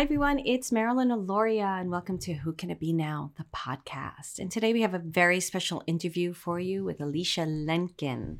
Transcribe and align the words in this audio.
Hi, 0.00 0.04
everyone. 0.04 0.38
It's 0.38 0.72
Marilyn 0.72 1.10
Alauria, 1.10 1.78
and 1.78 1.90
welcome 1.90 2.16
to 2.20 2.32
Who 2.32 2.54
Can 2.54 2.70
It 2.70 2.80
Be 2.80 2.90
Now, 2.90 3.32
the 3.36 3.44
podcast. 3.54 4.38
And 4.38 4.50
today 4.50 4.72
we 4.72 4.80
have 4.80 4.94
a 4.94 4.98
very 4.98 5.40
special 5.40 5.82
interview 5.86 6.32
for 6.32 6.58
you 6.58 6.84
with 6.84 7.02
Alicia 7.02 7.44
Lenkin. 7.44 8.38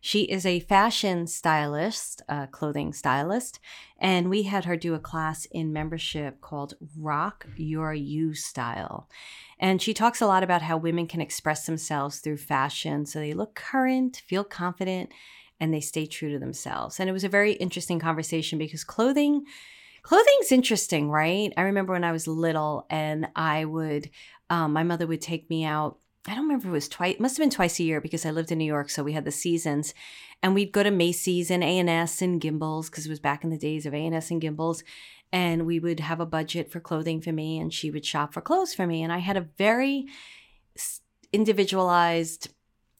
She 0.00 0.22
is 0.22 0.46
a 0.46 0.60
fashion 0.60 1.26
stylist, 1.26 2.22
a 2.30 2.46
clothing 2.46 2.94
stylist, 2.94 3.60
and 3.98 4.30
we 4.30 4.44
had 4.44 4.64
her 4.64 4.74
do 4.74 4.94
a 4.94 4.98
class 4.98 5.44
in 5.44 5.70
membership 5.70 6.40
called 6.40 6.76
Rock 6.98 7.46
Your 7.58 7.92
You 7.92 8.32
Style. 8.32 9.06
And 9.58 9.82
she 9.82 9.92
talks 9.92 10.22
a 10.22 10.26
lot 10.26 10.42
about 10.42 10.62
how 10.62 10.78
women 10.78 11.06
can 11.06 11.20
express 11.20 11.66
themselves 11.66 12.20
through 12.20 12.38
fashion 12.38 13.04
so 13.04 13.18
they 13.18 13.34
look 13.34 13.54
current, 13.54 14.22
feel 14.24 14.44
confident, 14.44 15.12
and 15.60 15.74
they 15.74 15.80
stay 15.82 16.06
true 16.06 16.32
to 16.32 16.38
themselves. 16.38 16.98
And 16.98 17.10
it 17.10 17.12
was 17.12 17.22
a 17.22 17.28
very 17.28 17.52
interesting 17.52 17.98
conversation 17.98 18.58
because 18.58 18.82
clothing 18.82 19.44
Clothing's 20.02 20.50
interesting, 20.50 21.10
right? 21.10 21.52
I 21.56 21.62
remember 21.62 21.92
when 21.92 22.04
I 22.04 22.12
was 22.12 22.26
little 22.26 22.86
and 22.90 23.28
I 23.36 23.64
would, 23.64 24.10
um, 24.50 24.72
my 24.72 24.82
mother 24.82 25.06
would 25.06 25.20
take 25.20 25.48
me 25.48 25.64
out. 25.64 25.98
I 26.26 26.34
don't 26.34 26.44
remember 26.44 26.66
if 26.66 26.70
it 26.70 26.72
was 26.72 26.88
twice, 26.88 27.18
must 27.18 27.36
have 27.36 27.42
been 27.42 27.50
twice 27.50 27.78
a 27.78 27.84
year 27.84 28.00
because 28.00 28.26
I 28.26 28.30
lived 28.30 28.52
in 28.52 28.58
New 28.58 28.64
York. 28.64 28.90
So 28.90 29.02
we 29.02 29.12
had 29.12 29.24
the 29.24 29.32
seasons 29.32 29.94
and 30.42 30.54
we'd 30.54 30.72
go 30.72 30.82
to 30.82 30.90
Macy's 30.90 31.50
and 31.50 31.62
A&S 31.62 32.20
and 32.20 32.40
Gimbels 32.40 32.90
because 32.90 33.06
it 33.06 33.10
was 33.10 33.20
back 33.20 33.44
in 33.44 33.50
the 33.50 33.58
days 33.58 33.86
of 33.86 33.94
A&S 33.94 34.30
and 34.30 34.42
Gimbels. 34.42 34.82
And 35.32 35.66
we 35.66 35.78
would 35.78 36.00
have 36.00 36.20
a 36.20 36.26
budget 36.26 36.70
for 36.70 36.80
clothing 36.80 37.20
for 37.20 37.32
me 37.32 37.58
and 37.58 37.72
she 37.72 37.90
would 37.90 38.04
shop 38.04 38.34
for 38.34 38.40
clothes 38.40 38.74
for 38.74 38.86
me. 38.86 39.02
And 39.02 39.12
I 39.12 39.18
had 39.18 39.36
a 39.36 39.48
very 39.56 40.06
individualized 41.32 42.48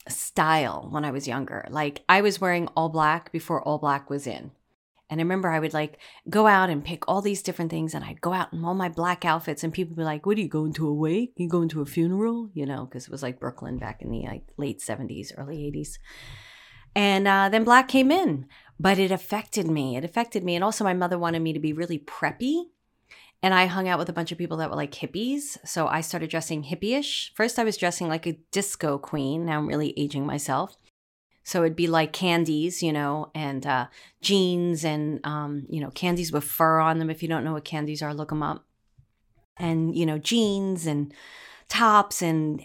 style 0.09 0.89
when 0.91 1.05
I 1.05 1.11
was 1.11 1.29
younger. 1.29 1.67
Like 1.71 2.03
I 2.09 2.23
was 2.23 2.41
wearing 2.41 2.69
all 2.69 2.89
black 2.89 3.31
before 3.33 3.63
all 3.63 3.79
black 3.79 4.09
was 4.09 4.27
in. 4.27 4.53
And 5.13 5.21
I 5.21 5.25
remember 5.25 5.51
I 5.51 5.59
would 5.59 5.75
like 5.75 5.99
go 6.31 6.47
out 6.47 6.71
and 6.71 6.83
pick 6.83 7.07
all 7.07 7.21
these 7.21 7.43
different 7.43 7.71
things, 7.71 7.93
and 7.93 8.03
I'd 8.03 8.23
go 8.23 8.33
out 8.33 8.51
in 8.55 8.65
all 8.65 8.73
my 8.73 8.89
black 8.89 9.27
outfits, 9.27 9.63
and 9.63 9.71
people 9.71 9.91
would 9.91 10.01
be 10.01 10.05
like, 10.05 10.25
"What 10.25 10.39
are 10.39 10.41
you 10.41 10.49
going 10.49 10.73
to 10.73 10.89
a 10.89 10.95
wake? 10.95 11.35
You 11.37 11.51
going 11.51 11.69
to 11.69 11.83
a 11.83 11.85
funeral?" 11.85 12.49
You 12.55 12.65
know, 12.65 12.87
because 12.87 13.05
it 13.05 13.11
was 13.11 13.23
like 13.23 13.39
Brooklyn 13.39 13.77
back 13.77 14.01
in 14.01 14.11
the 14.11 14.23
like 14.23 14.47
late 14.57 14.81
seventies, 14.81 15.31
early 15.37 15.67
eighties. 15.67 15.99
And 16.97 17.29
uh, 17.29 17.51
then 17.51 17.63
black 17.63 17.89
came 17.89 18.11
in, 18.11 18.47
but 18.81 18.99
it 18.99 19.11
affected 19.11 19.67
me. 19.67 19.99
It 19.99 20.05
affected 20.05 20.45
me, 20.45 20.55
and 20.55 20.65
also 20.65 20.83
my 20.83 20.95
mother 20.95 21.19
wanted 21.19 21.43
me 21.43 21.53
to 21.53 21.61
be 21.61 21.75
really 21.75 21.99
preppy. 21.99 22.69
And 23.43 23.53
I 23.53 23.67
hung 23.67 23.89
out 23.89 23.99
with 23.99 24.09
a 24.09 24.15
bunch 24.15 24.33
of 24.33 24.39
people 24.39 24.57
that 24.57 24.71
were 24.71 24.77
like 24.77 24.93
hippies. 24.93 25.59
So 25.67 25.89
I 25.89 26.01
started 26.01 26.31
dressing 26.31 26.63
hippie-ish. 26.65 27.35
First, 27.35 27.59
I 27.59 27.65
was 27.65 27.77
dressing 27.77 28.09
like 28.09 28.27
a 28.27 28.39
disco 28.51 28.97
queen. 28.97 29.45
Now 29.45 29.59
I'm 29.59 29.69
really 29.69 29.93
aging 29.99 30.25
myself. 30.25 30.79
So 31.45 31.63
it'd 31.63 31.77
be 31.77 31.89
like 31.89 32.13
Candie's, 32.13 32.83
you 32.83 32.93
know, 32.93 33.31
and 33.35 33.67
uh, 33.67 33.87
jeans 34.21 34.85
and, 34.85 35.21
um, 35.25 35.67
you 35.69 35.81
know, 35.81 35.91
Candie's 35.91 36.33
with 36.33 36.45
fur 36.45 36.79
on 36.79 36.99
them. 36.99 37.11
If 37.11 37.23
you 37.23 37.29
don't 37.29 37.45
know 37.45 37.53
what 37.53 37.65
Candie's 37.65 38.03
are, 38.03 38.15
look 38.15 38.29
them 38.29 38.43
up. 38.43 38.65
And, 39.57 39.95
you 39.97 40.07
know, 40.07 40.19
jeans 40.19 40.87
and 40.87 41.13
tops 41.69 42.23
and 42.23 42.65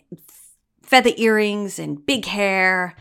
feather 0.83 1.11
earrings 1.17 1.79
and 1.79 2.05
big 2.05 2.25
hair. 2.25 2.95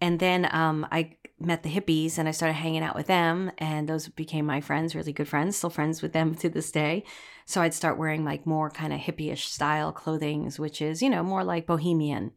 And 0.00 0.18
then 0.18 0.48
um, 0.50 0.86
I 0.90 1.16
met 1.38 1.62
the 1.62 1.70
hippies 1.70 2.18
and 2.18 2.28
I 2.28 2.32
started 2.32 2.54
hanging 2.54 2.82
out 2.82 2.96
with 2.96 3.06
them. 3.06 3.50
And 3.58 3.88
those 3.88 4.08
became 4.08 4.46
my 4.46 4.60
friends, 4.60 4.94
really 4.94 5.12
good 5.12 5.28
friends, 5.28 5.56
still 5.56 5.70
friends 5.70 6.00
with 6.00 6.12
them 6.12 6.34
to 6.36 6.48
this 6.48 6.72
day. 6.72 7.04
So 7.44 7.60
I'd 7.60 7.74
start 7.74 7.98
wearing 7.98 8.24
like 8.24 8.46
more 8.46 8.70
kind 8.70 8.92
of 8.92 9.00
hippie-ish 9.00 9.48
style 9.48 9.92
clothing, 9.92 10.50
which 10.56 10.80
is, 10.82 11.02
you 11.02 11.10
know, 11.10 11.22
more 11.22 11.44
like 11.44 11.66
bohemian. 11.66 12.32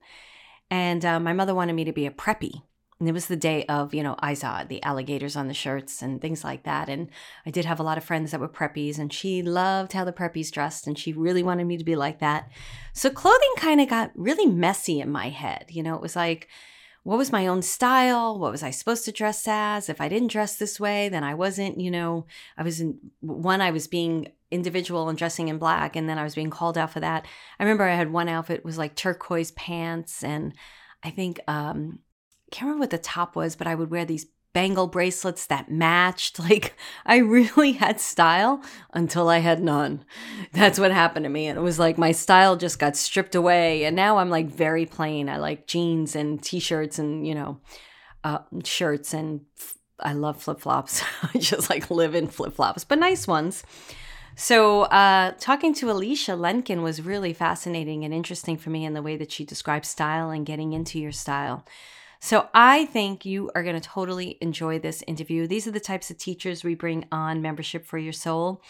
And 0.70 1.04
uh, 1.04 1.20
my 1.20 1.34
mother 1.34 1.54
wanted 1.56 1.74
me 1.74 1.84
to 1.86 1.92
be 1.92 2.06
a 2.06 2.12
preppy. 2.12 2.62
And 3.02 3.10
it 3.10 3.14
was 3.14 3.26
the 3.26 3.36
day 3.36 3.66
of, 3.66 3.96
you 3.96 4.04
know, 4.04 4.16
I 4.20 4.36
saw 4.36 4.64
the 4.64 4.84
alligators 4.84 5.36
on 5.36 5.48
the 5.48 5.56
shirts 5.56 6.04
and 6.04 6.22
things 6.22 6.44
like 6.44 6.66
that. 6.66 6.88
And 6.88 7.10
I 7.48 7.50
did 7.50 7.66
have 7.66 7.80
a 7.80 7.84
lot 7.84 7.98
of 7.98 8.04
friends 8.04 8.30
that 8.30 8.40
were 8.40 8.48
preppies, 8.48 9.00
and 9.00 9.12
she 9.12 9.42
loved 9.42 9.94
how 9.94 10.04
the 10.04 10.14
preppies 10.14 10.52
dressed, 10.52 10.86
and 10.86 11.00
she 11.00 11.12
really 11.12 11.42
wanted 11.42 11.66
me 11.66 11.78
to 11.78 11.84
be 11.84 11.96
like 11.96 12.20
that. 12.20 12.52
So 12.94 13.10
clothing 13.10 13.54
kind 13.58 13.82
of 13.82 13.90
got 13.90 14.12
really 14.14 14.46
messy 14.46 15.02
in 15.02 15.10
my 15.10 15.30
head. 15.30 15.66
You 15.70 15.82
know, 15.82 15.96
it 15.96 16.02
was 16.02 16.16
like, 16.16 16.48
what 17.02 17.18
was 17.18 17.32
my 17.32 17.48
own 17.48 17.64
style? 17.64 18.38
What 18.38 18.52
was 18.52 18.62
I 18.62 18.70
supposed 18.70 19.04
to 19.06 19.12
dress 19.12 19.48
as? 19.48 19.90
If 19.90 20.00
I 20.00 20.08
didn't 20.08 20.30
dress 20.30 20.58
this 20.58 20.80
way, 20.80 21.10
then 21.10 21.24
I 21.24 21.34
wasn't, 21.34 21.82
you 21.82 21.90
know, 21.90 22.28
I 22.56 22.62
was 22.62 22.82
in 22.82 23.00
one, 23.22 23.62
I 23.62 23.72
was 23.72 23.88
being 23.88 24.28
individual 24.52 25.10
and 25.10 25.18
dressing 25.18 25.48
in 25.48 25.58
black, 25.58 25.96
and 25.96 26.08
then 26.08 26.20
I 26.20 26.24
was 26.24 26.36
being 26.36 26.52
called 26.52 26.78
out 26.78 26.94
for 26.94 27.00
that. 27.00 27.26
I 27.60 27.64
remember 27.64 27.84
I 27.86 27.96
had 27.96 28.14
one 28.14 28.30
outfit 28.30 28.64
was 28.64 28.78
like 28.78 28.94
turquoise 28.94 29.50
pants 29.50 30.24
and 30.24 30.54
I 31.04 31.10
think 31.10 31.40
um 31.48 31.98
can't 32.52 32.68
remember 32.68 32.84
what 32.84 32.90
the 32.92 32.98
top 32.98 33.36
was, 33.36 33.56
but 33.56 33.68
I 33.68 33.76
would 33.76 33.90
wear 33.90 34.06
these 34.06 34.28
bangle 34.54 34.88
bracelets 34.88 35.46
that 35.48 35.72
matched. 35.72 36.40
Like 36.52 36.76
I 37.06 37.18
really 37.18 37.74
had 37.74 38.02
style 38.02 38.62
until 38.94 39.30
I 39.30 39.38
had 39.38 39.62
none. 39.62 40.04
That's 40.52 40.80
what 40.80 40.92
happened 40.92 41.24
to 41.24 41.30
me. 41.30 41.48
And 41.48 41.58
it 41.58 41.62
was 41.62 41.80
like 41.80 41.98
my 41.98 42.12
style 42.12 42.58
just 42.58 42.80
got 42.80 42.98
stripped 42.98 43.36
away. 43.36 43.86
And 43.86 43.96
now 43.96 44.18
I'm 44.18 44.30
like 44.30 44.48
very 44.48 44.86
plain. 44.86 45.30
I 45.30 45.38
like 45.38 45.68
jeans 45.68 46.16
and 46.16 46.44
t 46.44 46.60
shirts 46.60 47.00
and, 47.00 47.26
you 47.26 47.36
know, 47.36 47.62
uh, 48.24 48.40
shirts 48.64 49.14
and 49.14 49.42
f- 49.58 49.78
I 50.00 50.14
love 50.14 50.42
flip 50.42 50.60
flops. 50.60 51.04
I 51.34 51.38
just 51.38 51.70
like 51.70 51.90
live 51.92 52.16
in 52.16 52.28
flip 52.28 52.54
flops, 52.54 52.84
but 52.84 53.00
nice 53.00 53.28
ones. 53.28 53.64
So, 54.36 54.84
uh, 54.84 55.34
talking 55.40 55.74
to 55.76 55.92
Alicia 55.92 56.36
Lenkin 56.36 56.82
was 56.82 57.02
really 57.02 57.34
fascinating 57.34 58.04
and 58.04 58.14
interesting 58.14 58.58
for 58.58 58.72
me 58.72 58.86
in 58.86 58.94
the 58.94 59.02
way 59.02 59.16
that 59.18 59.32
she 59.32 59.46
describes 59.46 59.90
style 59.90 60.32
and 60.32 60.46
getting 60.46 60.74
into 60.74 61.00
your 61.00 61.12
style. 61.12 61.66
So 62.24 62.50
I 62.54 62.86
think 62.86 63.26
you 63.26 63.50
are 63.56 63.64
going 63.64 63.80
to 63.80 63.82
totally 63.82 64.38
enjoy 64.42 64.78
this 64.78 65.04
interview. 65.08 65.48
These 65.48 65.66
are 65.66 65.72
the 65.72 65.80
types 65.80 66.12
of 66.12 66.20
teachers 66.20 66.64
we 66.64 66.76
bring 66.76 67.06
on 67.12 67.42
membership 67.42 67.84
for 67.84 67.98
your 67.98 68.14
soul. 68.14 68.62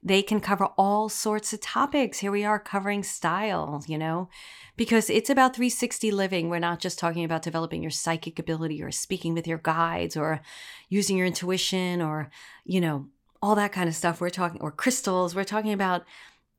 They 0.00 0.22
can 0.22 0.38
cover 0.40 0.66
all 0.78 1.08
sorts 1.08 1.52
of 1.52 1.60
topics. 1.60 2.20
Here 2.20 2.30
we 2.30 2.44
are 2.44 2.60
covering 2.60 3.02
style, 3.02 3.82
you 3.88 3.98
know, 3.98 4.28
because 4.76 5.10
it's 5.10 5.28
about 5.28 5.56
360 5.56 6.12
living. 6.12 6.48
We're 6.48 6.60
not 6.60 6.78
just 6.78 7.00
talking 7.00 7.24
about 7.24 7.42
developing 7.42 7.82
your 7.82 7.90
psychic 7.90 8.38
ability 8.38 8.80
or 8.80 8.92
speaking 8.92 9.34
with 9.34 9.46
your 9.46 9.58
guides 9.58 10.16
or 10.16 10.40
using 10.88 11.16
your 11.16 11.26
intuition 11.26 12.00
or, 12.00 12.30
you 12.64 12.80
know, 12.80 13.08
all 13.42 13.56
that 13.56 13.72
kind 13.72 13.88
of 13.88 13.96
stuff. 13.96 14.20
We're 14.20 14.30
talking, 14.30 14.60
or 14.60 14.70
crystals. 14.70 15.34
We're 15.34 15.42
talking 15.42 15.72
about 15.72 16.04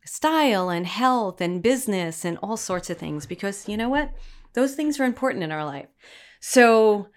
style 0.04 0.70
and 0.70 0.86
health 0.86 1.40
and 1.40 1.64
business 1.64 2.26
and 2.26 2.38
all 2.44 2.58
sorts 2.58 2.90
of 2.90 2.98
things 2.98 3.26
because 3.26 3.70
you 3.70 3.78
know 3.78 3.90
what? 3.90 4.12
Those 4.54 4.76
things 4.76 5.00
are 5.00 5.06
important 5.06 5.46
in 5.46 5.52
our 5.54 5.64
life. 5.64 5.88
So 6.44 7.08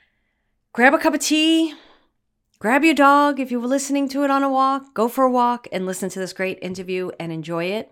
grab 0.74 0.92
a 0.92 0.98
cup 0.98 1.14
of 1.14 1.20
tea, 1.20 1.74
grab 2.58 2.84
your 2.84 2.94
dog 2.94 3.40
if 3.40 3.50
you 3.50 3.58
were 3.58 3.66
listening 3.66 4.06
to 4.10 4.22
it 4.22 4.30
on 4.30 4.42
a 4.42 4.50
walk, 4.50 4.92
go 4.92 5.08
for 5.08 5.24
a 5.24 5.30
walk 5.30 5.66
and 5.72 5.86
listen 5.86 6.10
to 6.10 6.18
this 6.18 6.34
great 6.34 6.58
interview 6.60 7.10
and 7.18 7.32
enjoy 7.32 7.64
it. 7.64 7.90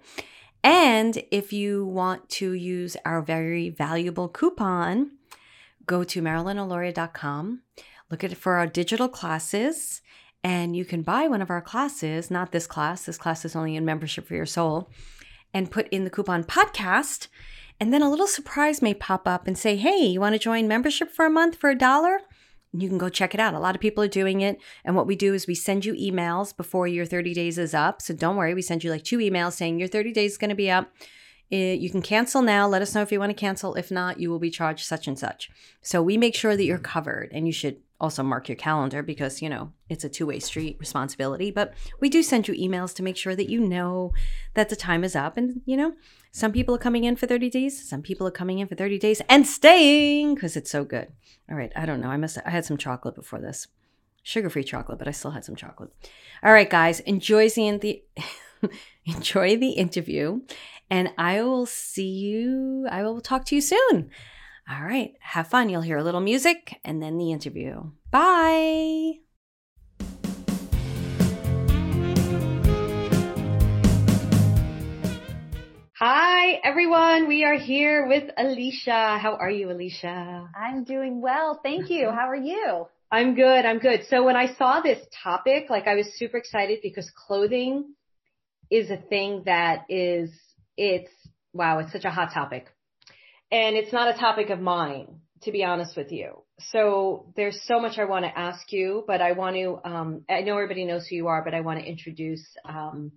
And 0.63 1.23
if 1.31 1.51
you 1.51 1.87
want 1.87 2.29
to 2.31 2.53
use 2.53 2.99
our 3.07 3.23
very 3.23 3.71
valuable 3.71 4.29
coupon, 4.29 5.13
go 5.87 6.05
to 6.05 6.21
marilynalauria.com, 6.21 7.63
look 8.11 8.23
at 8.23 8.33
it 8.33 8.39
for 8.39 8.57
our 8.57 8.67
digital 8.67 9.09
classes, 9.09 10.03
and 10.45 10.77
you 10.77 10.85
can 10.85 11.01
buy 11.01 11.29
one 11.29 11.41
of 11.41 11.49
our 11.49 11.63
classes, 11.63 12.31
not 12.31 12.53
this 12.53 12.67
class, 12.67 13.07
this 13.07 13.17
class 13.17 13.47
is 13.47 13.57
only 13.57 13.75
in 13.75 13.87
membership 13.87 14.27
for 14.27 14.35
your 14.35 14.45
soul, 14.45 14.91
and 15.55 15.71
put 15.71 15.89
in 15.89 16.05
the 16.05 16.11
coupon 16.11 16.45
podcast 16.45 17.29
and 17.83 17.93
then 17.93 18.01
a 18.01 18.09
little 18.09 18.29
surprise 18.29 18.81
may 18.81 18.95
pop 18.95 19.27
up 19.27 19.49
and 19.49 19.59
say, 19.59 19.75
hey, 19.75 20.05
you 20.05 20.21
want 20.21 20.37
to 20.37 20.39
join 20.39 20.69
membership 20.69 21.11
for 21.11 21.27
a 21.27 21.31
month 21.31 21.57
for 21.57 21.69
a 21.69 21.77
dollar? 21.77 22.21
You 22.73 22.89
can 22.89 22.97
go 22.97 23.09
check 23.09 23.35
it 23.35 23.41
out. 23.41 23.55
A 23.55 23.59
lot 23.59 23.75
of 23.75 23.81
people 23.81 24.05
are 24.05 24.09
doing 24.09 24.41
it. 24.41 24.61
And 24.85 24.95
what 24.95 25.09
we 25.09 25.17
do 25.17 25.35
is 25.35 25.49
we 25.49 25.57
send 25.57 25.85
you 25.85 25.93
emails 25.95 26.57
before 26.57 26.87
your 26.87 27.05
30 27.05 27.35
days 27.35 27.59
is 27.59 27.75
up. 27.75 28.01
So 28.01 28.15
don't 28.15 28.37
worry, 28.37 28.55
we 28.55 28.63
send 28.63 28.85
you 28.85 28.91
like 28.93 29.03
two 29.03 29.19
emails 29.19 29.55
saying 29.55 29.81
your 29.81 29.89
30 29.89 30.13
days 30.13 30.31
is 30.31 30.39
going 30.39 30.51
to 30.51 30.55
be 30.55 30.71
up. 30.71 30.93
You 31.51 31.91
can 31.91 32.03
cancel 32.03 32.41
now. 32.41 32.69
Let 32.69 32.83
us 32.83 32.95
know 32.95 33.03
if 33.03 33.11
you 33.11 33.19
want 33.19 33.31
to 33.31 33.35
cancel. 33.35 33.75
If 33.75 33.91
not, 33.91 34.21
you 34.21 34.31
will 34.31 34.39
be 34.39 34.49
charged 34.49 34.87
such 34.87 35.09
and 35.09 35.19
such. 35.19 35.51
So 35.81 36.01
we 36.01 36.17
make 36.17 36.37
sure 36.37 36.57
that 36.57 36.65
you're 36.65 36.79
covered 36.79 37.31
and 37.33 37.49
you 37.49 37.53
should 37.53 37.79
also 38.01 38.23
mark 38.23 38.49
your 38.49 38.57
calendar 38.57 39.03
because, 39.03 39.43
you 39.43 39.49
know, 39.49 39.73
it's 39.89 40.05
a 40.05 40.09
two 40.09 40.27
way 40.27 40.39
street 40.39 40.77
responsibility. 40.79 41.51
But 41.51 41.75
we 41.99 42.09
do 42.09 42.23
send 42.23 42.47
you 42.47 42.55
emails 42.55 42.95
to 42.95 43.03
make 43.03 43.17
sure 43.17 43.35
that 43.35 43.51
you 43.51 43.61
know 43.61 44.13
that 44.55 44.69
the 44.69 44.77
time 44.77 45.03
is 45.03 45.17
up. 45.17 45.37
And, 45.37 45.63
you 45.67 45.77
know, 45.77 45.95
some 46.33 46.51
people 46.51 46.75
are 46.75 46.79
coming 46.79 47.05
in 47.05 47.15
for 47.15 47.27
30 47.27 47.51
days, 47.51 47.89
some 47.89 48.03
people 48.03 48.27
are 48.27 48.33
coming 48.33 48.59
in 48.59 48.67
for 48.67 48.75
30 48.75 48.99
days 48.99 49.23
and 49.29 49.47
staying 49.47 50.35
because 50.35 50.57
it's 50.57 50.71
so 50.71 50.85
good. 50.85 51.13
All 51.49 51.57
right. 51.57 51.73
I 51.77 51.87
don't 51.87 52.01
know. 52.01 52.09
I 52.09 52.17
must, 52.17 52.39
I 52.45 52.51
had 52.51 52.65
some 52.65 52.79
chocolate 52.79 53.15
before 53.15 53.41
this 53.41 53.69
sugar 54.23 54.51
free 54.51 54.65
chocolate, 54.65 54.99
but 54.99 55.09
I 55.09 55.13
still 55.13 55.33
had 55.33 55.45
some 55.45 55.57
chocolate. 55.57 55.91
All 56.43 56.53
right, 56.53 56.69
guys, 56.69 57.01
enjoy 57.01 57.49
the. 57.51 58.03
enjoy 59.05 59.57
the 59.57 59.71
interview 59.71 60.41
and 60.91 61.11
I 61.19 61.43
will 61.43 61.67
see 61.67 62.09
you. 62.09 62.87
I 62.91 63.03
will 63.03 63.21
talk 63.21 63.45
to 63.47 63.55
you 63.55 63.61
soon. 63.61 64.11
All 64.71 64.85
right. 64.85 65.15
Have 65.21 65.49
fun. 65.49 65.69
You'll 65.69 65.83
hear 65.83 65.97
a 65.97 66.05
little 66.05 66.21
music 66.21 66.79
and 66.85 67.03
then 67.03 67.19
the 67.19 67.33
interview. 67.33 67.91
Bye. 68.11 69.22
Hi, 76.05 76.55
everyone. 76.65 77.29
We 77.29 77.45
are 77.45 77.55
here 77.55 78.09
with 78.09 78.25
Alicia. 78.37 79.19
How 79.23 79.37
are 79.39 79.49
you, 79.49 79.71
Alicia? 79.71 80.49
I'm 80.53 80.83
doing 80.83 81.21
well. 81.21 81.61
Thank 81.63 81.91
you. 81.91 82.11
How 82.11 82.29
are 82.29 82.35
you? 82.35 82.89
I'm 83.13 83.37
good. 83.37 83.65
I'm 83.65 83.79
good. 83.79 84.01
So 84.11 84.25
when 84.25 84.35
I 84.35 84.53
saw 84.55 84.81
this 84.81 84.99
topic, 85.23 85.71
like 85.71 85.87
I 85.87 85.95
was 85.95 86.09
super 86.17 86.39
excited 86.39 86.81
because 86.83 87.09
clothing 87.15 87.95
is 88.69 88.91
a 88.91 88.97
thing 88.97 89.45
that 89.47 89.85
is, 89.89 90.33
it's, 90.77 91.13
wow, 91.53 91.79
it's 91.79 91.93
such 91.93 92.05
a 92.05 92.11
hot 92.11 92.35
topic. 92.35 92.67
And 93.53 93.77
it's 93.77 93.93
not 93.93 94.13
a 94.13 94.19
topic 94.19 94.51
of 94.51 94.59
mine, 94.59 95.21
to 95.43 95.53
be 95.53 95.63
honest 95.63 95.97
with 95.97 96.11
you. 96.11 96.43
So 96.73 97.33
there's 97.37 97.63
so 97.69 97.79
much 97.79 97.99
I 97.99 98.07
want 98.07 98.25
to 98.25 98.37
ask 98.37 98.73
you, 98.73 99.05
but 99.07 99.21
I 99.21 99.33
want 99.33 99.55
to, 99.55 99.79
um, 99.85 100.25
I 100.29 100.41
know 100.41 100.55
everybody 100.55 100.85
knows 100.85 101.07
who 101.07 101.15
you 101.15 101.29
are, 101.29 101.45
but 101.45 101.55
I 101.55 101.61
want 101.61 101.79
to 101.79 101.87
introduce, 101.87 102.45
um, 102.69 103.13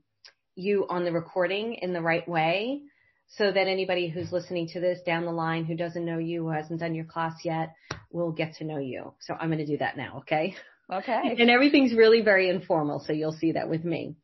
you 0.56 0.86
on 0.90 1.04
the 1.04 1.12
recording 1.12 1.76
in 1.76 1.94
the 1.94 2.02
right 2.02 2.28
way 2.28 2.82
so 3.28 3.52
that 3.52 3.68
anybody 3.68 4.08
who's 4.08 4.32
listening 4.32 4.68
to 4.70 4.80
this 4.80 5.00
down 5.06 5.26
the 5.26 5.32
line 5.32 5.66
who 5.66 5.76
doesn't 5.76 6.06
know 6.06 6.18
you, 6.18 6.44
who 6.44 6.50
hasn't 6.50 6.80
done 6.80 6.96
your 6.96 7.06
class 7.06 7.34
yet, 7.44 7.74
will 8.12 8.32
get 8.32 8.56
to 8.56 8.64
know 8.64 8.78
you. 8.78 9.14
So 9.20 9.34
I'm 9.34 9.50
going 9.50 9.60
to 9.60 9.66
do 9.66 9.78
that 9.78 9.98
now. 9.98 10.20
Okay. 10.20 10.56
Okay. 10.92 11.36
And 11.40 11.50
everything's 11.50 11.94
really 11.94 12.22
very 12.22 12.50
informal. 12.50 13.04
So 13.06 13.14
you'll 13.14 13.34
see 13.34 13.54
that 13.54 13.70
with 13.70 13.84
me. 13.84 14.16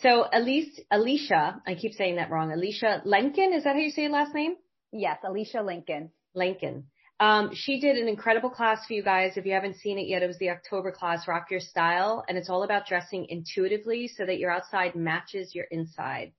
So 0.00 0.26
Elise, 0.32 0.80
Alicia, 0.90 1.60
I 1.66 1.74
keep 1.74 1.92
saying 1.92 2.16
that 2.16 2.30
wrong. 2.30 2.52
Alicia 2.52 3.02
Lincoln, 3.04 3.52
is 3.52 3.64
that 3.64 3.74
how 3.74 3.80
you 3.80 3.90
say 3.90 4.02
your 4.02 4.12
last 4.12 4.34
name? 4.34 4.54
Yes, 4.92 5.18
Alicia 5.26 5.62
Lincoln. 5.62 6.10
Lincoln. 6.34 6.84
Um, 7.20 7.50
she 7.54 7.80
did 7.80 7.96
an 7.96 8.08
incredible 8.08 8.50
class 8.50 8.86
for 8.86 8.92
you 8.92 9.02
guys. 9.02 9.36
If 9.36 9.46
you 9.46 9.52
haven't 9.52 9.76
seen 9.76 9.98
it 9.98 10.08
yet, 10.08 10.22
it 10.22 10.26
was 10.26 10.38
the 10.38 10.50
October 10.50 10.90
class, 10.90 11.28
Rock 11.28 11.46
Your 11.50 11.60
Style, 11.60 12.24
and 12.28 12.36
it's 12.36 12.50
all 12.50 12.64
about 12.64 12.86
dressing 12.86 13.26
intuitively 13.28 14.08
so 14.08 14.26
that 14.26 14.38
your 14.38 14.50
outside 14.50 14.96
matches 14.96 15.54
your 15.54 15.66
inside 15.70 16.32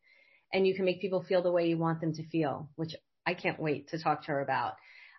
and 0.54 0.68
you 0.68 0.75
can 0.75 0.86
make 0.86 1.01
people 1.01 1.24
feel 1.24 1.42
the 1.42 1.51
way 1.51 1.68
you 1.68 1.77
want 1.77 2.01
them 2.01 2.13
to 2.13 2.27
feel, 2.27 2.69
which 2.75 2.95
I 3.25 3.33
can't 3.33 3.60
wait 3.60 3.89
to 3.89 4.01
talk 4.01 4.24
to 4.24 4.31
her 4.31 4.42
about. 4.42 4.74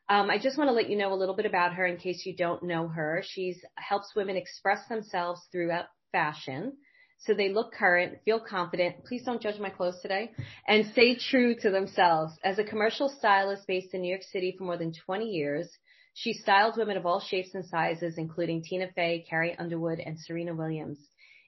Um, 0.08 0.30
I 0.30 0.38
just 0.38 0.56
want 0.56 0.68
to 0.68 0.74
let 0.74 0.88
you 0.88 0.96
know 0.96 1.12
a 1.12 1.16
little 1.16 1.34
bit 1.34 1.46
about 1.46 1.74
her 1.74 1.84
in 1.84 1.96
case 1.96 2.24
you 2.24 2.36
don't 2.36 2.62
know 2.62 2.86
her. 2.88 3.22
She's 3.24 3.58
helps 3.76 4.14
women 4.14 4.36
express 4.36 4.86
themselves 4.88 5.40
throughout 5.50 5.86
fashion 6.12 6.74
so 7.18 7.34
they 7.34 7.48
look 7.48 7.72
current, 7.72 8.18
feel 8.24 8.40
confident. 8.40 9.04
Please 9.04 9.24
don't 9.24 9.42
judge 9.42 9.58
my 9.58 9.70
clothes 9.70 10.00
today 10.00 10.30
and 10.68 10.86
stay 10.92 11.16
true 11.16 11.54
to 11.56 11.70
themselves. 11.70 12.34
As 12.44 12.58
a 12.58 12.64
commercial 12.64 13.08
stylist 13.08 13.66
based 13.66 13.94
in 13.94 14.02
New 14.02 14.08
York 14.10 14.22
City 14.22 14.54
for 14.56 14.64
more 14.64 14.76
than 14.76 14.92
20 14.92 15.24
years, 15.24 15.68
she 16.14 16.32
styled 16.32 16.76
women 16.76 16.96
of 16.96 17.04
all 17.04 17.20
shapes 17.20 17.54
and 17.54 17.64
sizes, 17.64 18.16
including 18.16 18.62
Tina 18.62 18.88
Fey, 18.94 19.24
Carrie 19.28 19.56
Underwood, 19.58 19.98
and 19.98 20.18
Serena 20.18 20.54
Williams. 20.54 20.98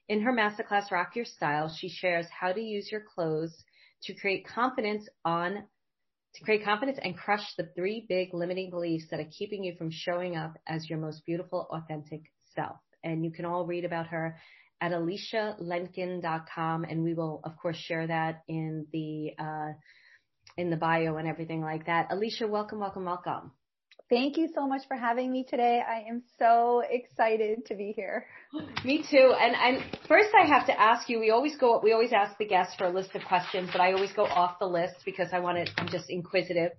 In 0.07 0.21
her 0.21 0.33
masterclass 0.33 0.91
Rock 0.91 1.15
Your 1.15 1.25
Style, 1.25 1.73
she 1.75 1.89
shares 1.89 2.25
how 2.29 2.51
to 2.51 2.61
use 2.61 2.91
your 2.91 3.01
clothes 3.01 3.55
to 4.03 4.13
create 4.13 4.47
confidence 4.47 5.07
on 5.23 5.63
to 6.35 6.43
create 6.43 6.63
confidence 6.63 6.99
and 7.01 7.17
crush 7.17 7.43
the 7.57 7.69
three 7.75 8.05
big 8.07 8.33
limiting 8.33 8.69
beliefs 8.69 9.05
that 9.09 9.19
are 9.19 9.29
keeping 9.35 9.63
you 9.63 9.75
from 9.75 9.89
showing 9.91 10.35
up 10.35 10.55
as 10.67 10.87
your 10.87 10.99
most 10.99 11.25
beautiful, 11.25 11.67
authentic 11.71 12.21
self. 12.55 12.77
And 13.03 13.23
you 13.23 13.31
can 13.31 13.45
all 13.45 13.65
read 13.65 13.85
about 13.85 14.07
her 14.07 14.37
at 14.81 14.91
alicialenkin.com, 14.91 16.83
and 16.83 17.03
we 17.03 17.13
will 17.13 17.41
of 17.43 17.57
course 17.57 17.77
share 17.77 18.07
that 18.07 18.43
in 18.47 18.87
the 18.93 19.31
uh, 19.37 19.73
in 20.57 20.69
the 20.69 20.77
bio 20.77 21.17
and 21.17 21.27
everything 21.27 21.61
like 21.61 21.85
that. 21.85 22.07
Alicia, 22.11 22.47
welcome, 22.47 22.79
welcome, 22.79 23.05
welcome. 23.05 23.51
Thank 24.09 24.37
you 24.37 24.49
so 24.55 24.67
much 24.67 24.87
for 24.87 24.97
having 24.97 25.31
me 25.31 25.45
today. 25.47 25.83
I 25.87 26.09
am 26.09 26.23
so 26.39 26.81
excited 26.89 27.67
to 27.67 27.75
be 27.75 27.93
here. 27.95 28.25
me 28.83 29.05
too. 29.09 29.35
And 29.39 29.55
and 29.55 29.97
first 30.07 30.29
I 30.33 30.47
have 30.47 30.65
to 30.65 30.79
ask 30.79 31.09
you, 31.09 31.19
we 31.19 31.29
always 31.29 31.55
go 31.57 31.79
we 31.83 31.93
always 31.93 32.11
ask 32.11 32.37
the 32.37 32.47
guests 32.47 32.75
for 32.75 32.85
a 32.85 32.89
list 32.89 33.13
of 33.13 33.23
questions, 33.25 33.69
but 33.71 33.81
I 33.81 33.93
always 33.93 34.11
go 34.13 34.25
off 34.25 34.57
the 34.59 34.65
list 34.65 34.95
because 35.05 35.29
I 35.31 35.39
want 35.39 35.65
to 35.65 35.71
I'm 35.77 35.89
just 35.89 36.09
inquisitive. 36.09 36.71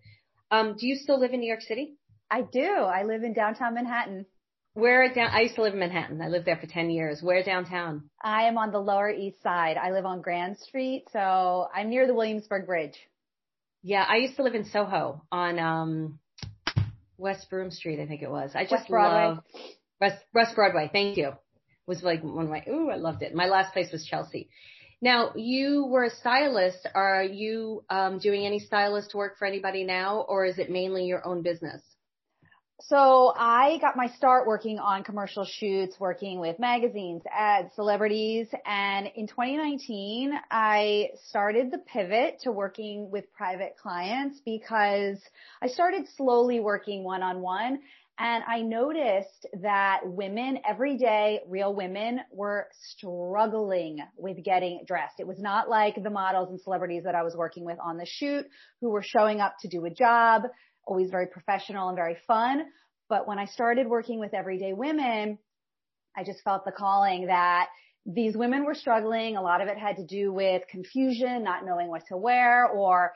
Um, 0.50 0.74
do 0.76 0.88
you 0.88 0.96
still 0.96 1.20
live 1.20 1.32
in 1.32 1.40
New 1.40 1.46
York 1.46 1.62
City? 1.62 1.94
I 2.30 2.42
do. 2.42 2.64
I 2.64 3.04
live 3.04 3.22
in 3.22 3.32
downtown 3.32 3.74
Manhattan. 3.74 4.26
Where 4.74 5.12
down? 5.12 5.30
I 5.32 5.40
used 5.40 5.56
to 5.56 5.62
live 5.62 5.72
in 5.72 5.80
Manhattan. 5.80 6.22
I 6.22 6.28
lived 6.28 6.46
there 6.46 6.56
for 6.56 6.66
10 6.66 6.90
years. 6.90 7.20
Where 7.22 7.42
downtown? 7.42 8.08
I 8.22 8.44
am 8.44 8.56
on 8.56 8.70
the 8.70 8.78
Lower 8.78 9.10
East 9.10 9.42
Side. 9.42 9.76
I 9.76 9.90
live 9.90 10.04
on 10.04 10.22
Grand 10.22 10.58
Street, 10.58 11.06
so 11.12 11.66
I'm 11.74 11.90
near 11.90 12.06
the 12.06 12.14
Williamsburg 12.14 12.66
Bridge. 12.66 12.96
Yeah, 13.82 14.04
I 14.08 14.16
used 14.16 14.36
to 14.36 14.42
live 14.42 14.54
in 14.54 14.64
Soho 14.66 15.22
on 15.32 15.58
um 15.58 16.18
West 17.16 17.50
Broome 17.50 17.70
Street, 17.70 18.00
I 18.00 18.06
think 18.06 18.22
it 18.22 18.30
was. 18.30 18.52
I 18.54 18.62
just 18.62 18.72
West 18.72 18.88
Broadway. 18.88 19.26
love 19.26 19.44
West 20.00 20.24
West 20.32 20.54
Broadway. 20.54 20.88
Thank 20.92 21.16
you. 21.16 21.32
Was 21.86 22.02
like 22.02 22.22
one 22.22 22.44
of 22.44 22.50
my 22.50 22.62
ooh, 22.68 22.90
I 22.90 22.96
loved 22.96 23.22
it. 23.22 23.34
My 23.34 23.46
last 23.46 23.72
place 23.72 23.90
was 23.90 24.04
Chelsea. 24.04 24.48
Now, 25.02 25.32
you 25.34 25.86
were 25.86 26.04
a 26.04 26.10
stylist. 26.10 26.86
Are 26.94 27.24
you 27.24 27.84
um, 27.88 28.18
doing 28.18 28.44
any 28.44 28.58
stylist 28.58 29.14
work 29.14 29.38
for 29.38 29.46
anybody 29.46 29.82
now, 29.82 30.26
or 30.28 30.44
is 30.44 30.58
it 30.58 30.70
mainly 30.70 31.06
your 31.06 31.26
own 31.26 31.42
business? 31.42 31.80
So 32.88 33.34
I 33.36 33.78
got 33.82 33.94
my 33.94 34.08
start 34.16 34.46
working 34.46 34.78
on 34.78 35.04
commercial 35.04 35.44
shoots, 35.44 36.00
working 36.00 36.40
with 36.40 36.58
magazines, 36.58 37.22
ads, 37.30 37.74
celebrities. 37.74 38.48
And 38.64 39.06
in 39.14 39.26
2019, 39.26 40.32
I 40.50 41.10
started 41.28 41.70
the 41.70 41.78
pivot 41.78 42.40
to 42.44 42.52
working 42.52 43.10
with 43.10 43.30
private 43.34 43.76
clients 43.80 44.40
because 44.46 45.18
I 45.60 45.68
started 45.68 46.06
slowly 46.16 46.60
working 46.60 47.04
one 47.04 47.22
on 47.22 47.42
one. 47.42 47.80
And 48.18 48.44
I 48.46 48.60
noticed 48.60 49.46
that 49.62 50.00
women, 50.04 50.58
everyday 50.68 51.40
real 51.48 51.74
women 51.74 52.20
were 52.30 52.68
struggling 52.82 53.98
with 54.18 54.42
getting 54.44 54.84
dressed. 54.86 55.20
It 55.20 55.26
was 55.26 55.38
not 55.38 55.70
like 55.70 56.02
the 56.02 56.10
models 56.10 56.50
and 56.50 56.60
celebrities 56.60 57.04
that 57.04 57.14
I 57.14 57.22
was 57.22 57.34
working 57.34 57.64
with 57.64 57.78
on 57.82 57.96
the 57.96 58.06
shoot 58.06 58.46
who 58.82 58.90
were 58.90 59.02
showing 59.02 59.40
up 59.40 59.54
to 59.60 59.68
do 59.68 59.86
a 59.86 59.90
job, 59.90 60.42
always 60.90 61.10
very 61.10 61.26
professional 61.26 61.88
and 61.88 61.96
very 61.96 62.16
fun. 62.26 62.64
But 63.08 63.26
when 63.26 63.38
I 63.38 63.46
started 63.46 63.86
working 63.86 64.18
with 64.18 64.34
everyday 64.34 64.72
women, 64.72 65.38
I 66.16 66.24
just 66.24 66.42
felt 66.42 66.64
the 66.64 66.72
calling 66.72 67.26
that 67.26 67.68
these 68.06 68.36
women 68.36 68.64
were 68.64 68.74
struggling. 68.74 69.36
A 69.36 69.42
lot 69.42 69.60
of 69.60 69.68
it 69.68 69.78
had 69.78 69.96
to 69.96 70.04
do 70.04 70.32
with 70.32 70.62
confusion, 70.68 71.44
not 71.44 71.64
knowing 71.64 71.88
what 71.88 72.06
to 72.08 72.16
wear 72.16 72.66
or 72.66 73.12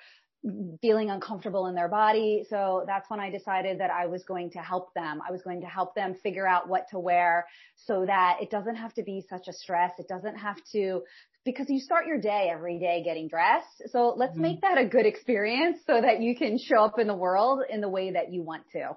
feeling 0.83 1.11
uncomfortable 1.11 1.67
in 1.69 1.75
their 1.75 1.89
body. 1.89 2.45
So 2.51 2.85
that's 2.87 3.09
when 3.09 3.19
I 3.19 3.31
decided 3.31 3.81
that 3.81 3.91
I 3.91 4.07
was 4.07 4.25
going 4.25 4.51
to 4.51 4.59
help 4.59 4.93
them. 4.95 5.21
I 5.27 5.33
was 5.33 5.43
going 5.43 5.63
to 5.63 5.67
help 5.67 5.95
them 5.95 6.15
figure 6.23 6.47
out 6.47 6.69
what 6.69 6.87
to 6.91 6.99
wear 6.99 7.47
so 7.87 8.05
that 8.07 8.39
it 8.43 8.51
doesn't 8.51 8.77
have 8.77 8.93
to 8.95 9.03
be 9.03 9.25
such 9.29 9.49
a 9.49 9.53
stress. 9.53 9.93
It 9.99 10.07
doesn't 10.07 10.37
have 10.37 10.59
to 10.73 11.03
because 11.45 11.67
you 11.69 11.79
start 11.81 12.07
your 12.07 12.21
day 12.21 12.49
every 12.51 12.79
day 12.79 13.03
getting 13.05 13.29
dressed. 13.29 13.83
So 13.91 14.15
let's 14.17 14.33
mm-hmm. 14.33 14.43
make 14.43 14.61
that 14.63 14.79
a 14.79 14.87
good 14.87 15.07
experience 15.07 15.79
so 15.87 16.01
that 16.01 16.21
you 16.21 16.37
can 16.37 16.59
show 16.59 16.85
up 16.85 16.99
in 16.99 17.07
the 17.07 17.15
world 17.15 17.63
in 17.69 17.81
the 17.81 17.89
way 17.89 18.13
that 18.13 18.33
you 18.33 18.43
want 18.43 18.65
to. 18.73 18.97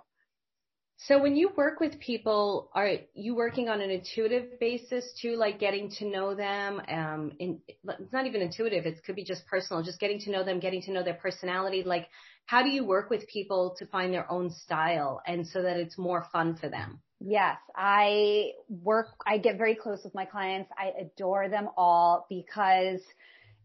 So 1.02 1.22
when 1.22 1.36
you 1.36 1.52
work 1.56 1.80
with 1.80 2.00
people, 2.00 2.72
are 2.74 2.92
you 3.14 3.36
working 3.36 3.70
on 3.70 3.82
an 3.82 3.92
intuitive 3.92 4.60
basis 4.60 5.06
too, 5.22 5.36
like 5.36 5.60
getting 5.60 5.92
to 6.00 6.10
know 6.10 6.34
them? 6.34 6.82
Um, 6.88 7.34
in, 7.38 7.60
it's 7.68 8.12
not 8.12 8.26
even 8.26 8.42
intuitive. 8.42 8.88
It 8.88 9.04
could 9.06 9.16
be 9.16 9.24
just 9.24 9.46
personal, 9.46 9.84
just 9.84 10.00
getting 10.00 10.20
to 10.22 10.32
know 10.32 10.44
them, 10.44 10.60
getting 10.60 10.82
to 10.84 10.92
know 10.92 11.04
their 11.04 11.14
personality. 11.14 11.84
Like, 11.84 12.08
how 12.48 12.64
do 12.64 12.70
you 12.70 12.84
work 12.84 13.12
with 13.12 13.28
people 13.28 13.76
to 13.78 13.86
find 13.86 14.12
their 14.12 14.30
own 14.32 14.50
style 14.50 15.22
and 15.28 15.46
so 15.46 15.62
that 15.62 15.78
it's 15.78 16.00
more 16.00 16.26
fun 16.32 16.56
for 16.56 16.68
them? 16.68 17.00
Yes, 17.20 17.58
I 17.76 18.52
work, 18.70 19.08
I 19.26 19.40
get 19.40 19.58
very 19.58 19.76
close 19.76 20.04
with 20.04 20.14
my 20.14 20.26
clients. 20.26 20.70
I 20.78 20.94
adore 21.00 21.50
them 21.50 21.70
all 21.76 22.28
because 22.30 23.02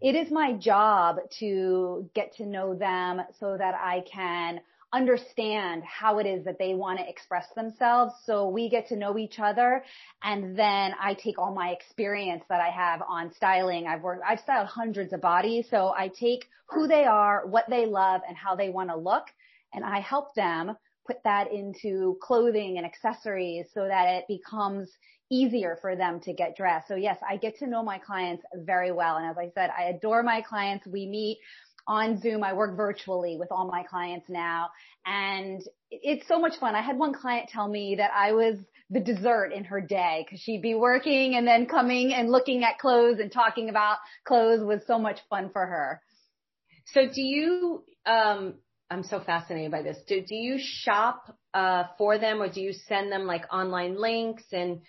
it 0.00 0.14
is 0.14 0.30
my 0.30 0.54
job 0.54 1.16
to 1.38 2.10
get 2.14 2.34
to 2.36 2.46
know 2.46 2.74
them 2.74 3.22
so 3.38 3.56
that 3.56 3.74
I 3.74 4.04
can 4.10 4.60
understand 4.92 5.82
how 5.84 6.18
it 6.18 6.26
is 6.26 6.44
that 6.44 6.58
they 6.58 6.74
want 6.74 6.98
to 6.98 7.08
express 7.08 7.46
themselves. 7.54 8.14
So 8.24 8.48
we 8.48 8.68
get 8.68 8.88
to 8.88 8.96
know 8.96 9.16
each 9.16 9.38
other 9.38 9.84
and 10.22 10.56
then 10.58 10.92
I 11.00 11.14
take 11.14 11.38
all 11.38 11.54
my 11.54 11.70
experience 11.70 12.44
that 12.48 12.60
I 12.60 12.70
have 12.70 13.02
on 13.06 13.32
styling. 13.34 13.86
I've 13.86 14.02
worked, 14.02 14.22
I've 14.26 14.40
styled 14.40 14.68
hundreds 14.68 15.12
of 15.12 15.20
bodies. 15.20 15.66
So 15.70 15.94
I 15.96 16.08
take 16.08 16.46
who 16.68 16.88
they 16.88 17.04
are, 17.04 17.46
what 17.46 17.64
they 17.68 17.86
love 17.86 18.22
and 18.26 18.36
how 18.36 18.56
they 18.56 18.70
want 18.70 18.90
to 18.90 18.96
look 18.96 19.24
and 19.74 19.84
I 19.84 20.00
help 20.00 20.34
them 20.34 20.76
put 21.06 21.22
that 21.24 21.52
into 21.52 22.18
clothing 22.22 22.78
and 22.78 22.86
accessories 22.86 23.66
so 23.74 23.86
that 23.86 24.08
it 24.08 24.24
becomes 24.28 24.90
easier 25.30 25.78
for 25.80 25.96
them 25.96 26.20
to 26.20 26.32
get 26.32 26.56
dressed. 26.56 26.88
So 26.88 26.94
yes, 26.94 27.18
I 27.28 27.36
get 27.36 27.58
to 27.58 27.66
know 27.66 27.82
my 27.82 27.98
clients 27.98 28.44
very 28.54 28.92
well. 28.92 29.16
And 29.16 29.26
as 29.26 29.36
I 29.38 29.50
said, 29.54 29.70
I 29.76 29.84
adore 29.84 30.22
my 30.22 30.42
clients. 30.42 30.86
We 30.86 31.06
meet 31.06 31.38
on 31.86 32.20
Zoom. 32.20 32.44
I 32.44 32.52
work 32.52 32.76
virtually 32.76 33.36
with 33.38 33.48
all 33.50 33.66
my 33.66 33.82
clients 33.82 34.28
now 34.28 34.68
and 35.06 35.62
it's 35.90 36.26
so 36.28 36.38
much 36.38 36.58
fun. 36.58 36.74
I 36.74 36.82
had 36.82 36.96
one 36.96 37.12
client 37.12 37.48
tell 37.48 37.68
me 37.68 37.96
that 37.96 38.10
I 38.14 38.32
was 38.32 38.56
the 38.90 39.00
dessert 39.00 39.52
in 39.52 39.64
her 39.64 39.80
day 39.80 40.24
because 40.24 40.40
she'd 40.40 40.62
be 40.62 40.74
working 40.74 41.34
and 41.34 41.46
then 41.46 41.66
coming 41.66 42.12
and 42.12 42.30
looking 42.30 42.62
at 42.62 42.78
clothes 42.78 43.18
and 43.20 43.32
talking 43.32 43.68
about 43.68 43.98
clothes 44.24 44.64
was 44.64 44.80
so 44.86 44.98
much 44.98 45.18
fun 45.28 45.50
for 45.52 45.66
her. 45.66 46.00
So 46.92 47.02
do 47.06 47.20
you, 47.20 47.84
um, 48.06 48.54
I'm 48.92 49.02
so 49.02 49.20
fascinated 49.20 49.70
by 49.70 49.82
this. 49.82 49.96
Do, 50.06 50.20
do 50.20 50.34
you 50.34 50.58
shop, 50.60 51.34
uh, 51.54 51.84
for 51.96 52.18
them 52.18 52.42
or 52.42 52.48
do 52.48 52.60
you 52.60 52.72
send 52.88 53.10
them 53.10 53.24
like 53.24 53.44
online 53.52 54.00
links 54.00 54.44
and 54.52 54.80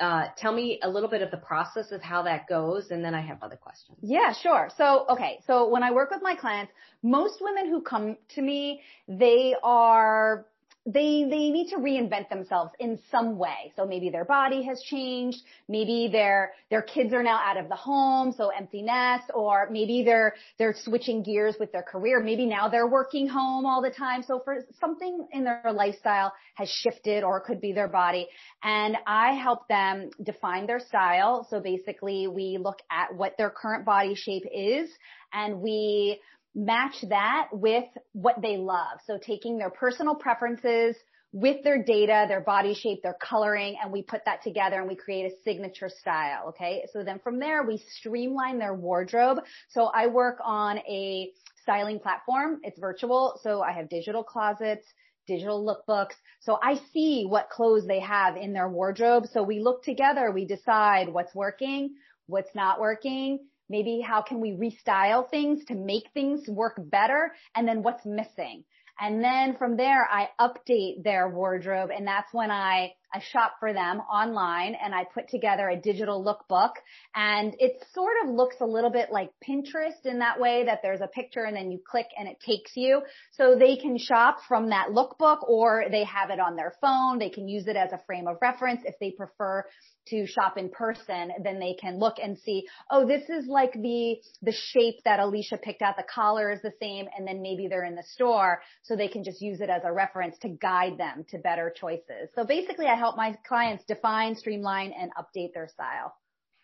uh, 0.00 0.24
tell 0.36 0.52
me 0.52 0.80
a 0.82 0.88
little 0.88 1.08
bit 1.08 1.22
of 1.22 1.30
the 1.30 1.36
process 1.36 1.92
of 1.92 2.00
how 2.00 2.22
that 2.22 2.48
goes, 2.48 2.90
and 2.90 3.04
then 3.04 3.14
I 3.14 3.20
have 3.20 3.42
other 3.42 3.56
questions. 3.56 3.98
Yeah, 4.00 4.32
sure. 4.32 4.70
So, 4.78 5.04
okay. 5.10 5.40
So 5.46 5.68
when 5.68 5.82
I 5.82 5.90
work 5.92 6.10
with 6.10 6.22
my 6.22 6.34
clients, 6.34 6.72
most 7.02 7.42
women 7.42 7.68
who 7.68 7.82
come 7.82 8.16
to 8.36 8.42
me, 8.42 8.80
they 9.06 9.54
are 9.62 10.46
they 10.86 11.26
they 11.28 11.50
need 11.50 11.68
to 11.70 11.76
reinvent 11.76 12.28
themselves 12.28 12.70
in 12.78 12.98
some 13.10 13.36
way. 13.36 13.72
So 13.74 13.84
maybe 13.84 14.08
their 14.08 14.24
body 14.24 14.62
has 14.64 14.80
changed, 14.82 15.38
maybe 15.68 16.08
their 16.10 16.52
their 16.70 16.82
kids 16.82 17.12
are 17.12 17.24
now 17.24 17.40
out 17.44 17.56
of 17.56 17.68
the 17.68 17.74
home, 17.74 18.32
so 18.36 18.48
empty 18.48 18.82
nest, 18.82 19.30
or 19.34 19.68
maybe 19.70 20.04
they're 20.04 20.34
they're 20.58 20.76
switching 20.84 21.24
gears 21.24 21.56
with 21.58 21.72
their 21.72 21.82
career. 21.82 22.22
Maybe 22.22 22.46
now 22.46 22.68
they're 22.68 22.86
working 22.86 23.26
home 23.26 23.66
all 23.66 23.82
the 23.82 23.90
time. 23.90 24.22
So 24.22 24.40
for 24.44 24.64
something 24.80 25.26
in 25.32 25.42
their 25.42 25.72
lifestyle 25.74 26.32
has 26.54 26.68
shifted 26.68 27.24
or 27.24 27.38
it 27.38 27.44
could 27.44 27.60
be 27.60 27.72
their 27.72 27.88
body. 27.88 28.28
And 28.62 28.96
I 29.06 29.32
help 29.32 29.66
them 29.68 30.10
define 30.22 30.66
their 30.66 30.80
style. 30.80 31.46
So 31.50 31.60
basically 31.60 32.28
we 32.28 32.58
look 32.60 32.78
at 32.90 33.14
what 33.14 33.36
their 33.36 33.50
current 33.50 33.84
body 33.84 34.14
shape 34.14 34.44
is 34.54 34.88
and 35.32 35.60
we 35.60 36.20
match 36.56 36.94
that 37.10 37.48
with 37.52 37.84
what 38.12 38.40
they 38.40 38.56
love. 38.56 38.98
So 39.06 39.18
taking 39.24 39.58
their 39.58 39.70
personal 39.70 40.14
preferences 40.14 40.96
with 41.32 41.62
their 41.64 41.82
data, 41.82 42.24
their 42.26 42.40
body 42.40 42.72
shape, 42.72 43.02
their 43.02 43.16
coloring, 43.20 43.76
and 43.82 43.92
we 43.92 44.02
put 44.02 44.24
that 44.24 44.42
together 44.42 44.80
and 44.80 44.88
we 44.88 44.96
create 44.96 45.30
a 45.30 45.36
signature 45.44 45.90
style. 45.90 46.48
Okay. 46.48 46.86
So 46.94 47.04
then 47.04 47.18
from 47.18 47.38
there, 47.38 47.62
we 47.62 47.82
streamline 47.98 48.58
their 48.58 48.74
wardrobe. 48.74 49.40
So 49.68 49.90
I 49.94 50.06
work 50.06 50.38
on 50.42 50.78
a 50.78 51.30
styling 51.60 52.00
platform. 52.00 52.60
It's 52.62 52.80
virtual. 52.80 53.38
So 53.42 53.60
I 53.60 53.72
have 53.72 53.90
digital 53.90 54.24
closets, 54.24 54.86
digital 55.26 55.62
lookbooks. 55.62 56.14
So 56.40 56.58
I 56.62 56.80
see 56.94 57.26
what 57.28 57.50
clothes 57.50 57.86
they 57.86 58.00
have 58.00 58.36
in 58.36 58.54
their 58.54 58.70
wardrobe. 58.70 59.26
So 59.30 59.42
we 59.42 59.60
look 59.60 59.82
together, 59.82 60.30
we 60.30 60.46
decide 60.46 61.10
what's 61.10 61.34
working, 61.34 61.96
what's 62.28 62.54
not 62.54 62.80
working, 62.80 63.40
Maybe 63.68 64.00
how 64.00 64.22
can 64.22 64.40
we 64.40 64.52
restyle 64.52 65.28
things 65.28 65.64
to 65.66 65.74
make 65.74 66.08
things 66.14 66.48
work 66.48 66.76
better? 66.78 67.34
And 67.54 67.66
then 67.66 67.82
what's 67.82 68.06
missing? 68.06 68.64
And 69.00 69.22
then 69.22 69.56
from 69.56 69.76
there, 69.76 70.08
I 70.10 70.30
update 70.40 71.04
their 71.04 71.28
wardrobe 71.28 71.90
and 71.94 72.06
that's 72.06 72.32
when 72.32 72.50
I, 72.50 72.94
I 73.14 73.20
shop 73.20 73.54
for 73.60 73.72
them 73.72 74.00
online 74.00 74.74
and 74.74 74.94
I 74.94 75.04
put 75.04 75.28
together 75.28 75.68
a 75.68 75.76
digital 75.76 76.24
lookbook 76.24 76.72
and 77.14 77.54
it 77.58 77.84
sort 77.92 78.14
of 78.24 78.30
looks 78.30 78.56
a 78.60 78.66
little 78.66 78.90
bit 78.90 79.10
like 79.10 79.30
Pinterest 79.48 80.04
in 80.04 80.18
that 80.18 80.40
way 80.40 80.64
that 80.64 80.80
there's 80.82 81.00
a 81.00 81.06
picture 81.06 81.44
and 81.44 81.56
then 81.56 81.70
you 81.70 81.80
click 81.88 82.06
and 82.18 82.28
it 82.28 82.38
takes 82.44 82.72
you. 82.74 83.02
So 83.32 83.56
they 83.58 83.76
can 83.76 83.98
shop 83.98 84.38
from 84.48 84.70
that 84.70 84.88
lookbook 84.90 85.48
or 85.48 85.84
they 85.90 86.04
have 86.04 86.30
it 86.30 86.40
on 86.40 86.56
their 86.56 86.74
phone. 86.80 87.18
They 87.18 87.30
can 87.30 87.48
use 87.48 87.66
it 87.66 87.76
as 87.76 87.92
a 87.92 88.00
frame 88.06 88.26
of 88.26 88.36
reference 88.42 88.82
if 88.84 88.94
they 89.00 89.12
prefer 89.12 89.64
to 90.08 90.26
shop 90.26 90.56
in 90.56 90.68
person, 90.68 91.32
then 91.42 91.58
they 91.58 91.74
can 91.80 91.98
look 91.98 92.16
and 92.22 92.38
see, 92.38 92.64
oh, 92.90 93.06
this 93.06 93.28
is 93.28 93.46
like 93.48 93.72
the, 93.72 94.16
the 94.42 94.52
shape 94.52 95.02
that 95.04 95.20
Alicia 95.20 95.58
picked 95.58 95.82
out. 95.82 95.96
The 95.96 96.04
collar 96.12 96.52
is 96.52 96.62
the 96.62 96.72
same. 96.80 97.06
And 97.16 97.26
then 97.26 97.42
maybe 97.42 97.66
they're 97.68 97.84
in 97.84 97.96
the 97.96 98.04
store. 98.04 98.62
So 98.82 98.96
they 98.96 99.08
can 99.08 99.24
just 99.24 99.40
use 99.40 99.60
it 99.60 99.68
as 99.68 99.82
a 99.84 99.92
reference 99.92 100.38
to 100.38 100.48
guide 100.48 100.98
them 100.98 101.24
to 101.30 101.38
better 101.38 101.72
choices. 101.74 102.30
So 102.34 102.44
basically 102.44 102.86
I 102.86 102.94
help 102.94 103.05
my 103.14 103.36
clients 103.46 103.84
define, 103.84 104.34
streamline 104.34 104.92
and 104.92 105.10
update 105.14 105.52
their 105.52 105.68
style. 105.68 106.14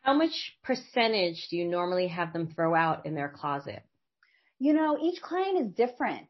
How 0.00 0.14
much 0.14 0.56
percentage 0.64 1.46
do 1.50 1.56
you 1.56 1.66
normally 1.66 2.08
have 2.08 2.32
them 2.32 2.52
throw 2.52 2.74
out 2.74 3.06
in 3.06 3.14
their 3.14 3.28
closet? 3.28 3.82
You 4.58 4.72
know, 4.72 4.98
each 5.00 5.20
client 5.20 5.60
is 5.60 5.74
different. 5.74 6.28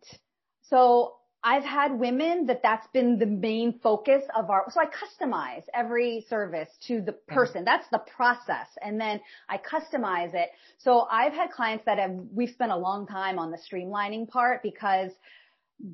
So 0.63 1.15
I've 1.45 1.65
had 1.65 1.99
women 1.99 2.47
that 2.47 2.63
that's 2.63 2.87
been 2.93 3.19
the 3.19 3.27
main 3.27 3.81
focus 3.81 4.23
of 4.37 4.49
our, 4.51 4.65
so 4.71 4.81
I 4.81 4.87
customize 4.87 5.65
every 5.75 6.25
service 6.29 6.69
to 6.87 7.01
the 7.01 7.13
mm-hmm. 7.13 7.35
person. 7.35 7.65
That's 7.65 7.87
the 7.91 7.99
process. 7.99 8.69
And 8.81 9.01
then 9.01 9.21
I 9.49 9.59
customize 9.59 10.35
it. 10.35 10.51
So 10.79 11.07
I've 11.11 11.33
had 11.33 11.51
clients 11.51 11.85
that 11.87 11.99
have, 11.99 12.13
we've 12.33 12.51
spent 12.51 12.73
a 12.73 12.77
long 12.77 13.07
time 13.07 13.39
on 13.39 13.51
the 13.51 13.59
streamlining 13.59 14.29
part 14.29 14.63
because 14.63 15.11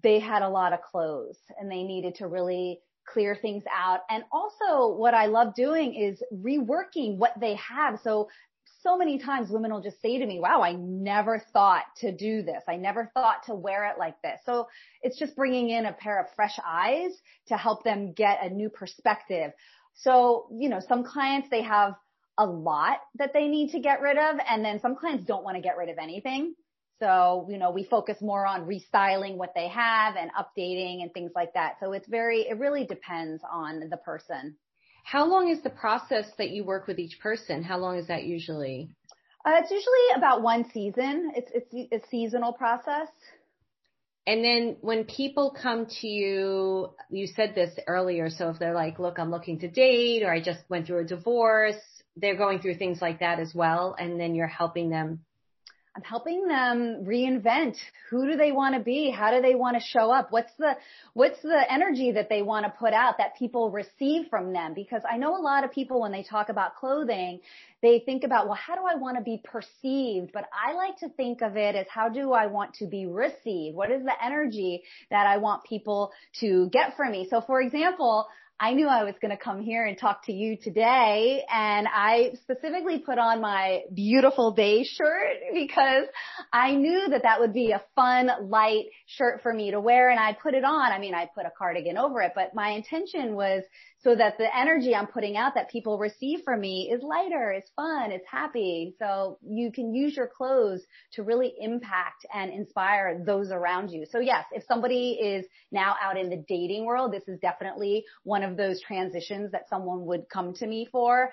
they 0.03 0.21
had 0.21 0.43
a 0.43 0.49
lot 0.49 0.73
of 0.73 0.83
clothes 0.83 1.39
and 1.59 1.71
they 1.71 1.83
needed 1.83 2.17
to 2.17 2.27
really 2.27 2.81
clear 3.13 3.37
things 3.41 3.65
out. 3.73 4.01
And 4.11 4.25
also 4.33 4.95
what 4.95 5.15
I 5.15 5.27
love 5.27 5.55
doing 5.55 5.95
is 5.95 6.23
reworking 6.33 7.17
what 7.17 7.33
they 7.41 7.55
have. 7.57 8.01
So 8.03 8.29
so 8.81 8.97
many 8.97 9.19
times 9.19 9.51
women 9.51 9.73
will 9.73 9.81
just 9.81 10.01
say 10.01 10.19
to 10.19 10.27
me, 10.27 10.39
wow, 10.39 10.63
I 10.63 10.73
never 10.73 11.43
thought 11.53 11.85
to 11.99 12.13
do 12.13 12.43
this. 12.43 12.63
I 12.69 12.77
never 12.77 13.11
thought 13.13 13.45
to 13.47 13.55
wear 13.55 13.87
it 13.87 13.99
like 13.99 14.21
this. 14.23 14.39
So 14.47 14.69
it's 15.03 15.19
just 15.19 15.35
bringing 15.35 15.71
in 15.71 15.87
a 15.87 15.93
pair 15.93 16.21
of 16.21 16.27
fresh 16.37 16.59
eyes 16.65 17.11
to 17.49 17.57
help 17.57 17.83
them 17.83 18.13
get 18.13 18.39
a 18.43 18.49
new 18.49 18.69
perspective. 18.69 19.53
So, 19.95 20.47
you 20.53 20.69
know, 20.69 20.81
some 20.87 21.03
clients, 21.03 21.49
they 21.51 21.63
have 21.63 21.95
a 22.39 22.47
lot 22.47 22.99
that 23.17 23.33
they 23.33 23.49
need 23.49 23.73
to 23.73 23.81
get 23.81 24.01
rid 24.01 24.17
of. 24.17 24.37
And 24.49 24.65
then 24.65 24.81
some 24.81 24.95
clients 24.95 25.25
don't 25.25 25.43
want 25.43 25.57
to 25.57 25.63
get 25.63 25.77
rid 25.77 25.89
of 25.89 25.99
anything. 25.99 26.55
So, 27.01 27.47
you 27.51 27.59
know, 27.59 27.71
we 27.71 27.85
focus 27.85 28.19
more 28.21 28.47
on 28.47 28.67
restyling 28.67 29.37
what 29.37 29.53
they 29.55 29.69
have 29.69 30.17
and 30.17 30.31
updating 30.33 31.03
and 31.03 31.13
things 31.13 31.33
like 31.35 31.55
that. 31.55 31.77
So 31.81 31.93
it's 31.93 32.09
very, 32.09 32.43
it 32.49 32.59
really 32.59 32.85
depends 32.85 33.43
on 33.51 33.89
the 33.89 33.97
person. 33.99 34.57
How 35.05 35.25
long 35.27 35.49
is 35.49 35.63
the 35.63 35.71
process 35.71 36.27
that 36.39 36.51
you 36.51 36.65
work 36.65 36.87
with 36.87 36.99
each 36.99 37.19
person? 37.21 37.63
How 37.63 37.79
long 37.79 37.97
is 37.97 38.09
that 38.09 38.25
usually? 38.25 38.91
Uh, 39.45 39.53
it's 39.63 39.71
usually 39.71 40.17
about 40.17 40.43
one 40.43 40.69
season. 40.71 41.33
It's, 41.35 41.51
it's 41.55 42.05
a 42.05 42.09
seasonal 42.11 42.53
process. 42.53 43.09
And 44.27 44.45
then 44.45 44.77
when 44.83 45.05
people 45.05 45.57
come 45.59 45.87
to 46.03 46.07
you, 46.07 46.91
you 47.09 47.27
said 47.27 47.55
this 47.55 47.79
earlier. 47.87 48.29
So 48.29 48.51
if 48.51 48.59
they're 48.59 48.75
like, 48.75 48.99
look, 48.99 49.19
I'm 49.19 49.31
looking 49.31 49.61
to 49.61 49.69
date 49.69 50.23
or 50.23 50.31
I 50.31 50.43
just 50.43 50.61
went 50.69 50.87
through 50.87 51.05
a 51.05 51.05
divorce, 51.05 51.81
they're 52.15 52.37
going 52.37 52.59
through 52.59 52.77
things 52.77 53.01
like 53.01 53.21
that 53.21 53.41
as 53.41 53.55
well. 53.55 53.97
And 53.99 54.21
then 54.21 54.35
you're 54.35 54.47
helping 54.47 54.91
them 54.91 55.21
I'm 55.99 56.05
helping 56.05 56.47
them 56.47 57.05
reinvent 57.05 57.75
who 58.09 58.31
do 58.31 58.37
they 58.37 58.53
want 58.53 58.77
to 58.77 58.81
be? 58.81 59.11
How 59.11 59.33
do 59.33 59.43
they 59.43 59.57
want 59.57 59.77
to 59.77 59.83
show 59.83 60.13
up? 60.13 60.29
What's 60.31 60.53
the, 60.57 60.77
what's 61.13 61.43
the 61.43 61.61
energy 61.69 62.13
that 62.13 62.29
they 62.29 62.41
want 62.41 62.67
to 62.67 62.71
put 62.71 62.93
out 62.93 63.19
that 63.19 63.37
people 63.37 63.73
receive 63.73 64.29
from 64.31 64.53
them? 64.53 64.75
Because 64.75 65.03
I 65.11 65.17
know 65.17 65.37
a 65.37 65.43
lot 65.43 65.65
of 65.65 65.73
people 65.73 66.01
when 66.01 66.13
they 66.13 66.23
talk 66.23 66.51
about 66.51 66.77
clothing, 66.77 67.41
they 67.83 67.99
think 67.99 68.23
about, 68.23 68.47
well, 68.47 68.55
how 68.55 68.77
do 68.77 68.83
I 68.89 68.95
want 68.95 69.17
to 69.17 69.25
be 69.25 69.43
perceived? 69.43 70.31
But 70.33 70.45
I 70.53 70.75
like 70.75 70.99
to 70.99 71.09
think 71.09 71.43
of 71.43 71.57
it 71.57 71.75
as 71.75 71.87
how 71.93 72.09
do 72.09 72.33
I 72.33 72.47
want 72.47 72.75
to 72.75 72.87
be 72.87 73.07
received? 73.07 73.75
What 73.75 73.91
is 73.91 74.05
the 74.05 74.15
energy 74.25 74.85
that 75.11 75.27
I 75.27 75.39
want 75.39 75.65
people 75.65 76.13
to 76.39 76.69
get 76.73 76.97
from 76.97 77.11
me? 77.11 77.27
So 77.29 77.41
for 77.41 77.61
example, 77.61 78.29
I 78.61 78.73
knew 78.73 78.89
I 78.89 79.05
was 79.05 79.15
going 79.23 79.31
to 79.31 79.37
come 79.37 79.63
here 79.63 79.87
and 79.87 79.97
talk 79.97 80.27
to 80.27 80.33
you 80.33 80.57
today 80.57 81.45
and 81.49 81.87
I 81.87 82.33
specifically 82.43 82.99
put 82.99 83.17
on 83.17 83.41
my 83.41 83.83
beautiful 83.95 84.51
day 84.51 84.83
shirt 84.83 85.37
because 85.55 86.07
I 86.53 86.75
knew 86.75 87.09
that 87.11 87.23
that 87.23 87.39
would 87.39 87.53
be 87.53 87.71
a 87.71 87.83
fun, 87.95 88.29
light 88.49 88.87
shirt 89.07 89.43
for 89.45 89.53
me 89.55 89.71
to 89.71 89.81
wear 89.81 90.11
and 90.11 90.19
I 90.19 90.33
put 90.33 90.55
it 90.55 90.65
on. 90.65 90.91
I 90.91 90.99
mean, 90.99 91.15
I 91.15 91.31
put 91.33 91.47
a 91.47 91.53
cardigan 91.57 91.97
over 91.97 92.21
it, 92.21 92.33
but 92.35 92.53
my 92.53 92.71
intention 92.71 93.37
was 93.37 93.63
so 94.01 94.15
that 94.15 94.39
the 94.39 94.57
energy 94.57 94.95
I'm 94.95 95.07
putting 95.07 95.37
out 95.37 95.55
that 95.55 95.71
people 95.71 95.99
receive 95.99 96.41
from 96.45 96.61
me 96.61 96.91
is 96.93 97.03
lighter, 97.03 97.53
is 97.53 97.65
fun, 97.75 98.13
it's 98.13 98.27
happy. 98.31 98.95
So 98.99 99.39
you 99.43 99.73
can 99.73 99.93
use 99.93 100.17
your 100.17 100.29
clothes 100.29 100.83
to 101.15 101.23
really 101.23 101.53
impact 101.61 102.25
and 102.33 102.53
inspire 102.53 103.23
those 103.25 103.51
around 103.51 103.91
you. 103.91 104.07
So 104.09 104.21
yes, 104.21 104.45
if 104.53 104.65
somebody 104.69 105.19
is 105.21 105.47
now 105.73 105.97
out 106.01 106.17
in 106.17 106.31
the 106.31 106.45
dating 106.49 106.85
world, 106.85 107.13
this 107.13 107.27
is 107.27 107.41
definitely 107.41 108.05
one 108.23 108.45
of 108.45 108.57
those 108.57 108.81
transitions 108.81 109.51
that 109.53 109.69
someone 109.69 110.07
would 110.07 110.29
come 110.29 110.55
to 110.55 110.67
me 110.67 110.89
for 110.91 111.31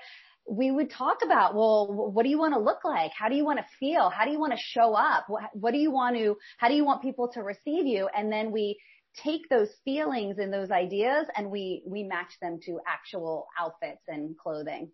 we 0.47 0.69
would 0.69 0.91
talk 0.91 1.17
about, 1.23 1.55
well, 1.55 1.87
what 1.91 2.23
do 2.23 2.29
you 2.29 2.37
want 2.37 2.53
to 2.53 2.59
look 2.59 2.83
like? 2.83 3.11
How 3.17 3.29
do 3.29 3.35
you 3.35 3.43
want 3.43 3.59
to 3.59 3.65
feel? 3.79 4.09
How 4.09 4.25
do 4.25 4.31
you 4.31 4.39
want 4.39 4.53
to 4.53 4.59
show 4.59 4.93
up? 4.93 5.25
What, 5.27 5.43
what 5.53 5.71
do 5.71 5.79
you 5.79 5.91
want 5.91 6.17
to, 6.17 6.37
how 6.57 6.67
do 6.67 6.75
you 6.75 6.85
want 6.85 7.01
people 7.01 7.29
to 7.29 7.41
receive 7.41 7.87
you? 7.87 8.07
And 8.15 8.31
then 8.31 8.51
we 8.51 8.77
take 9.23 9.49
those 9.49 9.69
feelings 9.83 10.37
and 10.37 10.51
those 10.51 10.71
ideas 10.71 11.27
and 11.35 11.49
we, 11.49 11.83
we 11.85 12.03
match 12.03 12.31
them 12.41 12.59
to 12.65 12.79
actual 12.87 13.47
outfits 13.59 14.01
and 14.07 14.37
clothing. 14.37 14.89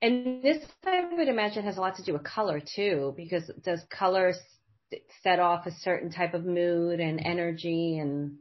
And 0.00 0.42
this, 0.42 0.64
I 0.84 1.04
would 1.12 1.28
imagine, 1.28 1.64
has 1.64 1.76
a 1.76 1.80
lot 1.80 1.96
to 1.96 2.02
do 2.02 2.12
with 2.12 2.24
color 2.24 2.60
too, 2.60 3.14
because 3.16 3.48
does 3.64 3.80
color 3.88 4.34
set 5.22 5.38
off 5.38 5.66
a 5.66 5.70
certain 5.70 6.10
type 6.10 6.34
of 6.34 6.44
mood 6.44 7.00
and 7.00 7.20
energy 7.24 7.98
and 7.98 8.36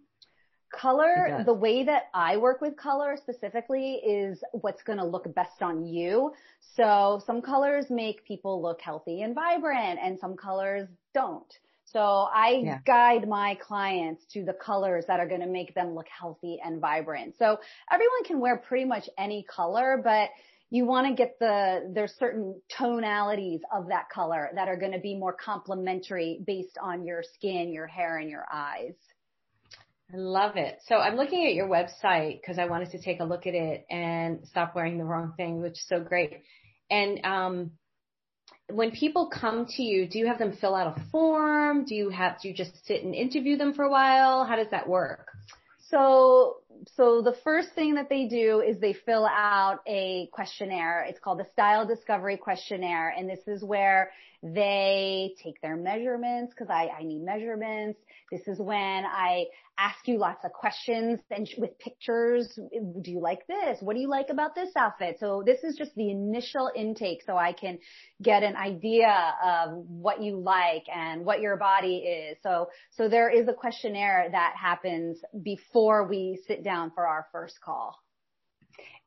color, 0.71 1.43
the 1.45 1.53
way 1.53 1.83
that 1.83 2.03
I 2.13 2.37
work 2.37 2.61
with 2.61 2.75
color 2.77 3.17
specifically 3.17 3.95
is 3.95 4.43
what's 4.53 4.81
going 4.83 4.99
to 4.99 5.05
look 5.05 5.33
best 5.35 5.61
on 5.61 5.85
you. 5.85 6.33
So 6.75 7.21
some 7.25 7.41
colors 7.41 7.85
make 7.89 8.25
people 8.25 8.61
look 8.61 8.81
healthy 8.81 9.21
and 9.21 9.35
vibrant 9.35 9.99
and 10.01 10.17
some 10.19 10.35
colors 10.35 10.87
don't. 11.13 11.53
So 11.91 11.99
I 11.99 12.61
yeah. 12.63 12.79
guide 12.85 13.27
my 13.27 13.55
clients 13.55 14.23
to 14.33 14.43
the 14.43 14.53
colors 14.53 15.05
that 15.07 15.19
are 15.19 15.27
going 15.27 15.41
to 15.41 15.47
make 15.47 15.75
them 15.75 15.93
look 15.93 16.07
healthy 16.07 16.59
and 16.63 16.79
vibrant. 16.79 17.35
So 17.37 17.57
everyone 17.91 18.23
can 18.25 18.39
wear 18.39 18.57
pretty 18.57 18.85
much 18.85 19.09
any 19.17 19.43
color, 19.43 19.99
but 20.03 20.29
you 20.69 20.85
want 20.85 21.07
to 21.07 21.13
get 21.13 21.37
the, 21.39 21.91
there's 21.93 22.13
certain 22.17 22.61
tonalities 22.77 23.59
of 23.75 23.89
that 23.89 24.09
color 24.09 24.49
that 24.55 24.69
are 24.69 24.77
going 24.77 24.93
to 24.93 24.99
be 24.99 25.15
more 25.15 25.33
complementary 25.33 26.41
based 26.47 26.77
on 26.81 27.03
your 27.03 27.23
skin, 27.35 27.73
your 27.73 27.87
hair, 27.87 28.17
and 28.17 28.29
your 28.29 28.45
eyes. 28.51 28.95
I 30.13 30.17
love 30.17 30.55
it. 30.55 30.79
So 30.87 30.95
I'm 30.95 31.15
looking 31.15 31.45
at 31.45 31.53
your 31.53 31.67
website 31.67 32.39
because 32.41 32.57
I 32.57 32.65
wanted 32.65 32.91
to 32.91 33.01
take 33.01 33.19
a 33.19 33.25
look 33.25 33.47
at 33.47 33.53
it 33.53 33.85
and 33.89 34.45
stop 34.47 34.75
wearing 34.75 34.97
the 34.97 35.03
wrong 35.03 35.33
thing, 35.35 35.61
which 35.61 35.73
is 35.73 35.85
so 35.87 35.99
great. 35.99 36.41
And 36.89 37.25
um, 37.25 37.71
when 38.73 38.91
people 38.91 39.27
come 39.27 39.65
to 39.77 39.83
you, 39.83 40.07
do 40.07 40.19
you 40.19 40.27
have 40.27 40.39
them 40.39 40.53
fill 40.59 40.75
out 40.75 40.97
a 40.97 41.01
form? 41.11 41.85
Do 41.85 41.95
you 41.95 42.09
have 42.09 42.41
do 42.41 42.47
you 42.47 42.53
just 42.53 42.85
sit 42.85 43.03
and 43.03 43.13
interview 43.13 43.57
them 43.57 43.73
for 43.73 43.83
a 43.83 43.89
while? 43.89 44.45
How 44.45 44.55
does 44.55 44.69
that 44.71 44.87
work? 44.87 45.31
So, 45.89 46.57
so 46.95 47.21
the 47.21 47.35
first 47.43 47.73
thing 47.75 47.95
that 47.95 48.07
they 48.09 48.25
do 48.27 48.61
is 48.61 48.79
they 48.79 48.93
fill 48.93 49.25
out 49.25 49.79
a 49.85 50.29
questionnaire. 50.31 51.05
It's 51.07 51.19
called 51.19 51.39
the 51.39 51.47
Style 51.51 51.85
Discovery 51.85 52.37
Questionnaire. 52.37 53.09
And 53.09 53.29
this 53.29 53.45
is 53.45 53.61
where 53.63 54.11
they 54.43 55.35
take 55.43 55.61
their 55.61 55.75
measurements 55.75 56.53
because 56.53 56.69
I, 56.69 56.89
I 56.99 57.03
need 57.03 57.21
measurements. 57.21 57.99
This 58.31 58.41
is 58.47 58.59
when 58.59 59.05
I 59.05 59.45
ask 59.77 60.07
you 60.07 60.17
lots 60.17 60.43
of 60.43 60.51
questions 60.51 61.19
and 61.29 61.47
with 61.57 61.77
pictures. 61.79 62.57
Do 63.01 63.11
you 63.11 63.19
like 63.19 63.45
this? 63.47 63.77
What 63.81 63.95
do 63.95 64.01
you 64.01 64.09
like 64.09 64.29
about 64.29 64.55
this 64.55 64.69
outfit? 64.75 65.17
So 65.19 65.43
this 65.45 65.63
is 65.63 65.75
just 65.75 65.93
the 65.95 66.09
initial 66.09 66.71
intake 66.75 67.21
so 67.25 67.37
I 67.37 67.53
can 67.53 67.77
get 68.21 68.41
an 68.41 68.55
idea 68.55 69.35
of 69.43 69.85
what 69.87 70.21
you 70.23 70.37
like 70.39 70.83
and 70.93 71.23
what 71.23 71.41
your 71.41 71.57
body 71.57 71.97
is. 71.97 72.37
So, 72.41 72.69
so 72.91 73.09
there 73.09 73.29
is 73.29 73.47
a 73.47 73.53
questionnaire 73.53 74.27
that 74.31 74.53
happens 74.59 75.19
before 75.43 76.07
we 76.07 76.41
sit 76.47 76.63
down 76.63 76.91
for 76.95 77.05
our 77.05 77.27
first 77.31 77.59
call. 77.61 78.00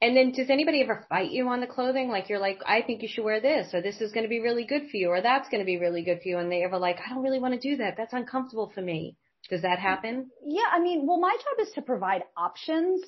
And 0.01 0.17
then 0.17 0.33
does 0.33 0.51
anybody 0.51 0.83
ever 0.83 1.07
fight 1.09 1.31
you 1.31 1.49
on 1.49 1.61
the 1.61 1.67
clothing? 1.67 2.09
Like 2.09 2.29
you're 2.29 2.39
like, 2.39 2.61
I 2.67 2.83
think 2.83 3.03
you 3.03 3.09
should 3.09 3.25
wear 3.25 3.41
this, 3.41 3.73
or 3.73 3.81
this 3.81 4.01
is 4.01 4.13
going 4.13 4.25
to 4.25 4.29
be 4.29 4.41
really 4.41 4.65
good 4.65 4.91
for 4.91 4.97
you, 4.97 5.09
or 5.09 5.23
that's 5.23 5.49
going 5.49 5.61
to 5.61 5.67
be 5.67 5.79
really 5.79 6.03
good 6.03 6.21
for 6.23 6.29
you. 6.29 6.39
And 6.39 6.51
they 6.51 6.63
ever 6.63 6.79
like, 6.79 6.99
I 7.05 7.15
don't 7.15 7.23
really 7.23 7.39
want 7.39 7.55
to 7.55 7.61
do 7.61 7.77
that. 7.79 7.97
That's 7.97 8.13
uncomfortable 8.13 8.71
for 8.75 8.83
me. 8.83 9.17
Does 9.51 9.63
that 9.63 9.79
happen? 9.79 10.31
Yeah. 10.45 10.69
I 10.73 10.81
mean, 10.81 11.07
well, 11.07 11.21
my 11.21 11.33
job 11.33 11.67
is 11.67 11.73
to 11.75 11.83
provide 11.83 12.23
options. 12.37 13.03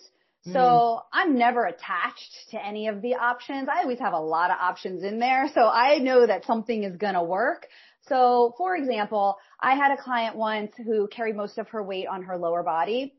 So 0.44 0.52
mm. 0.52 1.00
I'm 1.12 1.37
never 1.37 1.64
attached 1.64 2.50
to 2.50 2.64
any 2.64 2.88
of 2.88 3.02
the 3.02 3.14
options. 3.16 3.68
I 3.68 3.82
always 3.82 3.99
have 3.99 4.12
a 4.12 4.20
lot 4.20 4.50
of 4.50 4.58
options 4.61 5.02
in 5.02 5.18
there. 5.18 5.49
So 5.52 5.68
I 5.68 5.99
know 5.99 6.26
that 6.26 6.44
something 6.44 6.85
is 6.85 6.96
going 6.96 7.14
to 7.14 7.23
work. 7.23 7.66
So 8.08 8.54
for 8.56 8.76
example, 8.76 9.37
I 9.61 9.75
had 9.75 9.90
a 9.90 10.00
client 10.00 10.37
once 10.37 10.73
who 10.76 11.08
carried 11.08 11.37
most 11.37 11.58
of 11.58 11.68
her 11.70 11.82
weight 11.82 12.06
on 12.06 12.23
her 12.25 12.38
lower 12.38 12.62
body. 12.62 13.14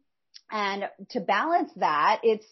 And 0.49 0.87
to 1.09 1.19
balance 1.19 1.71
that, 1.77 2.21
it's 2.23 2.45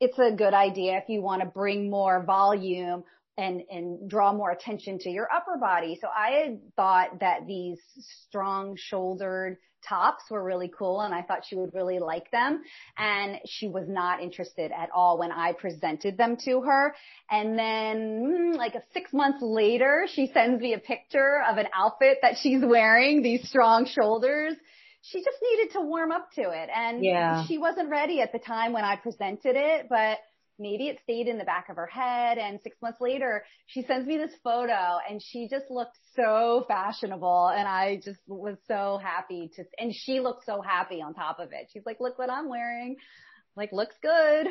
it's 0.00 0.18
a 0.18 0.32
good 0.32 0.54
idea 0.54 0.96
if 0.96 1.04
you 1.08 1.20
want 1.20 1.42
to 1.42 1.46
bring 1.46 1.90
more 1.90 2.24
volume 2.24 3.04
and, 3.36 3.62
and 3.70 4.08
draw 4.08 4.32
more 4.32 4.50
attention 4.50 4.98
to 5.00 5.10
your 5.10 5.28
upper 5.32 5.56
body. 5.58 5.98
So 6.00 6.08
I 6.08 6.42
had 6.42 6.60
thought 6.74 7.20
that 7.20 7.46
these 7.46 7.78
strong 8.26 8.76
shouldered 8.76 9.58
tops 9.88 10.24
were 10.30 10.42
really 10.44 10.70
cool 10.76 11.00
and 11.00 11.14
I 11.14 11.22
thought 11.22 11.44
she 11.46 11.56
would 11.56 11.72
really 11.72 11.98
like 11.98 12.30
them. 12.30 12.62
And 12.98 13.38
she 13.46 13.68
was 13.68 13.88
not 13.88 14.20
interested 14.20 14.72
at 14.72 14.90
all 14.94 15.18
when 15.18 15.32
I 15.32 15.52
presented 15.52 16.18
them 16.18 16.36
to 16.44 16.60
her. 16.62 16.94
And 17.30 17.58
then 17.58 18.52
mm, 18.54 18.56
like 18.56 18.74
six 18.92 19.12
months 19.12 19.38
later, 19.40 20.06
she 20.12 20.30
sends 20.32 20.60
me 20.60 20.74
a 20.74 20.78
picture 20.78 21.42
of 21.48 21.56
an 21.56 21.66
outfit 21.74 22.18
that 22.22 22.36
she's 22.42 22.62
wearing, 22.62 23.22
these 23.22 23.48
strong 23.48 23.86
shoulders 23.86 24.54
she 25.02 25.22
just 25.22 25.38
needed 25.42 25.72
to 25.72 25.80
warm 25.80 26.12
up 26.12 26.30
to 26.32 26.42
it. 26.42 26.68
And 26.74 27.04
yeah. 27.04 27.44
she 27.46 27.58
wasn't 27.58 27.90
ready 27.90 28.20
at 28.20 28.32
the 28.32 28.38
time 28.38 28.72
when 28.72 28.84
I 28.84 28.96
presented 28.96 29.56
it, 29.56 29.86
but 29.88 30.18
maybe 30.58 30.88
it 30.88 30.98
stayed 31.02 31.26
in 31.26 31.38
the 31.38 31.44
back 31.44 31.68
of 31.70 31.76
her 31.76 31.86
head. 31.86 32.38
And 32.38 32.60
six 32.62 32.76
months 32.82 33.00
later, 33.00 33.44
she 33.66 33.82
sends 33.82 34.06
me 34.06 34.18
this 34.18 34.32
photo 34.44 34.98
and 35.08 35.22
she 35.22 35.48
just 35.48 35.70
looked 35.70 35.96
so 36.14 36.64
fashionable. 36.68 37.48
And 37.48 37.66
I 37.66 38.00
just 38.04 38.20
was 38.26 38.56
so 38.68 39.00
happy 39.02 39.50
to, 39.56 39.64
and 39.78 39.94
she 39.94 40.20
looked 40.20 40.44
so 40.44 40.60
happy 40.60 41.00
on 41.00 41.14
top 41.14 41.40
of 41.40 41.52
it. 41.52 41.70
She's 41.72 41.86
like, 41.86 41.98
look 42.00 42.18
what 42.18 42.30
I'm 42.30 42.48
wearing. 42.48 42.96
Like, 43.56 43.72
looks 43.72 43.96
good. 44.00 44.46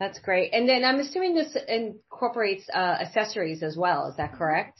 That's 0.00 0.18
great. 0.20 0.54
And 0.54 0.68
then 0.68 0.84
I'm 0.84 1.00
assuming 1.00 1.34
this 1.34 1.56
incorporates 1.68 2.64
uh, 2.72 2.78
accessories 2.78 3.62
as 3.62 3.76
well. 3.76 4.08
Is 4.08 4.16
that 4.16 4.32
correct? 4.32 4.78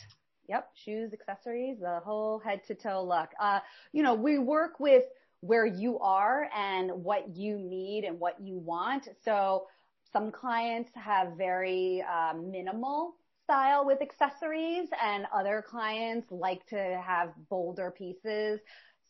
Yep. 0.53 0.71
Shoes, 0.75 1.15
accessories, 1.15 1.79
the 1.81 2.01
whole 2.05 2.39
head 2.39 2.63
to 2.67 2.75
toe 2.75 3.03
look. 3.03 3.31
Uh, 3.41 3.61
you 3.95 4.03
know, 4.03 4.13
we 4.13 4.39
work 4.39 4.79
with 4.79 5.05
where 5.41 5.65
you 5.65 5.99
are 6.01 6.51
and 6.55 6.91
what 6.91 7.35
you 7.35 7.59
need 7.59 8.05
and 8.05 8.21
what 8.21 8.39
you 8.39 8.59
want. 8.59 9.09
So 9.25 9.67
some 10.13 10.31
clients 10.31 10.91
have 10.95 11.39
very 11.39 12.05
uh, 12.07 12.35
minimal 12.35 13.15
style 13.45 13.87
with 13.87 14.03
accessories 14.03 14.89
and 15.03 15.25
other 15.35 15.65
clients 15.67 16.31
like 16.31 16.67
to 16.67 17.03
have 17.03 17.33
bolder 17.49 17.91
pieces. 17.91 18.61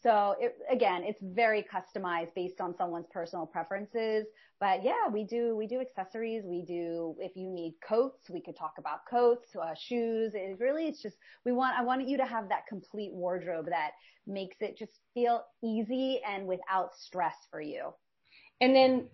So 0.03 0.35
it, 0.41 0.57
again, 0.71 1.03
it's 1.05 1.21
very 1.23 1.65
customized 1.65 2.35
based 2.35 2.61
on 2.61 2.75
someone's 2.77 3.07
personal 3.13 3.47
preferences. 3.47 4.27
But 4.59 4.85
yeah, 4.85 5.09
we 5.13 5.25
do, 5.25 5.57
we 5.57 5.67
do 5.67 5.81
accessories. 5.81 6.45
We 6.45 6.63
do, 6.63 7.15
if 7.19 7.37
you 7.37 7.49
need 7.49 7.75
coats, 7.87 8.29
we 8.29 8.41
could 8.41 8.57
talk 8.57 8.75
about 8.79 9.07
coats, 9.09 9.49
uh, 9.61 9.75
shoes. 9.77 10.33
It 10.35 10.59
really, 10.59 10.87
it's 10.87 11.03
just, 11.03 11.17
we 11.45 11.53
want, 11.53 11.79
I 11.79 11.85
want 11.85 12.09
you 12.09 12.17
to 12.17 12.25
have 12.25 12.49
that 12.49 12.67
complete 12.69 13.13
wardrobe 13.13 13.67
that 13.67 13.91
makes 14.27 14.57
it 14.61 14.77
just 14.77 14.93
feel 15.15 15.45
easy 15.63 16.21
and 16.29 16.47
without 16.47 16.91
stress 16.97 17.35
for 17.51 17.61
you. 17.61 17.93
And 18.61 18.75
then, 18.75 19.09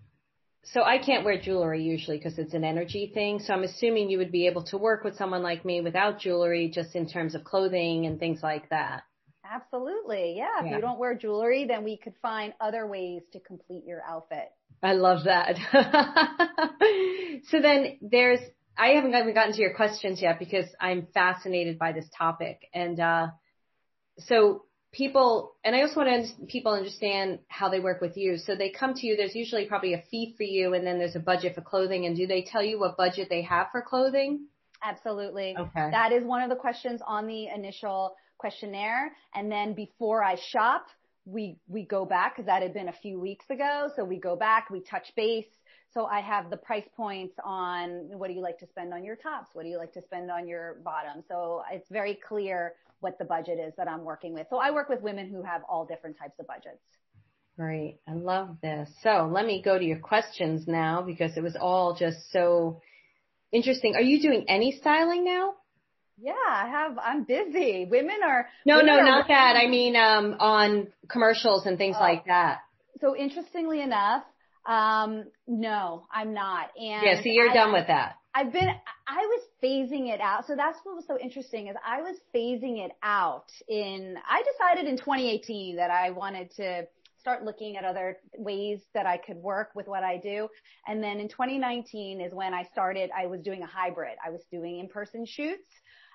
so 0.64 0.82
I 0.82 0.98
can't 0.98 1.24
wear 1.24 1.40
jewelry 1.40 1.82
usually 1.82 2.18
because 2.18 2.38
it's 2.38 2.52
an 2.54 2.64
energy 2.64 3.10
thing. 3.12 3.40
So 3.40 3.54
I'm 3.54 3.62
assuming 3.62 4.10
you 4.10 4.18
would 4.18 4.32
be 4.32 4.46
able 4.46 4.64
to 4.64 4.78
work 4.78 5.04
with 5.04 5.16
someone 5.16 5.42
like 5.42 5.64
me 5.64 5.80
without 5.80 6.18
jewelry 6.18 6.70
just 6.72 6.94
in 6.94 7.08
terms 7.08 7.34
of 7.34 7.44
clothing 7.44 8.06
and 8.06 8.18
things 8.18 8.42
like 8.42 8.68
that. 8.70 9.02
Absolutely. 9.50 10.34
Yeah. 10.36 10.64
If 10.64 10.72
you 10.72 10.80
don't 10.80 10.98
wear 10.98 11.14
jewelry, 11.14 11.64
then 11.66 11.84
we 11.84 11.96
could 11.96 12.14
find 12.20 12.52
other 12.60 12.86
ways 12.86 13.22
to 13.32 13.40
complete 13.40 13.84
your 13.86 14.02
outfit. 14.02 14.50
I 14.82 14.92
love 14.92 15.24
that. 15.24 15.56
so 17.48 17.60
then 17.60 17.98
there's, 18.00 18.40
I 18.76 18.88
haven't 18.88 19.14
even 19.14 19.34
gotten 19.34 19.54
to 19.54 19.60
your 19.60 19.74
questions 19.74 20.22
yet 20.22 20.38
because 20.38 20.66
I'm 20.80 21.08
fascinated 21.12 21.78
by 21.78 21.92
this 21.92 22.06
topic. 22.16 22.68
And, 22.72 23.00
uh, 23.00 23.28
so 24.18 24.64
people, 24.92 25.56
and 25.64 25.74
I 25.74 25.82
also 25.82 26.00
want 26.00 26.26
to 26.26 26.46
people 26.46 26.72
understand 26.72 27.40
how 27.48 27.68
they 27.68 27.80
work 27.80 28.00
with 28.00 28.16
you. 28.16 28.36
So 28.36 28.54
they 28.54 28.70
come 28.70 28.94
to 28.94 29.06
you, 29.06 29.16
there's 29.16 29.34
usually 29.34 29.66
probably 29.66 29.94
a 29.94 30.02
fee 30.10 30.34
for 30.36 30.44
you 30.44 30.74
and 30.74 30.86
then 30.86 30.98
there's 30.98 31.16
a 31.16 31.20
budget 31.20 31.54
for 31.54 31.60
clothing. 31.60 32.06
And 32.06 32.16
do 32.16 32.26
they 32.26 32.42
tell 32.42 32.62
you 32.62 32.78
what 32.78 32.96
budget 32.96 33.28
they 33.30 33.42
have 33.42 33.68
for 33.72 33.82
clothing? 33.82 34.46
Absolutely. 34.82 35.56
Okay. 35.58 35.90
That 35.90 36.12
is 36.12 36.24
one 36.24 36.42
of 36.42 36.50
the 36.50 36.56
questions 36.56 37.00
on 37.04 37.26
the 37.26 37.48
initial 37.48 38.14
questionnaire. 38.38 39.12
And 39.34 39.50
then 39.50 39.74
before 39.74 40.22
I 40.24 40.36
shop, 40.50 40.86
we, 41.24 41.58
we 41.68 41.84
go 41.84 42.04
back 42.04 42.36
because 42.36 42.46
that 42.46 42.62
had 42.62 42.72
been 42.72 42.88
a 42.88 42.94
few 43.02 43.20
weeks 43.20 43.44
ago. 43.50 43.90
So 43.96 44.04
we 44.04 44.18
go 44.18 44.36
back, 44.36 44.70
we 44.70 44.80
touch 44.80 45.08
base. 45.16 45.46
So 45.92 46.04
I 46.06 46.20
have 46.20 46.50
the 46.50 46.56
price 46.56 46.88
points 46.96 47.34
on 47.44 48.08
what 48.18 48.28
do 48.28 48.34
you 48.34 48.42
like 48.42 48.58
to 48.58 48.66
spend 48.66 48.92
on 48.92 49.04
your 49.04 49.16
tops? 49.16 49.50
What 49.52 49.62
do 49.62 49.68
you 49.68 49.78
like 49.78 49.92
to 49.94 50.02
spend 50.02 50.30
on 50.30 50.46
your 50.46 50.76
bottom? 50.84 51.22
So 51.28 51.62
it's 51.72 51.88
very 51.90 52.18
clear 52.28 52.74
what 53.00 53.18
the 53.18 53.24
budget 53.24 53.58
is 53.58 53.72
that 53.76 53.88
I'm 53.88 54.04
working 54.04 54.34
with. 54.34 54.46
So 54.50 54.58
I 54.58 54.70
work 54.70 54.88
with 54.88 55.02
women 55.02 55.28
who 55.28 55.42
have 55.42 55.62
all 55.68 55.86
different 55.86 56.18
types 56.18 56.38
of 56.38 56.46
budgets. 56.46 56.82
Great. 57.56 57.98
I 58.06 58.12
love 58.12 58.56
this. 58.62 58.88
So 59.02 59.28
let 59.32 59.44
me 59.44 59.62
go 59.62 59.78
to 59.78 59.84
your 59.84 59.98
questions 59.98 60.68
now 60.68 61.02
because 61.02 61.36
it 61.36 61.42
was 61.42 61.56
all 61.60 61.96
just 61.98 62.30
so 62.32 62.80
interesting. 63.50 63.96
Are 63.96 64.02
you 64.02 64.22
doing 64.22 64.44
any 64.48 64.72
styling 64.72 65.24
now? 65.24 65.54
Yeah, 66.20 66.32
I 66.32 66.68
have. 66.68 66.98
I'm 66.98 67.24
busy. 67.24 67.86
Women 67.88 68.16
are. 68.26 68.48
No, 68.66 68.76
women 68.76 68.86
no, 68.86 69.00
are, 69.00 69.04
not 69.04 69.28
that. 69.28 69.56
I 69.56 69.68
mean, 69.68 69.94
um, 69.94 70.36
on 70.40 70.88
commercials 71.08 71.66
and 71.66 71.78
things 71.78 71.96
uh, 71.96 72.00
like 72.00 72.26
that. 72.26 72.60
So 73.00 73.16
interestingly 73.16 73.80
enough, 73.80 74.24
um, 74.66 75.24
no, 75.46 76.06
I'm 76.12 76.34
not. 76.34 76.70
And 76.76 77.02
yeah, 77.04 77.16
so 77.16 77.22
you're 77.26 77.50
I, 77.50 77.54
done 77.54 77.72
with 77.72 77.86
that. 77.86 78.16
I've 78.34 78.52
been. 78.52 78.68
I 79.06 79.26
was 79.26 79.42
phasing 79.62 80.12
it 80.12 80.20
out. 80.20 80.46
So 80.46 80.56
that's 80.56 80.78
what 80.82 80.96
was 80.96 81.06
so 81.06 81.18
interesting 81.18 81.68
is 81.68 81.76
I 81.86 82.02
was 82.02 82.16
phasing 82.34 82.84
it 82.84 82.92
out 83.02 83.50
in. 83.68 84.16
I 84.28 84.42
decided 84.52 84.88
in 84.90 84.98
2018 84.98 85.76
that 85.76 85.90
I 85.90 86.10
wanted 86.10 86.50
to 86.56 86.86
start 87.20 87.44
looking 87.44 87.76
at 87.76 87.84
other 87.84 88.16
ways 88.36 88.80
that 88.94 89.06
I 89.06 89.18
could 89.18 89.36
work 89.36 89.70
with 89.74 89.86
what 89.86 90.02
I 90.02 90.18
do. 90.18 90.48
And 90.86 91.02
then 91.02 91.20
in 91.20 91.28
2019 91.28 92.20
is 92.20 92.32
when 92.32 92.54
I 92.54 92.64
started, 92.72 93.10
I 93.16 93.26
was 93.26 93.40
doing 93.42 93.62
a 93.62 93.66
hybrid. 93.66 94.16
I 94.24 94.30
was 94.30 94.40
doing 94.50 94.78
in-person 94.78 95.26
shoots 95.26 95.68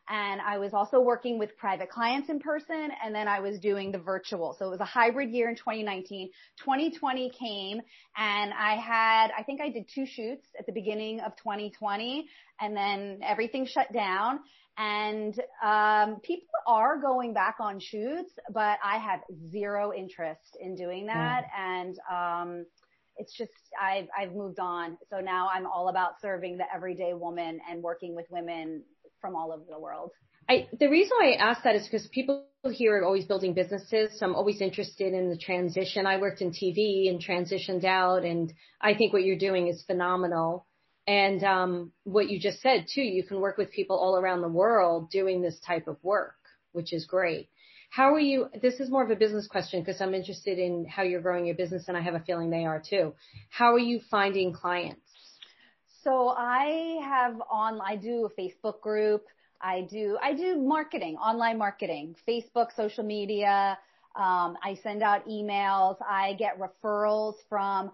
and 0.09 0.41
I 0.41 0.57
was 0.57 0.73
also 0.73 0.99
working 0.99 1.39
with 1.39 1.55
private 1.57 1.89
clients 1.89 2.29
in 2.29 2.39
person 2.39 2.89
and 3.03 3.15
then 3.15 3.27
I 3.27 3.39
was 3.39 3.59
doing 3.59 3.91
the 3.91 3.99
virtual. 3.99 4.55
So 4.59 4.67
it 4.67 4.69
was 4.69 4.79
a 4.79 4.85
hybrid 4.85 5.29
year 5.29 5.49
in 5.49 5.55
2019. 5.55 6.29
2020 6.59 7.31
came 7.31 7.81
and 8.17 8.53
I 8.53 8.75
had, 8.75 9.31
I 9.37 9.43
think 9.43 9.61
I 9.61 9.69
did 9.69 9.89
two 9.93 10.05
shoots 10.05 10.47
at 10.59 10.65
the 10.65 10.73
beginning 10.73 11.21
of 11.21 11.35
2020 11.37 12.27
and 12.59 12.75
then 12.75 13.19
everything 13.23 13.65
shut 13.65 13.91
down 13.93 14.39
and 14.77 15.39
um, 15.63 16.19
people 16.21 16.47
are 16.67 16.99
going 16.99 17.33
back 17.33 17.57
on 17.59 17.79
shoots, 17.79 18.33
but 18.51 18.79
I 18.83 18.97
have 18.97 19.19
zero 19.51 19.93
interest 19.93 20.57
in 20.59 20.75
doing 20.75 21.05
that. 21.07 21.43
Mm. 21.43 21.59
And 21.59 21.99
um, 22.11 22.65
it's 23.17 23.37
just 23.37 23.51
I've 23.79 24.07
I've 24.17 24.33
moved 24.33 24.59
on. 24.59 24.97
So 25.09 25.19
now 25.19 25.49
I'm 25.53 25.67
all 25.67 25.89
about 25.89 26.19
serving 26.21 26.57
the 26.57 26.65
everyday 26.73 27.13
woman 27.13 27.59
and 27.69 27.83
working 27.83 28.15
with 28.15 28.25
women 28.29 28.83
from 29.23 29.37
all 29.37 29.53
over 29.53 29.63
the 29.69 29.79
world. 29.79 30.11
I, 30.49 30.67
the 30.77 30.89
reason 30.89 31.11
why 31.17 31.31
I 31.31 31.35
ask 31.35 31.63
that 31.63 31.75
is 31.75 31.85
because 31.85 32.05
people 32.07 32.45
here 32.69 32.97
are 32.97 33.05
always 33.05 33.23
building 33.23 33.53
businesses. 33.53 34.19
So 34.19 34.25
I'm 34.25 34.35
always 34.35 34.59
interested 34.59 35.13
in 35.13 35.29
the 35.29 35.37
transition. 35.37 36.05
I 36.05 36.17
worked 36.17 36.41
in 36.41 36.51
TV 36.51 37.09
and 37.09 37.23
transitioned 37.23 37.85
out 37.85 38.25
and 38.25 38.51
I 38.81 38.93
think 38.95 39.13
what 39.13 39.23
you're 39.23 39.37
doing 39.37 39.69
is 39.69 39.81
phenomenal. 39.87 40.65
And, 41.07 41.41
um, 41.43 41.93
what 42.03 42.29
you 42.29 42.37
just 42.37 42.61
said 42.61 42.87
too, 42.93 43.01
you 43.01 43.23
can 43.23 43.39
work 43.39 43.57
with 43.57 43.71
people 43.71 43.95
all 43.97 44.17
around 44.17 44.41
the 44.41 44.49
world 44.49 45.09
doing 45.09 45.41
this 45.41 45.57
type 45.65 45.87
of 45.87 45.97
work, 46.03 46.35
which 46.73 46.91
is 46.91 47.05
great. 47.05 47.47
how 47.89 48.13
are 48.13 48.19
you? 48.19 48.47
This 48.61 48.79
is 48.81 48.89
more 48.89 49.03
of 49.03 49.11
a 49.11 49.15
business 49.15 49.47
question 49.47 49.81
because 49.81 50.01
I'm 50.01 50.15
interested 50.15 50.57
in 50.59 50.85
how 50.89 51.03
you're 51.03 51.21
growing 51.21 51.45
your 51.45 51.55
business 51.55 51.85
and 51.87 51.95
I 51.95 52.01
have 52.01 52.15
a 52.15 52.23
feeling 52.27 52.49
they 52.49 52.65
are 52.65 52.81
too. 52.89 53.13
How 53.49 53.73
are 53.75 53.79
you 53.91 54.01
finding 54.09 54.51
clients? 54.51 55.02
So 56.03 56.29
I 56.29 56.99
have 57.01 57.41
on, 57.49 57.79
I 57.79 57.95
do 57.95 58.25
a 58.25 58.41
Facebook 58.41 58.81
group. 58.81 59.23
I 59.61 59.87
do, 59.89 60.17
I 60.21 60.33
do 60.33 60.61
marketing, 60.61 61.15
online 61.15 61.57
marketing, 61.57 62.17
Facebook, 62.27 62.75
social 62.75 63.05
media. 63.05 63.77
Um, 64.15 64.57
I 64.61 64.77
send 64.83 65.01
out 65.01 65.25
emails. 65.27 65.95
I 66.05 66.33
get 66.33 66.59
referrals 66.59 67.35
from 67.47 67.91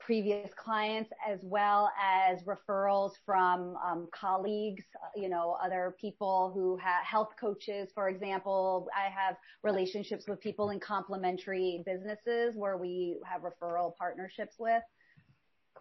previous 0.00 0.50
clients 0.56 1.12
as 1.28 1.38
well 1.44 1.92
as 2.02 2.42
referrals 2.42 3.12
from 3.24 3.76
um, 3.76 4.08
colleagues, 4.12 4.82
you 5.14 5.28
know, 5.28 5.56
other 5.62 5.94
people 6.00 6.50
who 6.52 6.76
have 6.78 7.04
health 7.04 7.30
coaches, 7.38 7.90
for 7.94 8.08
example. 8.08 8.88
I 8.92 9.08
have 9.08 9.36
relationships 9.62 10.24
with 10.26 10.40
people 10.40 10.70
in 10.70 10.80
complementary 10.80 11.84
businesses 11.86 12.56
where 12.56 12.76
we 12.76 13.18
have 13.24 13.42
referral 13.42 13.94
partnerships 13.96 14.56
with. 14.58 14.82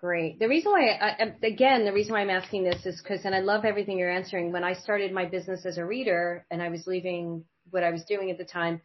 Great. 0.01 0.39
The 0.39 0.47
reason 0.47 0.71
why, 0.71 0.89
I, 0.89 1.31
again, 1.43 1.85
the 1.85 1.93
reason 1.93 2.13
why 2.13 2.21
I'm 2.21 2.31
asking 2.31 2.63
this 2.63 2.87
is 2.87 2.99
because, 2.99 3.23
and 3.23 3.35
I 3.35 3.39
love 3.41 3.65
everything 3.65 3.99
you're 3.99 4.09
answering. 4.09 4.51
When 4.51 4.63
I 4.63 4.73
started 4.73 5.11
my 5.11 5.25
business 5.25 5.63
as 5.63 5.77
a 5.77 5.85
reader 5.85 6.43
and 6.49 6.59
I 6.59 6.69
was 6.69 6.87
leaving 6.87 7.45
what 7.69 7.83
I 7.83 7.91
was 7.91 8.03
doing 8.05 8.31
at 8.31 8.39
the 8.39 8.43
time, 8.43 8.81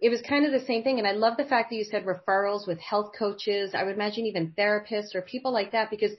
it 0.00 0.08
was 0.08 0.20
kind 0.22 0.44
of 0.44 0.50
the 0.50 0.66
same 0.66 0.82
thing. 0.82 0.98
And 0.98 1.06
I 1.06 1.12
love 1.12 1.36
the 1.36 1.44
fact 1.44 1.70
that 1.70 1.76
you 1.76 1.84
said 1.84 2.04
referrals 2.04 2.66
with 2.66 2.80
health 2.80 3.12
coaches. 3.16 3.74
I 3.74 3.84
would 3.84 3.94
imagine 3.94 4.26
even 4.26 4.54
therapists 4.58 5.14
or 5.14 5.22
people 5.22 5.52
like 5.52 5.70
that 5.70 5.88
because 5.88 6.10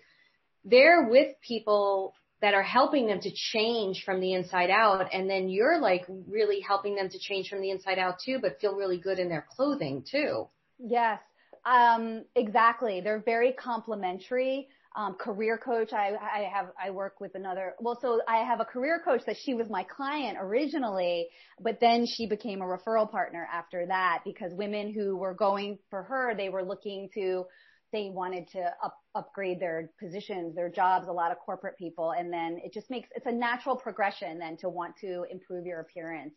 they're 0.63 1.09
with 1.09 1.35
people 1.41 2.13
that 2.41 2.53
are 2.53 2.63
helping 2.63 3.07
them 3.07 3.19
to 3.19 3.31
change 3.33 4.03
from 4.05 4.21
the 4.21 4.33
inside 4.33 4.69
out. 4.69 5.09
And 5.11 5.29
then 5.29 5.49
you're 5.49 5.81
like 5.81 6.05
really 6.07 6.61
helping 6.61 6.95
them 6.95 7.09
to 7.09 7.19
change 7.19 7.49
from 7.49 7.59
the 7.59 7.71
inside 7.71 7.99
out 7.99 8.19
too, 8.23 8.39
but 8.41 8.61
feel 8.61 8.75
really 8.75 8.97
good 8.97 9.19
in 9.19 9.27
their 9.27 9.45
clothing 9.55 10.05
too. 10.09 10.47
Yes. 10.79 11.19
Um, 11.67 12.23
exactly. 12.35 13.01
They're 13.01 13.21
very 13.25 13.51
complementary 13.51 14.69
um, 14.95 15.15
career 15.15 15.57
coach. 15.57 15.91
I, 15.91 16.15
I 16.15 16.49
have, 16.51 16.67
I 16.81 16.91
work 16.91 17.19
with 17.19 17.35
another, 17.35 17.75
well, 17.79 17.99
so 18.01 18.21
I 18.27 18.37
have 18.37 18.61
a 18.61 18.65
career 18.65 19.01
coach 19.03 19.21
that 19.27 19.35
she 19.43 19.53
was 19.53 19.67
my 19.69 19.83
client 19.83 20.37
originally, 20.39 21.27
but 21.61 21.79
then 21.79 22.05
she 22.07 22.25
became 22.25 22.61
a 22.61 22.65
referral 22.65 23.09
partner 23.09 23.47
after 23.53 23.85
that 23.85 24.19
because 24.25 24.53
women 24.53 24.93
who 24.93 25.17
were 25.17 25.33
going 25.33 25.77
for 25.89 26.03
her, 26.03 26.33
they 26.35 26.49
were 26.49 26.63
looking 26.63 27.09
to, 27.13 27.43
they 27.91 28.09
wanted 28.11 28.47
to 28.53 28.61
up, 28.83 28.97
upgrade 29.13 29.59
their 29.59 29.91
positions, 29.99 30.55
their 30.55 30.69
jobs, 30.69 31.07
a 31.07 31.11
lot 31.11 31.31
of 31.31 31.37
corporate 31.37 31.77
people. 31.77 32.13
And 32.17 32.31
then 32.33 32.59
it 32.63 32.73
just 32.73 32.89
makes, 32.89 33.09
it's 33.13 33.27
a 33.27 33.31
natural 33.31 33.75
progression 33.75 34.39
then 34.39 34.57
to 34.61 34.69
want 34.69 34.95
to 35.01 35.25
improve 35.29 35.65
your 35.65 35.81
appearance 35.81 36.33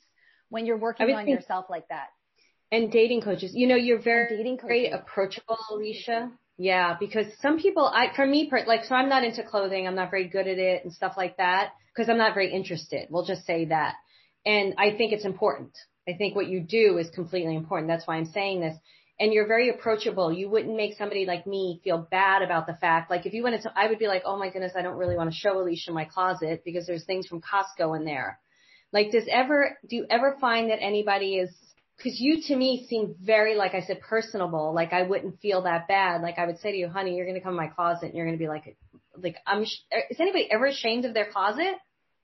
when 0.49 0.67
you're 0.67 0.77
working 0.77 1.07
on 1.15 1.27
yourself 1.29 1.67
like 1.71 1.89
that. 1.89 2.09
And 2.73 2.93
dating 2.93 3.23
coaches, 3.23 3.53
you 3.55 3.67
know, 3.67 3.75
you're 3.75 4.01
very, 4.01 4.37
dating 4.37 4.59
very 4.63 4.91
approachable, 4.91 5.59
Alicia. 5.73 6.31
Yeah, 6.57 6.97
because 7.01 7.27
some 7.41 7.59
people, 7.59 7.85
I, 7.87 8.15
for 8.15 8.27
me, 8.27 8.51
like, 8.67 8.85
so 8.85 8.95
I'm 8.95 9.09
not 9.09 9.25
into 9.25 9.43
clothing. 9.43 9.87
I'm 9.87 9.95
not 9.95 10.11
very 10.11 10.29
good 10.29 10.47
at 10.47 10.59
it 10.59 10.85
and 10.85 10.93
stuff 10.93 11.15
like 11.17 11.39
that 11.39 11.71
because 11.95 12.11
I'm 12.11 12.19
not 12.19 12.35
very 12.35 12.53
interested. 12.53 13.09
We'll 13.11 13.25
just 13.25 13.47
say 13.47 13.65
that. 13.67 13.95
And 14.47 14.75
I 14.79 14.97
think 14.97 15.13
it's 15.13 15.25
important. 15.25 15.73
I 16.09 16.15
think 16.15 16.37
what 16.37 16.49
you 16.49 16.61
do 16.61 16.99
is 16.99 17.09
completely 17.11 17.57
important. 17.57 17.89
That's 17.89 18.07
why 18.07 18.17
I'm 18.17 18.27
saying 18.27 18.61
this. 18.61 18.77
And 19.19 19.33
you're 19.33 19.47
very 19.47 19.69
approachable. 19.69 20.33
You 20.33 20.49
wouldn't 20.49 20.77
make 20.77 20.97
somebody 20.97 21.27
like 21.27 21.47
me 21.47 21.81
feel 21.85 22.07
bad 22.11 22.43
about 22.43 22.67
the 22.67 22.75
fact, 22.75 23.11
like 23.11 23.27
if 23.27 23.35
you 23.35 23.43
went 23.43 23.57
into, 23.57 23.71
I 23.77 23.87
would 23.87 23.99
be 23.99 24.07
like, 24.07 24.23
oh 24.25 24.39
my 24.39 24.51
goodness, 24.51 24.73
I 24.77 24.83
don't 24.83 24.97
really 24.97 25.17
want 25.17 25.31
to 25.31 25.37
show 25.37 25.61
Alicia 25.61 25.93
my 25.93 26.05
closet 26.05 26.63
because 26.65 26.87
there's 26.87 27.05
things 27.05 27.27
from 27.27 27.43
Costco 27.43 27.99
in 27.99 28.05
there. 28.05 28.39
Like, 28.93 29.13
does 29.13 29.25
ever, 29.31 29.79
do 29.89 29.97
you 29.97 30.07
ever 30.09 30.37
find 30.41 30.71
that 30.71 30.83
anybody 30.83 31.37
is 31.37 31.55
because 32.03 32.19
you 32.19 32.41
to 32.43 32.57
me 32.57 32.87
seem 32.89 33.15
very, 33.21 33.57
like 33.57 33.75
I 33.75 33.83
said, 33.83 34.01
personable. 34.01 34.73
Like 34.75 34.93
I 34.93 35.03
wouldn't 35.03 35.41
feel 35.41 35.63
that 35.63 35.87
bad. 35.87 36.23
Like 36.23 36.39
I 36.39 36.47
would 36.47 36.59
say 36.61 36.73
to 36.73 36.77
you, 36.79 36.89
honey, 36.89 37.15
you're 37.15 37.27
going 37.27 37.37
to 37.37 37.43
come 37.43 37.53
in 37.53 37.57
my 37.57 37.67
closet 37.67 38.07
and 38.07 38.15
you're 38.15 38.27
going 38.27 38.39
to 38.39 38.43
be 38.43 38.49
like, 38.49 38.77
like, 39.17 39.37
I'm, 39.47 39.63
is 39.63 40.17
anybody 40.19 40.51
ever 40.51 40.67
ashamed 40.67 41.05
of 41.05 41.13
their 41.13 41.31
closet? 41.31 41.75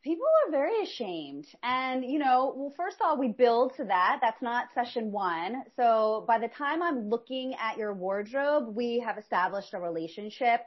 People 0.03 0.25
are 0.47 0.51
very 0.51 0.83
ashamed. 0.83 1.47
And, 1.63 2.05
you 2.05 2.19
know, 2.19 2.55
well, 2.57 2.73
first 2.77 2.97
of 3.01 3.07
all, 3.07 3.19
we 3.19 3.29
build 3.29 3.73
to 3.77 3.85
that. 3.85 4.21
That's 4.23 4.41
not 4.41 4.69
session 4.75 5.13
one. 5.13 5.65
So 5.77 6.25
by 6.27 6.39
the 6.39 6.49
time 6.49 6.83
I'm 6.83 7.11
looking 7.11 7.55
at 7.61 7.77
your 7.77 7.93
wardrobe, 7.93 8.75
we 8.75 9.03
have 9.05 9.19
established 9.19 9.75
a 9.75 9.81
relationship. 9.81 10.61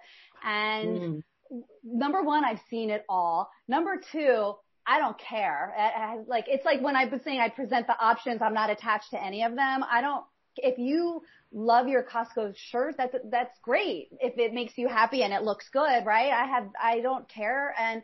And 0.44 1.24
mm. 1.52 1.64
number 1.84 2.22
one, 2.22 2.44
I've 2.46 2.62
seen 2.70 2.90
it 2.90 3.06
all. 3.10 3.50
Number 3.68 4.00
two, 4.12 4.54
I 4.90 4.98
don't 4.98 5.18
care. 5.20 5.74
I, 5.78 6.14
I, 6.14 6.18
like 6.26 6.46
it's 6.48 6.66
like 6.66 6.82
when 6.82 6.96
I 6.96 7.06
was 7.06 7.22
saying 7.24 7.40
I 7.40 7.50
present 7.50 7.86
the 7.86 7.98
options, 8.04 8.42
I'm 8.42 8.56
not 8.56 8.72
attached 8.72 9.12
to 9.12 9.24
any 9.24 9.44
of 9.44 9.56
them. 9.56 9.86
I 9.90 10.02
don't. 10.02 10.26
If 10.58 10.80
you 10.80 11.22
love 11.54 11.88
your 11.88 12.04
Costco 12.04 12.56
shirt, 12.58 12.96
that's 12.98 13.16
that's 13.30 13.56
great. 13.62 14.08
If 14.20 14.40
it 14.40 14.52
makes 14.52 14.78
you 14.80 14.88
happy 14.88 15.22
and 15.22 15.32
it 15.32 15.44
looks 15.44 15.70
good, 15.70 16.06
right? 16.06 16.32
I 16.32 16.46
have 16.48 16.70
I 16.82 17.02
don't 17.02 17.30
care. 17.30 17.76
And 17.80 18.02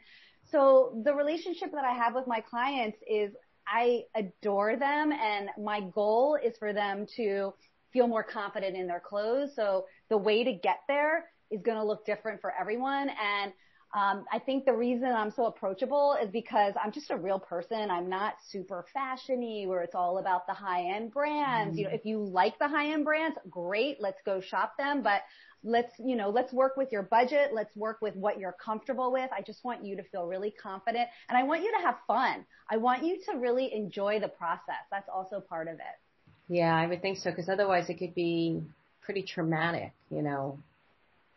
so 0.51 1.01
the 1.03 1.13
relationship 1.15 1.71
that 1.71 1.85
I 1.85 1.93
have 1.93 2.13
with 2.13 2.27
my 2.27 2.41
clients 2.41 2.99
is 3.09 3.31
I 3.67 4.03
adore 4.15 4.75
them, 4.75 5.11
and 5.11 5.49
my 5.57 5.81
goal 5.81 6.37
is 6.41 6.55
for 6.59 6.71
them 6.71 7.07
to 7.17 7.55
feel 7.93 8.07
more 8.07 8.23
confident 8.23 8.77
in 8.77 8.85
their 8.85 8.99
clothes. 8.99 9.55
So 9.55 9.85
the 10.09 10.17
way 10.17 10.43
to 10.43 10.53
get 10.53 10.81
there 10.87 11.25
is 11.49 11.63
going 11.63 11.77
to 11.77 11.83
look 11.83 12.05
different 12.05 12.41
for 12.41 12.53
everyone. 12.59 13.09
And 13.09 13.53
um, 13.95 14.25
I 14.29 14.39
think 14.39 14.65
the 14.65 14.73
reason 14.73 15.07
I'm 15.07 15.31
so 15.31 15.45
approachable 15.45 16.17
is 16.21 16.29
because 16.29 16.73
I'm 16.83 16.91
just 16.91 17.11
a 17.11 17.15
real 17.15 17.39
person. 17.39 17.89
I'm 17.89 18.09
not 18.09 18.33
super 18.51 18.85
fashiony 18.93 19.65
where 19.67 19.83
it's 19.83 19.95
all 19.95 20.17
about 20.17 20.47
the 20.47 20.53
high 20.53 20.93
end 20.93 21.13
brands. 21.13 21.71
Mm-hmm. 21.71 21.77
You 21.77 21.83
know, 21.85 21.91
if 21.93 22.05
you 22.05 22.19
like 22.19 22.59
the 22.59 22.67
high 22.67 22.91
end 22.91 23.05
brands, 23.05 23.37
great. 23.49 24.01
Let's 24.01 24.19
go 24.25 24.41
shop 24.41 24.75
them. 24.77 25.01
But 25.01 25.21
let's, 25.63 25.93
you 25.97 26.17
know, 26.17 26.29
let's 26.29 26.51
work 26.51 26.75
with 26.75 26.91
your 26.91 27.03
budget. 27.03 27.51
Let's 27.53 27.73
work 27.73 27.99
with 28.01 28.17
what 28.17 28.37
you're 28.37 28.57
comfortable 28.63 29.13
with. 29.13 29.29
I 29.31 29.41
just 29.41 29.63
want 29.63 29.85
you 29.85 29.95
to 29.95 30.03
feel 30.03 30.27
really 30.27 30.51
confident 30.51 31.07
and 31.29 31.37
I 31.37 31.43
want 31.43 31.63
you 31.63 31.71
to 31.79 31.85
have 31.85 31.95
fun. 32.05 32.45
I 32.69 32.75
want 32.75 33.05
you 33.05 33.17
to 33.31 33.37
really 33.37 33.73
enjoy 33.73 34.19
the 34.19 34.27
process. 34.27 34.83
That's 34.91 35.07
also 35.07 35.39
part 35.39 35.69
of 35.69 35.75
it. 35.75 36.49
Yeah, 36.49 36.75
I 36.75 36.85
would 36.85 37.01
think 37.01 37.17
so. 37.19 37.31
Cause 37.31 37.47
otherwise 37.47 37.89
it 37.89 37.93
could 37.93 38.13
be 38.13 38.61
pretty 39.05 39.23
traumatic, 39.23 39.93
you 40.11 40.21
know, 40.21 40.59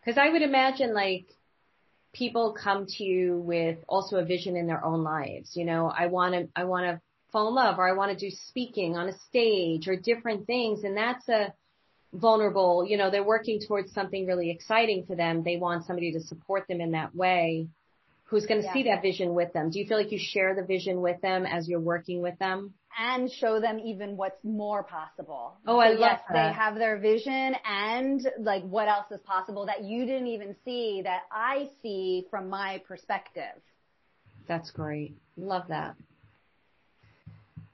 cause 0.05 0.19
I 0.19 0.29
would 0.29 0.43
imagine 0.43 0.93
like, 0.93 1.27
people 2.13 2.57
come 2.61 2.87
to 2.87 3.05
you 3.05 3.39
with 3.39 3.79
also 3.89 4.17
a 4.17 4.25
vision 4.25 4.57
in 4.57 4.67
their 4.67 4.85
own 4.85 5.03
lives. 5.03 5.53
You 5.55 5.65
know, 5.65 5.93
I 5.97 6.07
want 6.07 6.35
to, 6.35 6.49
I 6.57 6.65
want 6.65 6.87
to 6.87 7.01
fall 7.33 7.49
in 7.49 7.55
love 7.55 7.79
or 7.79 7.89
I 7.89 7.93
want 7.93 8.17
to 8.17 8.31
do 8.31 8.35
speaking 8.49 8.97
on 8.97 9.09
a 9.09 9.19
stage 9.29 9.89
or 9.89 9.97
different 9.97 10.47
things. 10.47 10.85
And 10.85 10.97
that's 10.97 11.29
a 11.29 11.53
vulnerable, 12.13 12.87
you 12.87 12.97
know, 12.97 13.11
they're 13.11 13.23
working 13.25 13.61
towards 13.67 13.93
something 13.93 14.27
really 14.27 14.51
exciting 14.51 15.05
for 15.07 15.15
them. 15.15 15.43
They 15.43 15.57
want 15.57 15.87
somebody 15.87 16.13
to 16.13 16.21
support 16.21 16.67
them 16.69 16.81
in 16.81 16.93
that 16.93 17.15
way 17.15 17.69
who's 18.25 18.47
going 18.47 18.61
to 18.61 18.67
yeah. 18.67 18.73
see 18.73 18.83
that 18.85 19.03
vision 19.03 19.35
with 19.35 19.53
them. 19.53 19.71
Do 19.71 19.79
you 19.79 19.87
feel 19.87 19.99
like 19.99 20.13
you 20.13 20.19
share 20.19 20.55
the 20.55 20.65
vision 20.65 21.01
with 21.01 21.21
them 21.21 21.47
as 21.47 21.69
you're 21.69 21.81
working 21.81 22.21
with 22.23 22.39
them? 22.39 22.75
And 22.99 23.31
show 23.31 23.61
them 23.61 23.79
even 23.79 24.17
what's 24.17 24.43
more 24.43 24.83
possible. 24.83 25.57
Oh, 25.67 25.77
so 25.77 25.81
I 25.81 25.89
love 25.91 25.99
yes, 26.01 26.21
that. 26.29 26.49
They 26.49 26.53
have 26.53 26.75
their 26.75 26.99
vision 26.99 27.55
and 27.65 28.29
like 28.41 28.65
what 28.65 28.89
else 28.89 29.07
is 29.13 29.21
possible 29.21 29.67
that 29.67 29.85
you 29.85 30.05
didn't 30.05 30.27
even 30.27 30.57
see 30.65 31.03
that 31.05 31.23
I 31.31 31.71
see 31.83 32.27
from 32.31 32.49
my 32.49 32.83
perspective. 32.87 33.63
That's 34.49 34.71
great. 34.71 35.17
Love 35.37 35.65
that. 35.69 35.95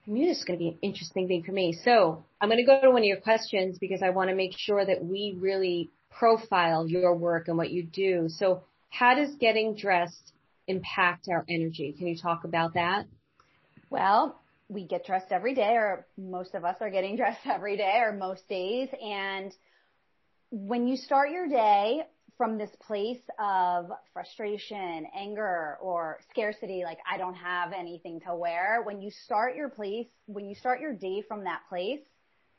I 0.06 0.10
knew 0.10 0.26
this 0.26 0.38
is 0.38 0.44
going 0.44 0.58
to 0.58 0.62
be 0.62 0.68
an 0.68 0.78
interesting 0.82 1.26
thing 1.26 1.42
for 1.42 1.52
me. 1.52 1.72
So 1.84 2.24
I'm 2.40 2.50
going 2.50 2.58
to 2.58 2.66
go 2.66 2.82
to 2.82 2.90
one 2.90 3.00
of 3.00 3.06
your 3.06 3.20
questions 3.20 3.78
because 3.78 4.02
I 4.02 4.10
want 4.10 4.28
to 4.28 4.36
make 4.36 4.52
sure 4.56 4.84
that 4.84 5.02
we 5.02 5.38
really 5.40 5.90
profile 6.10 6.86
your 6.86 7.14
work 7.14 7.48
and 7.48 7.56
what 7.56 7.70
you 7.70 7.82
do. 7.84 8.26
So 8.28 8.64
how 8.90 9.14
does 9.14 9.34
getting 9.36 9.74
dressed 9.74 10.32
impact 10.66 11.28
our 11.30 11.44
energy? 11.48 11.94
Can 11.96 12.06
you 12.06 12.18
talk 12.18 12.44
about 12.44 12.74
that? 12.74 13.06
Well, 13.88 14.38
we 14.68 14.86
get 14.86 15.04
dressed 15.04 15.30
every 15.30 15.54
day 15.54 15.74
or 15.74 16.06
most 16.16 16.54
of 16.54 16.64
us 16.64 16.76
are 16.80 16.90
getting 16.90 17.16
dressed 17.18 17.46
every 17.46 17.76
day 17.76 17.98
or 18.00 18.12
most 18.12 18.48
days. 18.48 18.88
And 19.02 19.52
when 20.50 20.86
you 20.86 20.96
start 20.96 21.30
your 21.30 21.48
day 21.48 22.02
from 22.36 22.58
this 22.58 22.70
place 22.86 23.22
of 23.38 23.90
frustration, 24.12 25.06
anger, 25.16 25.78
or 25.80 26.18
scarcity, 26.30 26.82
like 26.84 26.98
I 27.10 27.16
don't 27.16 27.34
have 27.34 27.72
anything 27.72 28.20
to 28.26 28.34
wear, 28.34 28.82
when 28.84 29.00
you 29.00 29.10
start 29.24 29.54
your 29.54 29.68
place, 29.68 30.06
when 30.26 30.46
you 30.46 30.54
start 30.54 30.80
your 30.80 30.94
day 30.94 31.22
from 31.26 31.44
that 31.44 31.60
place, 31.68 32.00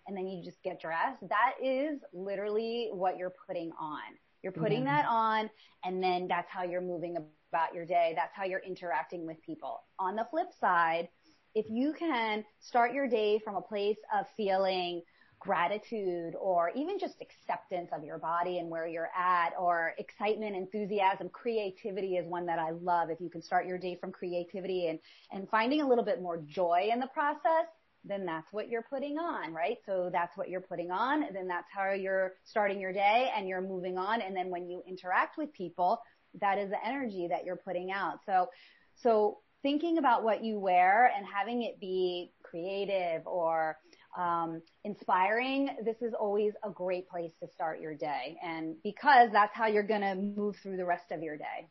and 0.07 0.15
then 0.15 0.27
you 0.27 0.43
just 0.43 0.61
get 0.63 0.79
dressed, 0.79 1.19
that 1.29 1.53
is 1.63 1.99
literally 2.13 2.89
what 2.93 3.17
you're 3.17 3.33
putting 3.47 3.71
on. 3.79 4.01
You're 4.43 4.51
putting 4.51 4.83
mm-hmm. 4.83 4.95
that 4.95 5.05
on, 5.09 5.49
and 5.83 6.03
then 6.03 6.27
that's 6.27 6.47
how 6.51 6.63
you're 6.63 6.81
moving 6.81 7.17
about 7.51 7.73
your 7.73 7.85
day. 7.85 8.13
That's 8.15 8.31
how 8.35 8.43
you're 8.43 8.61
interacting 8.65 9.25
with 9.25 9.41
people. 9.43 9.81
On 9.97 10.15
the 10.15 10.27
flip 10.29 10.47
side, 10.61 11.09
if 11.55 11.65
you 11.69 11.93
can 11.93 12.43
start 12.59 12.93
your 12.93 13.07
day 13.07 13.39
from 13.39 13.55
a 13.55 13.61
place 13.61 13.97
of 14.13 14.25
feeling 14.35 15.01
gratitude 15.39 16.33
or 16.39 16.71
even 16.75 16.99
just 16.99 17.15
acceptance 17.21 17.89
of 17.95 18.03
your 18.03 18.17
body 18.17 18.57
and 18.57 18.69
where 18.69 18.87
you're 18.87 19.09
at 19.17 19.51
or 19.57 19.93
excitement, 19.97 20.55
enthusiasm, 20.55 21.29
creativity 21.29 22.15
is 22.17 22.27
one 22.27 22.45
that 22.47 22.59
I 22.59 22.71
love. 22.71 23.09
If 23.09 23.21
you 23.21 23.29
can 23.29 23.41
start 23.41 23.67
your 23.67 23.77
day 23.77 23.95
from 23.95 24.11
creativity 24.11 24.87
and, 24.87 24.99
and 25.31 25.47
finding 25.49 25.81
a 25.81 25.87
little 25.87 26.03
bit 26.03 26.21
more 26.21 26.41
joy 26.45 26.89
in 26.91 26.99
the 26.99 27.07
process, 27.07 27.67
then 28.03 28.25
that's 28.25 28.51
what 28.51 28.69
you're 28.69 28.85
putting 28.89 29.17
on, 29.17 29.53
right? 29.53 29.77
So 29.85 30.09
that's 30.11 30.35
what 30.37 30.49
you're 30.49 30.61
putting 30.61 30.91
on. 30.91 31.25
Then 31.33 31.47
that's 31.47 31.67
how 31.73 31.93
you're 31.93 32.33
starting 32.43 32.79
your 32.79 32.93
day 32.93 33.31
and 33.35 33.47
you're 33.47 33.61
moving 33.61 33.97
on. 33.97 34.21
And 34.21 34.35
then 34.35 34.49
when 34.49 34.67
you 34.67 34.83
interact 34.87 35.37
with 35.37 35.53
people, 35.53 36.01
that 36.41 36.57
is 36.57 36.69
the 36.69 36.85
energy 36.85 37.27
that 37.29 37.45
you're 37.45 37.55
putting 37.55 37.91
out. 37.91 38.19
So, 38.25 38.49
so 38.95 39.39
thinking 39.65 39.97
about 39.97 40.23
what 40.23 40.43
you 40.43 40.59
wear 40.59 41.11
and 41.17 41.25
having 41.25 41.63
it 41.63 41.79
be 41.79 42.31
creative 42.43 43.25
or 43.25 43.75
um, 44.15 44.61
inspiring, 44.83 45.75
this 45.83 45.95
is 46.03 46.13
always 46.13 46.53
a 46.63 46.69
great 46.69 47.09
place 47.09 47.31
to 47.41 47.49
start 47.51 47.79
your 47.79 47.95
day. 47.95 48.37
And 48.43 48.75
because 48.83 49.29
that's 49.33 49.55
how 49.55 49.65
you're 49.65 49.81
going 49.81 50.01
to 50.01 50.13
move 50.13 50.55
through 50.61 50.77
the 50.77 50.85
rest 50.85 51.05
of 51.09 51.23
your 51.23 51.35
day. 51.35 51.67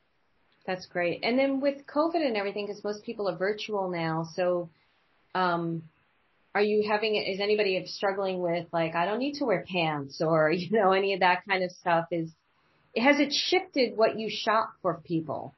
That's 0.67 0.87
great. 0.87 1.21
And 1.23 1.39
then 1.39 1.61
with 1.61 1.87
COVID 1.87 2.17
and 2.17 2.37
everything, 2.37 2.67
because 2.67 2.83
most 2.83 3.05
people 3.05 3.29
are 3.29 3.37
virtual 3.37 3.89
now, 3.89 4.27
so 4.35 4.71
um, 5.37 5.85
are 6.53 6.63
you 6.63 6.89
having 6.91 7.15
is 7.15 7.39
anybody 7.39 7.81
struggling 7.87 8.41
with 8.41 8.67
like 8.73 8.97
I 8.97 9.05
don't 9.05 9.21
need 9.21 9.35
to 9.35 9.45
wear 9.45 9.65
pants 9.71 10.21
or 10.21 10.51
you 10.57 10.71
know 10.73 10.91
any 10.91 11.15
of 11.15 11.21
that 11.21 11.43
kind 11.49 11.63
of 11.63 11.71
stuff? 11.71 12.07
Is 12.11 12.29
has 12.97 13.21
it 13.21 13.33
shifted 13.33 13.97
what 13.97 14.19
you 14.19 14.29
shop 14.29 14.71
for 14.83 15.01
people? 15.05 15.55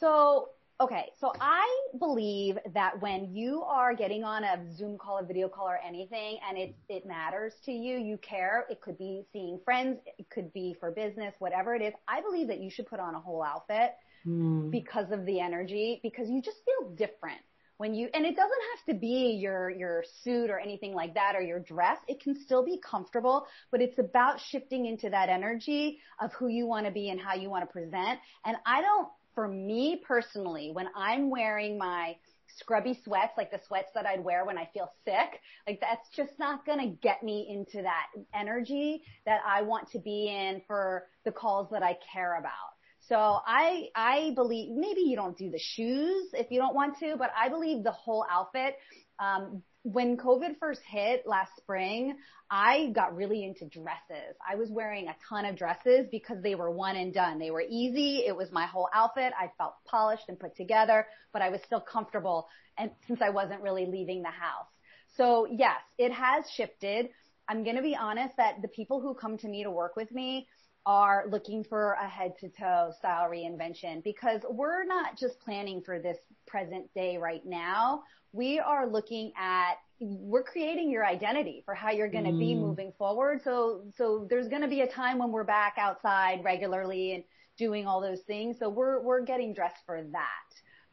So 0.00 0.48
Okay, 0.78 1.10
so 1.18 1.32
I 1.40 1.66
believe 1.98 2.58
that 2.74 3.00
when 3.00 3.34
you 3.34 3.62
are 3.62 3.94
getting 3.94 4.24
on 4.24 4.44
a 4.44 4.62
Zoom 4.76 4.98
call, 4.98 5.18
a 5.18 5.24
video 5.24 5.48
call, 5.48 5.66
or 5.68 5.78
anything, 5.78 6.38
and 6.46 6.58
it 6.58 6.74
it 6.90 7.06
matters 7.06 7.54
to 7.64 7.72
you, 7.72 7.96
you 7.96 8.18
care. 8.18 8.66
It 8.68 8.82
could 8.82 8.98
be 8.98 9.24
seeing 9.32 9.58
friends, 9.64 9.98
it 10.18 10.28
could 10.28 10.52
be 10.52 10.76
for 10.78 10.90
business, 10.90 11.34
whatever 11.38 11.74
it 11.74 11.80
is. 11.80 11.94
I 12.06 12.20
believe 12.20 12.48
that 12.48 12.60
you 12.60 12.68
should 12.68 12.86
put 12.86 13.00
on 13.00 13.14
a 13.14 13.20
whole 13.20 13.42
outfit 13.42 13.92
mm. 14.26 14.70
because 14.70 15.10
of 15.12 15.24
the 15.24 15.40
energy, 15.40 15.98
because 16.02 16.28
you 16.28 16.42
just 16.42 16.58
feel 16.66 16.90
different 16.90 17.40
when 17.78 17.94
you. 17.94 18.10
And 18.12 18.26
it 18.26 18.36
doesn't 18.36 18.62
have 18.76 18.94
to 18.94 19.00
be 19.00 19.38
your 19.40 19.70
your 19.70 20.04
suit 20.24 20.50
or 20.50 20.58
anything 20.58 20.92
like 20.92 21.14
that 21.14 21.36
or 21.36 21.40
your 21.40 21.60
dress. 21.60 21.96
It 22.06 22.20
can 22.20 22.38
still 22.38 22.62
be 22.62 22.78
comfortable, 22.84 23.46
but 23.70 23.80
it's 23.80 23.98
about 23.98 24.40
shifting 24.50 24.84
into 24.84 25.08
that 25.08 25.30
energy 25.30 26.00
of 26.20 26.34
who 26.34 26.48
you 26.48 26.66
want 26.66 26.84
to 26.84 26.92
be 26.92 27.08
and 27.08 27.18
how 27.18 27.32
you 27.32 27.48
want 27.48 27.66
to 27.66 27.72
present. 27.72 28.20
And 28.44 28.58
I 28.66 28.82
don't 28.82 29.08
for 29.36 29.46
me 29.46 30.02
personally, 30.04 30.70
when 30.72 30.88
I'm 30.96 31.30
wearing 31.30 31.78
my 31.78 32.16
scrubby 32.58 32.98
sweats, 33.04 33.34
like 33.36 33.50
the 33.50 33.60
sweats 33.68 33.90
that 33.94 34.06
I'd 34.06 34.24
wear 34.24 34.44
when 34.46 34.56
I 34.56 34.68
feel 34.72 34.90
sick, 35.04 35.40
like 35.68 35.78
that's 35.80 36.08
just 36.16 36.32
not 36.38 36.64
going 36.64 36.80
to 36.80 36.96
get 37.02 37.22
me 37.22 37.46
into 37.48 37.82
that 37.82 38.06
energy 38.34 39.02
that 39.26 39.40
I 39.46 39.62
want 39.62 39.90
to 39.92 39.98
be 39.98 40.28
in 40.28 40.62
for 40.66 41.04
the 41.24 41.32
calls 41.32 41.68
that 41.70 41.82
I 41.82 41.98
care 42.12 42.38
about. 42.38 42.52
So 43.08 43.16
I, 43.16 43.88
I 43.94 44.32
believe 44.34 44.74
maybe 44.74 45.02
you 45.02 45.16
don't 45.16 45.36
do 45.36 45.50
the 45.50 45.60
shoes 45.60 46.30
if 46.32 46.50
you 46.50 46.58
don't 46.58 46.74
want 46.74 46.98
to, 47.00 47.16
but 47.16 47.30
I 47.38 47.48
believe 47.50 47.84
the 47.84 47.92
whole 47.92 48.26
outfit, 48.28 48.74
um, 49.20 49.62
when 49.92 50.16
COVID 50.16 50.58
first 50.58 50.80
hit 50.84 51.28
last 51.28 51.52
spring, 51.56 52.16
I 52.50 52.90
got 52.92 53.14
really 53.14 53.44
into 53.44 53.66
dresses. 53.66 54.34
I 54.44 54.56
was 54.56 54.68
wearing 54.68 55.06
a 55.06 55.14
ton 55.28 55.44
of 55.44 55.56
dresses 55.56 56.08
because 56.10 56.42
they 56.42 56.56
were 56.56 56.72
one 56.72 56.96
and 56.96 57.14
done. 57.14 57.38
They 57.38 57.52
were 57.52 57.62
easy. 57.68 58.24
It 58.26 58.36
was 58.36 58.50
my 58.50 58.66
whole 58.66 58.88
outfit. 58.92 59.32
I 59.38 59.52
felt 59.58 59.74
polished 59.84 60.24
and 60.26 60.40
put 60.40 60.56
together, 60.56 61.06
but 61.32 61.40
I 61.40 61.50
was 61.50 61.60
still 61.66 61.80
comfortable 61.80 62.48
and 62.76 62.90
since 63.06 63.20
I 63.22 63.30
wasn't 63.30 63.62
really 63.62 63.86
leaving 63.86 64.22
the 64.22 64.28
house. 64.28 64.66
So 65.16 65.46
yes, 65.48 65.80
it 65.98 66.10
has 66.10 66.44
shifted. 66.56 67.10
I'm 67.48 67.62
going 67.62 67.76
to 67.76 67.82
be 67.82 67.94
honest 67.94 68.36
that 68.38 68.62
the 68.62 68.68
people 68.68 69.00
who 69.00 69.14
come 69.14 69.38
to 69.38 69.48
me 69.48 69.62
to 69.62 69.70
work 69.70 69.94
with 69.94 70.10
me 70.10 70.48
are 70.84 71.26
looking 71.30 71.62
for 71.62 71.92
a 71.92 72.08
head 72.08 72.32
to 72.40 72.48
toe 72.48 72.92
style 72.98 73.30
reinvention 73.30 74.02
because 74.02 74.40
we're 74.50 74.84
not 74.84 75.16
just 75.16 75.38
planning 75.40 75.80
for 75.80 76.00
this 76.00 76.18
present 76.46 76.92
day 76.92 77.16
right 77.16 77.46
now 77.46 78.02
we 78.36 78.58
are 78.58 78.86
looking 78.86 79.32
at 79.36 79.74
we're 79.98 80.42
creating 80.42 80.90
your 80.90 81.06
identity 81.06 81.62
for 81.64 81.74
how 81.74 81.90
you're 81.90 82.10
going 82.10 82.24
to 82.24 82.30
mm. 82.30 82.38
be 82.38 82.54
moving 82.54 82.92
forward. 82.98 83.40
So, 83.42 83.84
so 83.96 84.26
there's 84.28 84.48
going 84.48 84.60
to 84.60 84.68
be 84.68 84.82
a 84.82 84.86
time 84.86 85.18
when 85.18 85.32
we're 85.32 85.44
back 85.44 85.76
outside 85.78 86.44
regularly 86.44 87.14
and 87.14 87.24
doing 87.56 87.86
all 87.86 88.02
those 88.02 88.20
things. 88.26 88.58
So 88.58 88.68
we're, 88.68 89.00
we're 89.00 89.22
getting 89.24 89.54
dressed 89.54 89.80
for 89.86 90.02
that. 90.12 90.28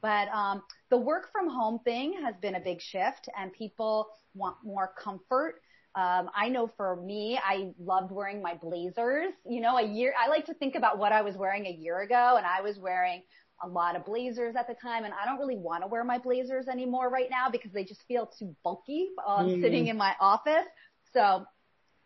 But, 0.01 0.29
um, 0.29 0.63
the 0.89 0.97
work 0.97 1.31
from 1.33 1.49
home 1.49 1.79
thing 1.83 2.13
has 2.23 2.35
been 2.41 2.55
a 2.55 2.61
big 2.61 2.81
shift 2.81 3.27
and 3.37 3.51
people 3.51 4.07
want 4.33 4.55
more 4.63 4.93
comfort. 4.97 5.55
Um, 5.95 6.29
I 6.35 6.49
know 6.49 6.71
for 6.77 6.95
me, 6.95 7.39
I 7.43 7.71
loved 7.79 8.11
wearing 8.11 8.41
my 8.41 8.55
blazers. 8.55 9.33
You 9.45 9.61
know, 9.61 9.77
a 9.77 9.85
year, 9.85 10.13
I 10.17 10.29
like 10.29 10.45
to 10.45 10.53
think 10.53 10.75
about 10.75 10.97
what 10.97 11.11
I 11.11 11.21
was 11.21 11.35
wearing 11.35 11.67
a 11.67 11.71
year 11.71 12.01
ago 12.01 12.35
and 12.37 12.45
I 12.45 12.61
was 12.61 12.79
wearing 12.79 13.21
a 13.63 13.67
lot 13.67 13.95
of 13.95 14.05
blazers 14.05 14.55
at 14.57 14.67
the 14.67 14.75
time 14.75 15.05
and 15.05 15.13
I 15.13 15.25
don't 15.25 15.39
really 15.39 15.57
want 15.57 15.83
to 15.83 15.87
wear 15.87 16.03
my 16.03 16.17
blazers 16.17 16.67
anymore 16.67 17.09
right 17.09 17.29
now 17.29 17.49
because 17.49 17.71
they 17.71 17.83
just 17.83 18.03
feel 18.07 18.29
too 18.37 18.55
bulky 18.63 19.09
um, 19.25 19.47
mm. 19.47 19.61
sitting 19.61 19.87
in 19.87 19.97
my 19.97 20.13
office. 20.19 20.65
So 21.13 21.45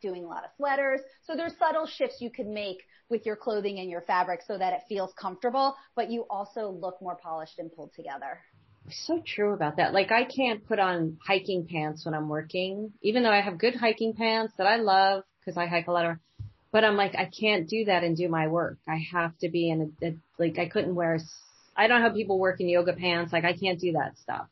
doing 0.01 0.23
a 0.23 0.27
lot 0.27 0.43
of 0.43 0.51
sweaters. 0.57 1.01
So 1.23 1.35
there's 1.35 1.53
subtle 1.57 1.87
shifts 1.87 2.17
you 2.19 2.29
can 2.29 2.53
make 2.53 2.83
with 3.09 3.25
your 3.25 3.35
clothing 3.35 3.79
and 3.79 3.89
your 3.89 4.01
fabric 4.01 4.41
so 4.45 4.57
that 4.57 4.73
it 4.73 4.81
feels 4.87 5.11
comfortable, 5.19 5.75
but 5.95 6.11
you 6.11 6.25
also 6.29 6.69
look 6.69 7.01
more 7.01 7.15
polished 7.15 7.57
and 7.57 7.71
pulled 7.71 7.93
together. 7.95 8.39
So 8.89 9.21
true 9.25 9.53
about 9.53 9.77
that. 9.77 9.93
Like 9.93 10.11
I 10.11 10.23
can't 10.23 10.65
put 10.65 10.79
on 10.79 11.17
hiking 11.25 11.67
pants 11.69 12.05
when 12.05 12.13
I'm 12.13 12.29
working, 12.29 12.93
even 13.01 13.23
though 13.23 13.31
I 13.31 13.41
have 13.41 13.57
good 13.57 13.75
hiking 13.75 14.13
pants 14.13 14.53
that 14.57 14.67
I 14.67 14.77
love 14.77 15.23
because 15.39 15.57
I 15.57 15.65
hike 15.65 15.87
a 15.87 15.91
lot 15.91 16.05
of 16.05 16.17
but 16.71 16.83
I'm 16.83 16.97
like, 16.97 17.15
I 17.15 17.25
can't 17.25 17.67
do 17.67 17.85
that 17.85 18.03
and 18.03 18.15
do 18.15 18.27
my 18.27 18.47
work. 18.47 18.77
I 18.87 18.97
have 19.11 19.37
to 19.39 19.49
be 19.49 19.69
in 19.69 19.95
a, 20.01 20.07
a 20.07 20.15
like, 20.37 20.59
I 20.59 20.67
couldn't 20.67 20.95
wear, 20.95 21.19
I 21.77 21.87
don't 21.87 22.01
know 22.01 22.09
how 22.09 22.13
people 22.13 22.39
work 22.39 22.59
in 22.59 22.67
yoga 22.67 22.93
pants. 22.93 23.31
Like, 23.31 23.45
I 23.45 23.53
can't 23.53 23.79
do 23.79 23.93
that 23.93 24.17
stuff. 24.17 24.47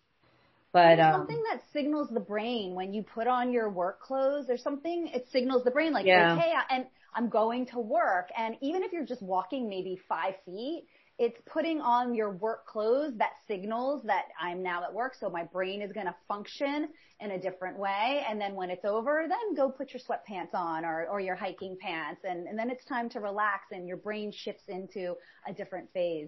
But, 0.71 0.97
there's 0.97 1.13
um, 1.13 1.21
something 1.21 1.43
that 1.51 1.61
signals 1.73 2.09
the 2.09 2.19
brain 2.19 2.75
when 2.75 2.93
you 2.93 3.01
put 3.01 3.27
on 3.27 3.51
your 3.51 3.69
work 3.69 4.01
clothes. 4.01 4.45
There's 4.45 4.61
something, 4.61 5.07
it 5.13 5.25
signals 5.31 5.63
the 5.63 5.71
brain 5.71 5.93
like, 5.93 6.05
yeah. 6.05 6.35
okay, 6.35 6.53
and 6.69 6.85
I'm 7.15 7.29
going 7.29 7.65
to 7.67 7.79
work. 7.79 8.29
And 8.38 8.55
even 8.61 8.83
if 8.83 8.91
you're 8.91 9.05
just 9.05 9.21
walking 9.21 9.69
maybe 9.69 9.97
five 10.07 10.33
feet, 10.45 10.85
it's 11.17 11.39
putting 11.45 11.79
on 11.79 12.13
your 12.13 12.31
work 12.31 12.67
clothes 12.67 13.13
that 13.19 13.31
signals 13.47 14.03
that 14.03 14.25
I'm 14.39 14.61
now 14.61 14.83
at 14.83 14.93
work. 14.93 15.15
So 15.17 15.29
my 15.29 15.45
brain 15.45 15.81
is 15.81 15.93
going 15.93 16.07
to 16.07 16.15
function 16.27 16.89
in 17.21 17.31
a 17.31 17.39
different 17.39 17.79
way. 17.79 18.25
And 18.29 18.39
then 18.39 18.53
when 18.53 18.69
it's 18.69 18.83
over, 18.83 19.25
then 19.29 19.55
go 19.55 19.69
put 19.69 19.93
your 19.93 20.01
sweatpants 20.01 20.53
on 20.53 20.83
or, 20.83 21.07
or 21.07 21.21
your 21.21 21.35
hiking 21.35 21.77
pants. 21.79 22.21
And, 22.25 22.47
and 22.47 22.59
then 22.59 22.69
it's 22.69 22.83
time 22.83 23.07
to 23.11 23.21
relax 23.21 23.67
and 23.71 23.88
your 23.88 23.95
brain 23.95 24.33
shifts 24.35 24.63
into 24.67 25.15
a 25.47 25.53
different 25.53 25.89
phase. 25.93 26.27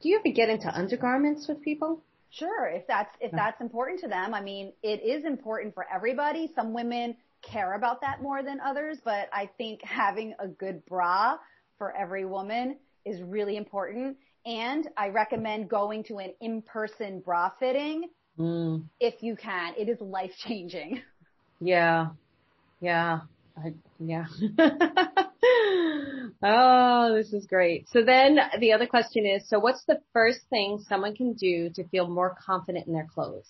Do 0.00 0.08
you 0.08 0.18
ever 0.18 0.32
get 0.32 0.48
into 0.48 0.68
undergarments 0.68 1.48
with 1.48 1.60
people? 1.62 2.02
Sure. 2.30 2.68
If 2.68 2.86
that's, 2.86 3.14
if 3.20 3.32
that's 3.32 3.60
important 3.60 4.00
to 4.00 4.08
them. 4.08 4.34
I 4.34 4.40
mean, 4.40 4.72
it 4.82 5.02
is 5.02 5.24
important 5.24 5.74
for 5.74 5.86
everybody. 5.92 6.50
Some 6.54 6.72
women 6.72 7.16
care 7.42 7.74
about 7.74 8.00
that 8.02 8.22
more 8.22 8.42
than 8.42 8.60
others, 8.60 8.98
but 9.04 9.28
I 9.32 9.48
think 9.58 9.82
having 9.82 10.34
a 10.38 10.46
good 10.46 10.84
bra 10.86 11.38
for 11.78 11.96
every 11.96 12.24
woman 12.24 12.76
is 13.04 13.22
really 13.22 13.56
important. 13.56 14.16
And 14.44 14.88
I 14.96 15.08
recommend 15.08 15.68
going 15.68 16.04
to 16.04 16.18
an 16.18 16.34
in-person 16.40 17.20
bra 17.20 17.50
fitting 17.58 18.08
mm. 18.38 18.84
if 19.00 19.22
you 19.22 19.36
can. 19.36 19.74
It 19.76 19.88
is 19.88 20.00
life 20.00 20.32
changing. 20.38 21.02
Yeah. 21.60 22.10
Yeah. 22.80 23.20
I, 23.64 23.74
yeah. 23.98 24.26
oh, 26.42 27.14
this 27.14 27.32
is 27.32 27.46
great. 27.46 27.88
So 27.90 28.02
then 28.04 28.38
the 28.60 28.72
other 28.72 28.86
question 28.86 29.26
is, 29.26 29.48
so 29.48 29.58
what's 29.58 29.84
the 29.84 30.00
first 30.12 30.40
thing 30.50 30.84
someone 30.88 31.16
can 31.16 31.32
do 31.34 31.70
to 31.70 31.84
feel 31.88 32.08
more 32.08 32.36
confident 32.44 32.86
in 32.86 32.92
their 32.92 33.08
clothes? 33.12 33.48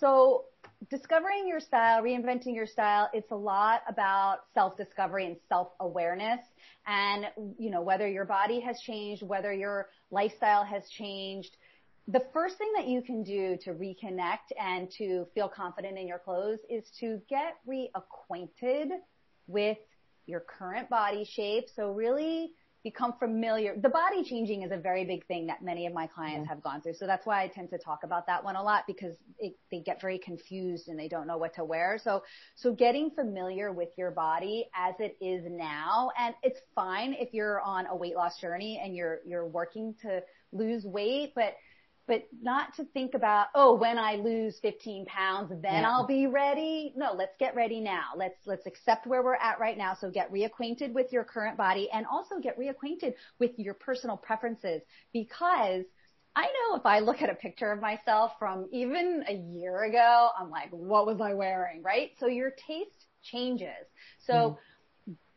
So 0.00 0.44
discovering 0.90 1.46
your 1.46 1.60
style, 1.60 2.02
reinventing 2.02 2.54
your 2.54 2.66
style, 2.66 3.08
it's 3.12 3.30
a 3.30 3.36
lot 3.36 3.82
about 3.88 4.38
self-discovery 4.54 5.26
and 5.26 5.36
self-awareness. 5.48 6.40
And, 6.86 7.26
you 7.58 7.70
know, 7.70 7.82
whether 7.82 8.08
your 8.08 8.24
body 8.24 8.60
has 8.60 8.80
changed, 8.80 9.22
whether 9.22 9.52
your 9.52 9.90
lifestyle 10.10 10.64
has 10.64 10.88
changed, 10.88 11.56
the 12.08 12.22
first 12.32 12.58
thing 12.58 12.72
that 12.76 12.88
you 12.88 13.02
can 13.02 13.22
do 13.22 13.56
to 13.62 13.70
reconnect 13.70 14.50
and 14.58 14.90
to 14.98 15.26
feel 15.34 15.48
confident 15.48 15.98
in 15.98 16.08
your 16.08 16.18
clothes 16.18 16.58
is 16.68 16.84
to 17.00 17.20
get 17.28 17.56
reacquainted 17.68 18.88
with 19.46 19.78
your 20.26 20.40
current 20.40 20.88
body 20.88 21.24
shape. 21.24 21.66
So 21.74 21.92
really 21.92 22.52
become 22.82 23.14
familiar. 23.20 23.76
The 23.80 23.88
body 23.88 24.24
changing 24.24 24.62
is 24.62 24.72
a 24.72 24.76
very 24.76 25.04
big 25.04 25.24
thing 25.26 25.46
that 25.46 25.62
many 25.62 25.86
of 25.86 25.92
my 25.92 26.08
clients 26.08 26.42
mm-hmm. 26.42 26.48
have 26.48 26.62
gone 26.62 26.82
through. 26.82 26.94
So 26.94 27.06
that's 27.06 27.24
why 27.24 27.42
I 27.42 27.48
tend 27.48 27.70
to 27.70 27.78
talk 27.78 28.00
about 28.02 28.26
that 28.26 28.42
one 28.42 28.56
a 28.56 28.62
lot 28.62 28.84
because 28.88 29.14
it, 29.38 29.54
they 29.70 29.80
get 29.80 30.00
very 30.00 30.18
confused 30.18 30.88
and 30.88 30.98
they 30.98 31.06
don't 31.06 31.28
know 31.28 31.38
what 31.38 31.54
to 31.54 31.64
wear. 31.64 32.00
So, 32.02 32.24
so 32.56 32.72
getting 32.72 33.10
familiar 33.10 33.72
with 33.72 33.90
your 33.96 34.10
body 34.10 34.68
as 34.74 34.94
it 34.98 35.16
is 35.20 35.44
now. 35.48 36.10
And 36.18 36.34
it's 36.42 36.58
fine 36.74 37.14
if 37.14 37.32
you're 37.32 37.60
on 37.60 37.86
a 37.86 37.94
weight 37.94 38.16
loss 38.16 38.40
journey 38.40 38.80
and 38.82 38.96
you're, 38.96 39.20
you're 39.24 39.46
working 39.46 39.94
to 40.02 40.20
lose 40.52 40.84
weight, 40.84 41.32
but 41.36 41.54
but 42.06 42.26
not 42.40 42.74
to 42.76 42.84
think 42.84 43.14
about, 43.14 43.48
oh, 43.54 43.74
when 43.74 43.98
I 43.98 44.16
lose 44.16 44.58
15 44.60 45.06
pounds, 45.06 45.50
then 45.62 45.82
yeah. 45.82 45.90
I'll 45.90 46.06
be 46.06 46.26
ready. 46.26 46.92
No, 46.96 47.12
let's 47.12 47.36
get 47.38 47.54
ready 47.54 47.80
now. 47.80 48.06
Let's, 48.16 48.38
let's 48.46 48.66
accept 48.66 49.06
where 49.06 49.22
we're 49.22 49.34
at 49.34 49.60
right 49.60 49.78
now. 49.78 49.96
So 50.00 50.10
get 50.10 50.32
reacquainted 50.32 50.92
with 50.92 51.12
your 51.12 51.24
current 51.24 51.56
body 51.56 51.88
and 51.92 52.06
also 52.06 52.38
get 52.40 52.58
reacquainted 52.58 53.14
with 53.38 53.52
your 53.56 53.74
personal 53.74 54.16
preferences 54.16 54.82
because 55.12 55.84
I 56.34 56.44
know 56.44 56.76
if 56.76 56.86
I 56.86 57.00
look 57.00 57.20
at 57.20 57.30
a 57.30 57.34
picture 57.34 57.70
of 57.70 57.80
myself 57.80 58.32
from 58.38 58.68
even 58.72 59.22
a 59.28 59.34
year 59.34 59.84
ago, 59.84 60.30
I'm 60.38 60.50
like, 60.50 60.70
what 60.70 61.06
was 61.06 61.20
I 61.20 61.34
wearing? 61.34 61.82
Right. 61.82 62.10
So 62.18 62.26
your 62.26 62.50
taste 62.50 63.06
changes. 63.22 63.86
So 64.26 64.32
mm 64.32 64.56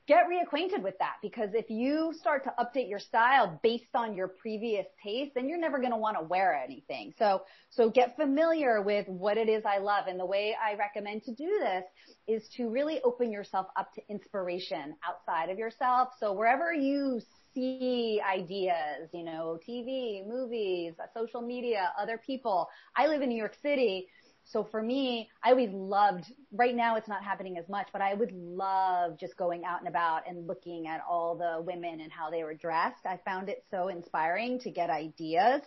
get 0.07 0.25
reacquainted 0.27 0.81
with 0.83 0.97
that 0.99 1.15
because 1.21 1.49
if 1.53 1.69
you 1.69 2.13
start 2.13 2.43
to 2.43 2.53
update 2.59 2.89
your 2.89 2.99
style 2.99 3.59
based 3.63 3.95
on 3.95 4.13
your 4.13 4.27
previous 4.27 4.85
taste, 5.03 5.31
then 5.35 5.49
you're 5.49 5.59
never 5.59 5.79
going 5.79 5.91
to 5.91 5.97
want 5.97 6.17
to 6.17 6.23
wear 6.23 6.53
anything. 6.53 7.13
So, 7.17 7.41
so 7.69 7.89
get 7.89 8.15
familiar 8.15 8.81
with 8.81 9.07
what 9.07 9.37
it 9.37 9.49
is 9.49 9.63
I 9.65 9.79
love. 9.79 10.05
And 10.07 10.19
the 10.19 10.25
way 10.25 10.55
I 10.61 10.75
recommend 10.75 11.23
to 11.23 11.33
do 11.33 11.59
this 11.59 11.83
is 12.27 12.47
to 12.57 12.69
really 12.69 13.01
open 13.03 13.31
yourself 13.31 13.67
up 13.75 13.93
to 13.93 14.01
inspiration 14.09 14.95
outside 15.07 15.49
of 15.49 15.57
yourself. 15.57 16.09
So 16.19 16.33
wherever 16.33 16.73
you 16.73 17.21
see 17.55 18.21
ideas, 18.21 19.09
you 19.13 19.23
know, 19.23 19.57
TV, 19.67 20.27
movies, 20.27 20.93
uh, 21.01 21.05
social 21.17 21.41
media, 21.41 21.91
other 21.99 22.19
people. 22.23 22.67
I 22.95 23.07
live 23.07 23.21
in 23.21 23.29
New 23.29 23.37
York 23.37 23.55
City. 23.61 24.07
So 24.45 24.63
for 24.63 24.81
me, 24.81 25.29
I 25.43 25.49
always 25.49 25.71
loved, 25.71 26.31
right 26.51 26.75
now 26.75 26.95
it's 26.95 27.07
not 27.07 27.23
happening 27.23 27.57
as 27.57 27.67
much, 27.67 27.87
but 27.91 28.01
I 28.01 28.13
would 28.13 28.31
love 28.31 29.19
just 29.19 29.35
going 29.37 29.65
out 29.65 29.79
and 29.79 29.87
about 29.87 30.27
and 30.27 30.47
looking 30.47 30.87
at 30.87 31.01
all 31.09 31.35
the 31.35 31.63
women 31.63 31.99
and 31.99 32.11
how 32.11 32.29
they 32.29 32.43
were 32.43 32.53
dressed. 32.53 33.05
I 33.05 33.19
found 33.25 33.49
it 33.49 33.65
so 33.71 33.87
inspiring 33.87 34.59
to 34.59 34.69
get 34.69 34.91
ideas. 34.91 35.61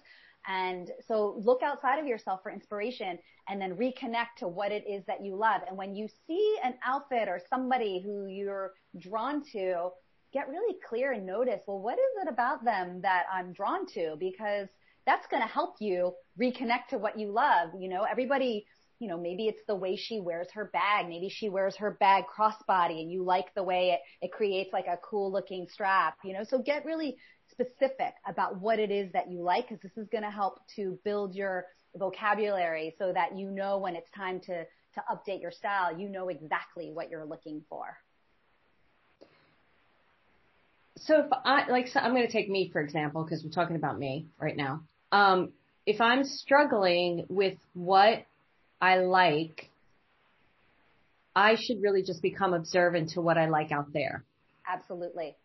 And 0.46 0.90
so 1.06 1.40
look 1.44 1.62
outside 1.62 1.98
of 1.98 2.06
yourself 2.06 2.40
for 2.42 2.52
inspiration 2.52 3.18
and 3.48 3.60
then 3.60 3.76
reconnect 3.76 4.36
to 4.38 4.48
what 4.48 4.70
it 4.70 4.84
is 4.88 5.04
that 5.06 5.24
you 5.24 5.34
love. 5.34 5.62
And 5.68 5.76
when 5.76 5.96
you 5.96 6.08
see 6.26 6.56
an 6.62 6.74
outfit 6.86 7.28
or 7.28 7.40
somebody 7.50 8.00
who 8.00 8.26
you're 8.26 8.72
drawn 8.96 9.42
to, 9.52 9.90
get 10.32 10.48
really 10.48 10.76
clear 10.88 11.12
and 11.12 11.26
notice, 11.26 11.62
well, 11.66 11.80
what 11.80 11.98
is 11.98 12.22
it 12.22 12.28
about 12.28 12.64
them 12.64 13.00
that 13.02 13.24
I'm 13.32 13.52
drawn 13.52 13.86
to? 13.94 14.14
Because 14.18 14.68
that's 15.08 15.26
going 15.28 15.42
to 15.42 15.48
help 15.48 15.76
you 15.80 16.12
reconnect 16.38 16.88
to 16.90 16.98
what 16.98 17.18
you 17.18 17.32
love. 17.32 17.70
You 17.78 17.88
know, 17.88 18.02
everybody, 18.02 18.66
you 18.98 19.08
know, 19.08 19.18
maybe 19.18 19.48
it's 19.48 19.62
the 19.66 19.74
way 19.74 19.96
she 19.96 20.20
wears 20.20 20.48
her 20.52 20.66
bag. 20.66 21.08
Maybe 21.08 21.30
she 21.30 21.48
wears 21.48 21.74
her 21.76 21.92
bag 21.92 22.24
crossbody 22.26 23.00
and 23.00 23.10
you 23.10 23.24
like 23.24 23.54
the 23.54 23.62
way 23.62 23.92
it, 23.92 24.26
it 24.26 24.32
creates 24.32 24.70
like 24.70 24.86
a 24.86 24.98
cool 24.98 25.32
looking 25.32 25.66
strap, 25.72 26.18
you 26.22 26.34
know, 26.34 26.44
so 26.44 26.58
get 26.58 26.84
really 26.84 27.16
specific 27.50 28.12
about 28.28 28.60
what 28.60 28.78
it 28.78 28.90
is 28.90 29.10
that 29.14 29.30
you 29.30 29.42
like 29.42 29.66
because 29.66 29.80
this 29.80 29.96
is 29.96 30.06
going 30.10 30.24
to 30.24 30.30
help 30.30 30.60
to 30.76 30.98
build 31.04 31.34
your 31.34 31.64
vocabulary 31.96 32.94
so 32.98 33.10
that 33.10 33.36
you 33.36 33.50
know 33.50 33.78
when 33.78 33.96
it's 33.96 34.10
time 34.10 34.38
to, 34.40 34.64
to 34.92 35.02
update 35.10 35.40
your 35.40 35.52
style, 35.52 35.98
you 35.98 36.10
know 36.10 36.28
exactly 36.28 36.90
what 36.92 37.08
you're 37.08 37.24
looking 37.24 37.62
for. 37.70 37.96
So 40.98 41.20
if 41.20 41.26
I, 41.32 41.66
like, 41.70 41.88
so 41.88 41.98
I'm 41.98 42.10
going 42.10 42.26
to 42.26 42.32
take 42.32 42.50
me 42.50 42.68
for 42.70 42.82
example, 42.82 43.24
because 43.24 43.42
we're 43.42 43.50
talking 43.50 43.76
about 43.76 43.98
me 43.98 44.26
right 44.38 44.56
now 44.56 44.82
um, 45.12 45.52
if 45.86 46.00
I'm 46.00 46.24
struggling 46.24 47.26
with 47.28 47.56
what 47.74 48.24
I 48.80 48.98
like, 48.98 49.70
I 51.34 51.56
should 51.56 51.82
really 51.82 52.02
just 52.02 52.20
become 52.20 52.52
observant 52.52 53.10
to 53.10 53.20
what 53.20 53.38
I 53.38 53.46
like 53.46 53.72
out 53.72 53.92
there. 53.92 54.24
Absolutely. 54.66 55.36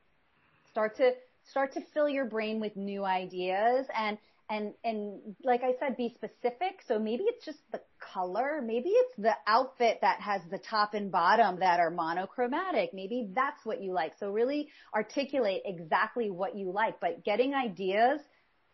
Start 0.71 0.97
to 0.97 1.11
start 1.49 1.73
to 1.73 1.81
fill 1.93 2.09
your 2.09 2.25
brain 2.25 2.59
with 2.59 2.75
new 2.75 3.05
ideas 3.05 3.85
and 3.97 4.17
and 4.49 4.73
and 4.83 5.35
like 5.43 5.61
I 5.63 5.73
said, 5.79 5.95
be 5.95 6.13
specific. 6.15 6.81
So 6.87 6.99
maybe 6.99 7.23
it's 7.25 7.45
just 7.45 7.59
the 7.71 7.79
color, 8.13 8.61
maybe 8.63 8.89
it's 8.89 9.15
the 9.17 9.35
outfit 9.47 9.99
that 10.01 10.19
has 10.19 10.41
the 10.51 10.57
top 10.57 10.93
and 10.93 11.11
bottom 11.11 11.59
that 11.59 11.79
are 11.79 11.89
monochromatic. 11.89 12.93
Maybe 12.93 13.29
that's 13.33 13.65
what 13.65 13.81
you 13.81 13.93
like. 13.93 14.13
So 14.19 14.29
really 14.29 14.69
articulate 14.93 15.61
exactly 15.65 16.29
what 16.29 16.55
you 16.55 16.71
like, 16.71 16.99
but 16.99 17.23
getting 17.23 17.53
ideas 17.53 18.19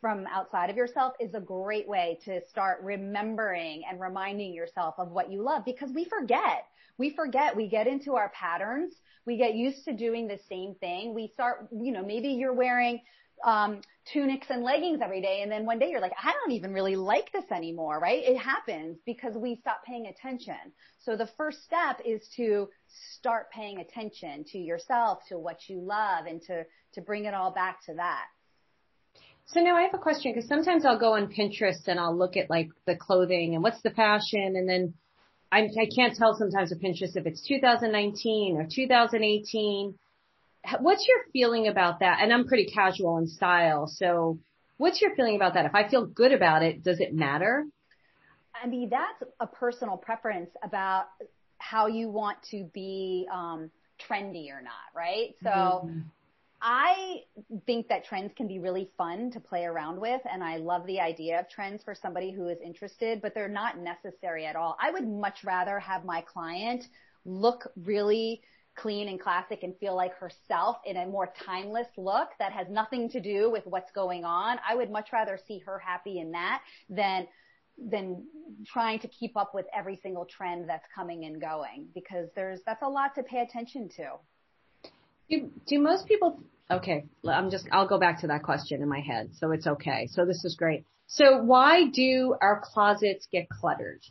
from 0.01 0.25
outside 0.27 0.69
of 0.69 0.77
yourself 0.77 1.13
is 1.19 1.33
a 1.33 1.39
great 1.39 1.87
way 1.87 2.19
to 2.25 2.41
start 2.49 2.81
remembering 2.83 3.83
and 3.89 3.99
reminding 3.99 4.53
yourself 4.53 4.95
of 4.97 5.11
what 5.11 5.31
you 5.31 5.43
love 5.43 5.65
because 5.65 5.91
we 5.91 6.05
forget. 6.05 6.65
We 6.97 7.09
forget. 7.11 7.55
We 7.55 7.67
get 7.67 7.87
into 7.87 8.15
our 8.15 8.29
patterns. 8.29 8.93
We 9.25 9.37
get 9.37 9.55
used 9.55 9.85
to 9.85 9.93
doing 9.93 10.27
the 10.27 10.39
same 10.49 10.75
thing. 10.75 11.13
We 11.13 11.31
start, 11.33 11.67
you 11.71 11.91
know, 11.91 12.03
maybe 12.03 12.29
you're 12.29 12.53
wearing 12.53 13.01
um, 13.43 13.81
tunics 14.11 14.47
and 14.49 14.63
leggings 14.63 14.99
every 15.01 15.21
day. 15.21 15.41
And 15.41 15.51
then 15.51 15.65
one 15.65 15.79
day 15.79 15.89
you're 15.91 16.01
like, 16.01 16.15
I 16.21 16.33
don't 16.33 16.51
even 16.51 16.73
really 16.73 16.95
like 16.95 17.31
this 17.31 17.45
anymore, 17.51 17.99
right? 17.99 18.21
It 18.23 18.37
happens 18.37 18.97
because 19.05 19.35
we 19.35 19.57
stop 19.61 19.83
paying 19.85 20.07
attention. 20.07 20.57
So 20.99 21.15
the 21.15 21.29
first 21.37 21.63
step 21.63 22.01
is 22.05 22.27
to 22.35 22.69
start 23.17 23.51
paying 23.51 23.79
attention 23.79 24.43
to 24.51 24.57
yourself, 24.57 25.19
to 25.29 25.37
what 25.37 25.69
you 25.69 25.79
love 25.81 26.25
and 26.25 26.41
to, 26.43 26.63
to 26.93 27.01
bring 27.01 27.25
it 27.25 27.33
all 27.33 27.51
back 27.51 27.85
to 27.85 27.93
that. 27.95 28.25
So 29.51 29.61
now 29.61 29.75
I 29.75 29.81
have 29.81 29.95
a 29.95 29.99
question 29.99 30.31
because 30.31 30.47
sometimes 30.47 30.85
I'll 30.85 30.99
go 30.99 31.13
on 31.13 31.33
Pinterest 31.33 31.87
and 31.87 31.99
I'll 31.99 32.15
look 32.15 32.37
at 32.37 32.51
like 32.51 32.69
the 32.85 32.95
clothing 32.95 33.55
and 33.55 33.63
what's 33.63 33.81
the 33.81 33.89
fashion 33.89 34.55
and 34.55 34.69
then 34.69 34.93
I, 35.51 35.61
I 35.61 35.87
can't 35.93 36.15
tell 36.15 36.35
sometimes 36.35 36.69
with 36.69 36.81
Pinterest 36.81 37.15
if 37.15 37.25
it's 37.25 37.41
2019 37.47 38.57
or 38.57 38.67
2018. 38.71 39.97
What's 40.81 41.07
your 41.07 41.17
feeling 41.33 41.67
about 41.67 42.01
that? 42.01 42.19
And 42.21 42.31
I'm 42.31 42.47
pretty 42.47 42.67
casual 42.71 43.17
in 43.17 43.27
style. 43.27 43.87
So 43.87 44.37
what's 44.77 45.01
your 45.01 45.15
feeling 45.15 45.35
about 45.35 45.55
that? 45.55 45.65
If 45.65 45.73
I 45.73 45.89
feel 45.89 46.05
good 46.05 46.31
about 46.31 46.61
it, 46.61 46.83
does 46.83 46.99
it 46.99 47.15
matter? 47.15 47.65
I 48.61 48.67
mean, 48.67 48.89
that's 48.89 49.31
a 49.39 49.47
personal 49.47 49.97
preference 49.97 50.51
about 50.61 51.05
how 51.57 51.87
you 51.87 52.09
want 52.09 52.37
to 52.51 52.69
be 52.71 53.27
um, 53.33 53.71
trendy 53.99 54.49
or 54.51 54.61
not, 54.61 54.93
right? 54.95 55.33
So 55.41 55.49
mm-hmm. 55.49 55.99
I 56.61 57.21
think 57.65 57.87
that 57.87 58.05
trends 58.05 58.33
can 58.35 58.47
be 58.47 58.59
really 58.59 58.89
fun 58.97 59.31
to 59.31 59.39
play 59.39 59.63
around 59.63 59.99
with 59.99 60.21
and 60.29 60.43
I 60.43 60.57
love 60.57 60.85
the 60.85 60.99
idea 60.99 61.39
of 61.39 61.49
trends 61.49 61.83
for 61.83 61.95
somebody 61.95 62.31
who 62.31 62.47
is 62.49 62.57
interested, 62.63 63.21
but 63.21 63.33
they're 63.33 63.47
not 63.47 63.77
necessary 63.77 64.45
at 64.45 64.55
all. 64.55 64.75
I 64.81 64.91
would 64.91 65.07
much 65.07 65.43
rather 65.43 65.79
have 65.79 66.03
my 66.03 66.21
client 66.21 66.85
look 67.25 67.71
really 67.77 68.41
clean 68.75 69.09
and 69.09 69.19
classic 69.19 69.63
and 69.63 69.75
feel 69.77 69.95
like 69.95 70.13
herself 70.15 70.77
in 70.85 70.97
a 70.97 71.05
more 71.05 71.33
timeless 71.45 71.87
look 71.97 72.29
that 72.39 72.51
has 72.51 72.67
nothing 72.69 73.09
to 73.09 73.19
do 73.19 73.49
with 73.49 73.65
what's 73.65 73.91
going 73.91 74.23
on. 74.23 74.57
I 74.67 74.75
would 74.75 74.91
much 74.91 75.11
rather 75.11 75.37
see 75.47 75.59
her 75.59 75.79
happy 75.79 76.19
in 76.19 76.31
that 76.31 76.61
than 76.89 77.27
than 77.77 78.25
trying 78.65 78.99
to 78.99 79.07
keep 79.07 79.37
up 79.37 79.55
with 79.55 79.65
every 79.73 79.97
single 80.03 80.25
trend 80.25 80.67
that's 80.67 80.85
coming 80.93 81.23
and 81.23 81.39
going 81.39 81.87
because 81.93 82.27
there's 82.35 82.59
that's 82.65 82.81
a 82.81 82.89
lot 82.89 83.15
to 83.15 83.23
pay 83.23 83.39
attention 83.39 83.89
to. 83.95 84.15
Do, 85.29 85.49
do 85.67 85.79
most 85.79 86.07
people, 86.07 86.41
okay, 86.71 87.05
I'm 87.27 87.49
just, 87.51 87.67
I'll 87.71 87.87
go 87.87 87.99
back 87.99 88.21
to 88.21 88.27
that 88.27 88.43
question 88.43 88.81
in 88.81 88.89
my 88.89 89.01
head. 89.01 89.31
So 89.35 89.51
it's 89.51 89.67
okay. 89.67 90.07
So 90.11 90.25
this 90.25 90.43
is 90.45 90.55
great. 90.55 90.85
So 91.07 91.41
why 91.41 91.87
do 91.87 92.35
our 92.41 92.61
closets 92.63 93.27
get 93.31 93.49
cluttered? 93.49 94.01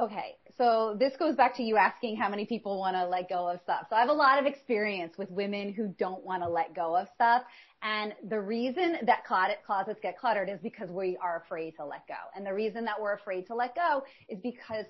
Okay. 0.00 0.36
So 0.58 0.96
this 0.98 1.12
goes 1.18 1.36
back 1.36 1.56
to 1.56 1.62
you 1.62 1.76
asking 1.76 2.16
how 2.16 2.28
many 2.28 2.46
people 2.46 2.78
want 2.78 2.96
to 2.96 3.06
let 3.06 3.28
go 3.28 3.48
of 3.48 3.60
stuff. 3.62 3.86
So 3.90 3.96
I 3.96 4.00
have 4.00 4.08
a 4.08 4.14
lot 4.14 4.38
of 4.38 4.46
experience 4.46 5.18
with 5.18 5.30
women 5.30 5.72
who 5.72 5.88
don't 5.98 6.24
want 6.24 6.42
to 6.42 6.48
let 6.48 6.74
go 6.74 6.96
of 6.96 7.08
stuff. 7.14 7.42
And 7.82 8.14
the 8.28 8.40
reason 8.40 8.96
that 9.02 9.24
closets 9.26 10.00
get 10.02 10.18
cluttered 10.18 10.48
is 10.48 10.58
because 10.62 10.90
we 10.90 11.18
are 11.22 11.42
afraid 11.44 11.74
to 11.76 11.84
let 11.84 12.06
go. 12.08 12.14
And 12.34 12.46
the 12.46 12.54
reason 12.54 12.84
that 12.86 13.00
we're 13.00 13.14
afraid 13.14 13.46
to 13.48 13.54
let 13.54 13.74
go 13.74 14.02
is 14.28 14.38
because 14.42 14.86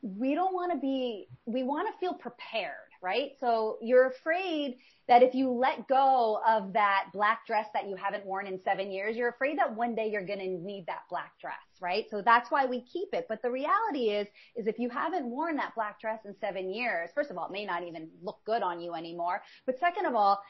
we 0.00 0.34
don't 0.34 0.54
want 0.54 0.72
to 0.72 0.78
be, 0.78 1.28
we 1.44 1.62
want 1.62 1.88
to 1.92 1.98
feel 2.00 2.14
prepared 2.14 2.91
right? 3.02 3.32
So 3.40 3.78
you're 3.82 4.06
afraid 4.06 4.76
that 5.08 5.22
if 5.22 5.34
you 5.34 5.50
let 5.50 5.88
go 5.88 6.40
of 6.46 6.72
that 6.72 7.06
black 7.12 7.44
dress 7.46 7.66
that 7.74 7.88
you 7.88 7.96
haven't 7.96 8.24
worn 8.24 8.46
in 8.46 8.60
seven 8.62 8.90
years, 8.90 9.16
you're 9.16 9.28
afraid 9.28 9.58
that 9.58 9.74
one 9.74 9.94
day 9.94 10.08
you're 10.08 10.24
going 10.24 10.38
to 10.38 10.48
need 10.48 10.86
that 10.86 11.02
black 11.10 11.32
dress, 11.40 11.56
right? 11.80 12.06
So 12.10 12.22
that's 12.22 12.50
why 12.50 12.64
we 12.64 12.82
keep 12.82 13.08
it. 13.12 13.26
But 13.28 13.42
the 13.42 13.50
reality 13.50 14.10
is, 14.10 14.28
is 14.56 14.66
if 14.66 14.78
you 14.78 14.88
haven't 14.88 15.26
worn 15.26 15.56
that 15.56 15.74
black 15.74 16.00
dress 16.00 16.20
in 16.24 16.34
seven 16.40 16.72
years, 16.72 17.10
first 17.14 17.30
of 17.30 17.36
all, 17.36 17.46
it 17.46 17.52
may 17.52 17.66
not 17.66 17.82
even 17.82 18.08
look 18.22 18.38
good 18.46 18.62
on 18.62 18.80
you 18.80 18.94
anymore. 18.94 19.42
But 19.66 19.80
second 19.80 20.06
of 20.06 20.14
all, 20.14 20.40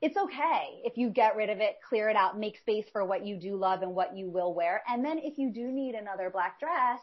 it's 0.00 0.16
okay 0.16 0.80
if 0.84 0.96
you 0.96 1.10
get 1.10 1.34
rid 1.34 1.50
of 1.50 1.58
it, 1.58 1.76
clear 1.86 2.08
it 2.08 2.14
out, 2.14 2.38
make 2.38 2.56
space 2.58 2.86
for 2.92 3.04
what 3.04 3.26
you 3.26 3.36
do 3.36 3.56
love 3.56 3.82
and 3.82 3.94
what 3.94 4.16
you 4.16 4.30
will 4.30 4.54
wear. 4.54 4.82
And 4.88 5.04
then 5.04 5.18
if 5.18 5.38
you 5.38 5.52
do 5.52 5.72
need 5.72 5.96
another 5.96 6.30
black 6.30 6.60
dress, 6.60 7.00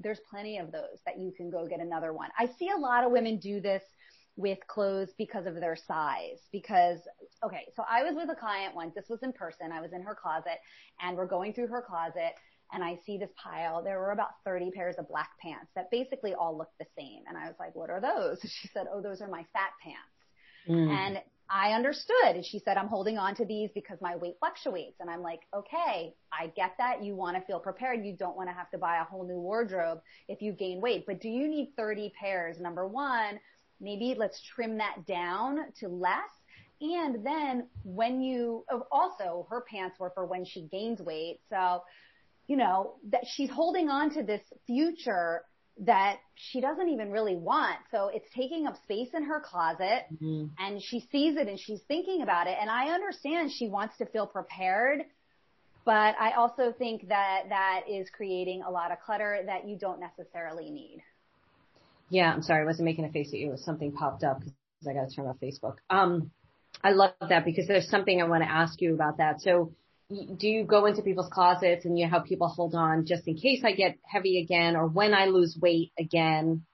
there's 0.00 0.20
plenty 0.28 0.58
of 0.58 0.72
those 0.72 0.98
that 1.06 1.20
you 1.20 1.32
can 1.36 1.50
go 1.50 1.66
get 1.68 1.80
another 1.80 2.12
one. 2.12 2.30
I 2.36 2.46
see 2.46 2.70
a 2.70 2.76
lot 2.76 3.04
of 3.04 3.12
women 3.12 3.38
do 3.38 3.60
this 3.60 3.84
with 4.36 4.58
clothes 4.66 5.10
because 5.18 5.46
of 5.46 5.54
their 5.56 5.76
size. 5.76 6.38
Because, 6.52 6.98
okay, 7.44 7.66
so 7.76 7.84
I 7.88 8.02
was 8.02 8.14
with 8.16 8.30
a 8.30 8.34
client 8.34 8.74
once. 8.74 8.94
This 8.94 9.08
was 9.08 9.22
in 9.22 9.32
person. 9.32 9.72
I 9.72 9.80
was 9.80 9.92
in 9.92 10.02
her 10.02 10.14
closet 10.14 10.58
and 11.00 11.16
we're 11.16 11.26
going 11.26 11.52
through 11.52 11.68
her 11.68 11.84
closet 11.86 12.34
and 12.72 12.82
I 12.82 12.98
see 13.04 13.18
this 13.18 13.30
pile. 13.36 13.82
There 13.82 13.98
were 14.00 14.12
about 14.12 14.30
30 14.44 14.70
pairs 14.70 14.96
of 14.98 15.08
black 15.08 15.30
pants 15.40 15.70
that 15.76 15.90
basically 15.90 16.34
all 16.34 16.56
looked 16.56 16.78
the 16.78 16.86
same. 16.96 17.22
And 17.28 17.36
I 17.36 17.46
was 17.46 17.54
like, 17.60 17.74
what 17.74 17.90
are 17.90 18.00
those? 18.00 18.38
She 18.62 18.68
said, 18.68 18.86
oh, 18.92 19.02
those 19.02 19.20
are 19.20 19.28
my 19.28 19.44
fat 19.52 19.72
pants. 19.82 19.98
Mm. 20.68 20.88
And 20.88 21.18
I 21.50 21.72
understood. 21.72 22.34
And 22.34 22.44
she 22.44 22.60
said, 22.60 22.78
I'm 22.78 22.88
holding 22.88 23.18
on 23.18 23.34
to 23.36 23.44
these 23.44 23.68
because 23.74 23.98
my 24.00 24.16
weight 24.16 24.36
fluctuates. 24.38 24.96
And 25.00 25.10
I'm 25.10 25.20
like, 25.20 25.40
okay, 25.54 26.14
I 26.32 26.46
get 26.56 26.72
that. 26.78 27.04
You 27.04 27.14
want 27.14 27.36
to 27.36 27.42
feel 27.42 27.60
prepared. 27.60 28.06
You 28.06 28.16
don't 28.16 28.36
want 28.36 28.48
to 28.48 28.54
have 28.54 28.70
to 28.70 28.78
buy 28.78 29.00
a 29.00 29.04
whole 29.04 29.26
new 29.26 29.38
wardrobe 29.38 30.00
if 30.28 30.40
you 30.40 30.52
gain 30.52 30.80
weight. 30.80 31.04
But 31.06 31.20
do 31.20 31.28
you 31.28 31.48
need 31.48 31.74
30 31.76 32.12
pairs? 32.18 32.58
Number 32.58 32.86
one, 32.86 33.38
maybe 33.82 34.14
let's 34.16 34.40
trim 34.54 34.78
that 34.78 35.04
down 35.06 35.58
to 35.80 35.88
less. 35.88 36.30
And 36.80 37.24
then 37.24 37.68
when 37.84 38.20
you, 38.20 38.64
oh, 38.70 38.86
also 38.90 39.46
her 39.50 39.62
pants 39.70 39.98
were 40.00 40.10
for 40.14 40.26
when 40.26 40.44
she 40.44 40.62
gains 40.62 41.00
weight. 41.00 41.40
So, 41.50 41.82
you 42.46 42.56
know, 42.56 42.94
that 43.10 43.24
she's 43.26 43.50
holding 43.50 43.88
on 43.88 44.10
to 44.14 44.22
this 44.22 44.42
future 44.66 45.42
that 45.78 46.16
she 46.34 46.60
doesn't 46.60 46.88
even 46.88 47.10
really 47.10 47.36
want. 47.36 47.76
So 47.90 48.10
it's 48.12 48.28
taking 48.36 48.66
up 48.66 48.76
space 48.82 49.08
in 49.14 49.24
her 49.24 49.40
closet 49.40 50.04
mm-hmm. 50.12 50.46
and 50.58 50.82
she 50.82 51.00
sees 51.12 51.36
it 51.36 51.48
and 51.48 51.58
she's 51.58 51.80
thinking 51.88 52.22
about 52.22 52.46
it. 52.46 52.56
And 52.60 52.68
I 52.68 52.90
understand 52.90 53.50
she 53.52 53.68
wants 53.68 53.96
to 53.98 54.06
feel 54.06 54.26
prepared, 54.26 55.04
but 55.84 56.14
I 56.20 56.32
also 56.36 56.72
think 56.76 57.08
that 57.08 57.44
that 57.48 57.82
is 57.88 58.08
creating 58.10 58.62
a 58.66 58.70
lot 58.70 58.92
of 58.92 58.98
clutter 59.00 59.40
that 59.46 59.66
you 59.66 59.78
don't 59.78 60.00
necessarily 60.00 60.70
need. 60.70 61.02
Yeah, 62.12 62.30
I'm 62.30 62.42
sorry. 62.42 62.60
I 62.60 62.66
wasn't 62.66 62.84
making 62.84 63.06
a 63.06 63.08
face 63.08 63.30
at 63.32 63.38
you. 63.38 63.54
Something 63.56 63.90
popped 63.90 64.22
up 64.22 64.40
because 64.40 64.86
I 64.86 64.92
got 64.92 65.08
to 65.08 65.16
turn 65.16 65.26
off 65.26 65.36
Facebook. 65.42 65.76
Um, 65.88 66.30
I 66.84 66.90
love 66.90 67.12
that 67.26 67.46
because 67.46 67.66
there's 67.66 67.88
something 67.88 68.20
I 68.20 68.26
want 68.26 68.42
to 68.42 68.50
ask 68.50 68.82
you 68.82 68.92
about 68.92 69.16
that. 69.16 69.40
So 69.40 69.72
do 70.10 70.46
you 70.46 70.64
go 70.64 70.84
into 70.84 71.00
people's 71.00 71.30
closets 71.32 71.86
and 71.86 71.98
you 71.98 72.06
have 72.06 72.26
people 72.26 72.48
hold 72.48 72.74
on 72.74 73.06
just 73.06 73.26
in 73.26 73.34
case 73.34 73.62
I 73.64 73.72
get 73.72 73.96
heavy 74.04 74.42
again 74.42 74.76
or 74.76 74.86
when 74.86 75.14
I 75.14 75.24
lose 75.24 75.56
weight 75.58 75.90
again? 75.98 76.66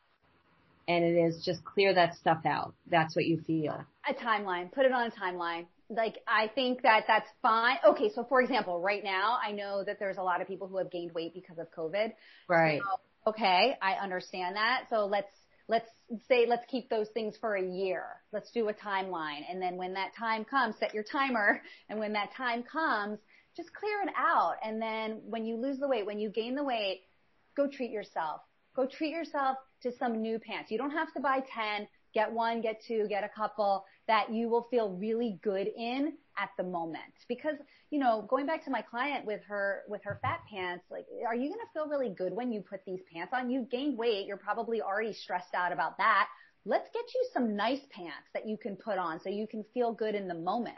And 0.88 1.04
it 1.04 1.16
is 1.16 1.44
just 1.44 1.64
clear 1.64 1.94
that 1.94 2.16
stuff 2.16 2.44
out. 2.44 2.74
That's 2.90 3.14
what 3.14 3.24
you 3.24 3.40
feel. 3.46 3.84
A 4.08 4.14
timeline. 4.14 4.72
Put 4.72 4.86
it 4.86 4.92
on 4.92 5.06
a 5.06 5.10
timeline. 5.12 5.66
Like, 5.88 6.18
I 6.26 6.48
think 6.52 6.82
that 6.82 7.04
that's 7.06 7.28
fine. 7.42 7.76
Okay. 7.86 8.10
So 8.12 8.24
for 8.24 8.42
example, 8.42 8.80
right 8.80 9.04
now, 9.04 9.38
I 9.40 9.52
know 9.52 9.84
that 9.84 10.00
there's 10.00 10.16
a 10.16 10.22
lot 10.22 10.40
of 10.40 10.48
people 10.48 10.66
who 10.66 10.78
have 10.78 10.90
gained 10.90 11.12
weight 11.12 11.32
because 11.32 11.58
of 11.58 11.70
COVID. 11.70 12.12
Right. 12.48 12.80
So, 12.82 13.00
okay. 13.28 13.76
I 13.80 13.94
understand 13.94 14.56
that. 14.56 14.84
So 14.90 15.06
let's, 15.06 15.32
let's 15.68 15.88
say, 16.28 16.46
let's 16.48 16.64
keep 16.68 16.88
those 16.88 17.08
things 17.14 17.36
for 17.40 17.54
a 17.54 17.62
year. 17.62 18.04
Let's 18.32 18.50
do 18.52 18.68
a 18.68 18.74
timeline. 18.74 19.40
And 19.50 19.60
then 19.60 19.76
when 19.76 19.94
that 19.94 20.12
time 20.18 20.44
comes, 20.44 20.76
set 20.78 20.94
your 20.94 21.04
timer. 21.04 21.60
And 21.88 21.98
when 21.98 22.12
that 22.12 22.30
time 22.36 22.62
comes, 22.62 23.18
just 23.56 23.72
clear 23.72 24.02
it 24.02 24.12
out. 24.16 24.56
And 24.62 24.80
then 24.80 25.22
when 25.24 25.44
you 25.44 25.56
lose 25.56 25.78
the 25.78 25.88
weight, 25.88 26.06
when 26.06 26.18
you 26.18 26.30
gain 26.30 26.54
the 26.54 26.64
weight, 26.64 27.02
go 27.56 27.66
treat 27.66 27.90
yourself. 27.90 28.40
Go 28.76 28.86
treat 28.86 29.10
yourself 29.10 29.56
to 29.82 29.90
some 29.98 30.20
new 30.20 30.38
pants. 30.38 30.70
You 30.70 30.78
don't 30.78 30.92
have 30.92 31.12
to 31.14 31.20
buy 31.20 31.40
10, 31.54 31.88
get 32.14 32.32
one, 32.32 32.60
get 32.60 32.80
two, 32.86 33.06
get 33.08 33.24
a 33.24 33.28
couple 33.28 33.84
that 34.06 34.32
you 34.32 34.48
will 34.48 34.68
feel 34.70 34.90
really 34.90 35.38
good 35.42 35.66
in 35.66 36.12
at 36.40 36.50
the 36.56 36.62
moment. 36.62 37.12
Because, 37.28 37.56
you 37.90 37.98
know, 37.98 38.24
going 38.28 38.46
back 38.46 38.64
to 38.64 38.70
my 38.70 38.82
client 38.82 39.26
with 39.26 39.40
her, 39.48 39.82
with 39.88 40.02
her 40.04 40.18
fat 40.22 40.40
pants, 40.50 40.84
like, 40.90 41.06
are 41.26 41.34
you 41.34 41.48
going 41.48 41.60
to 41.60 41.72
feel 41.72 41.88
really 41.88 42.14
good 42.14 42.32
when 42.32 42.52
you 42.52 42.62
put 42.62 42.80
these 42.86 43.00
pants 43.12 43.32
on? 43.34 43.50
You've 43.50 43.70
gained 43.70 43.98
weight. 43.98 44.26
You're 44.26 44.36
probably 44.36 44.80
already 44.80 45.12
stressed 45.12 45.54
out 45.54 45.72
about 45.72 45.98
that. 45.98 46.28
Let's 46.64 46.88
get 46.92 47.04
you 47.14 47.28
some 47.32 47.56
nice 47.56 47.80
pants 47.90 48.28
that 48.34 48.46
you 48.46 48.56
can 48.56 48.76
put 48.76 48.98
on 48.98 49.20
so 49.20 49.30
you 49.30 49.46
can 49.46 49.64
feel 49.74 49.92
good 49.92 50.14
in 50.14 50.28
the 50.28 50.34
moment. 50.34 50.76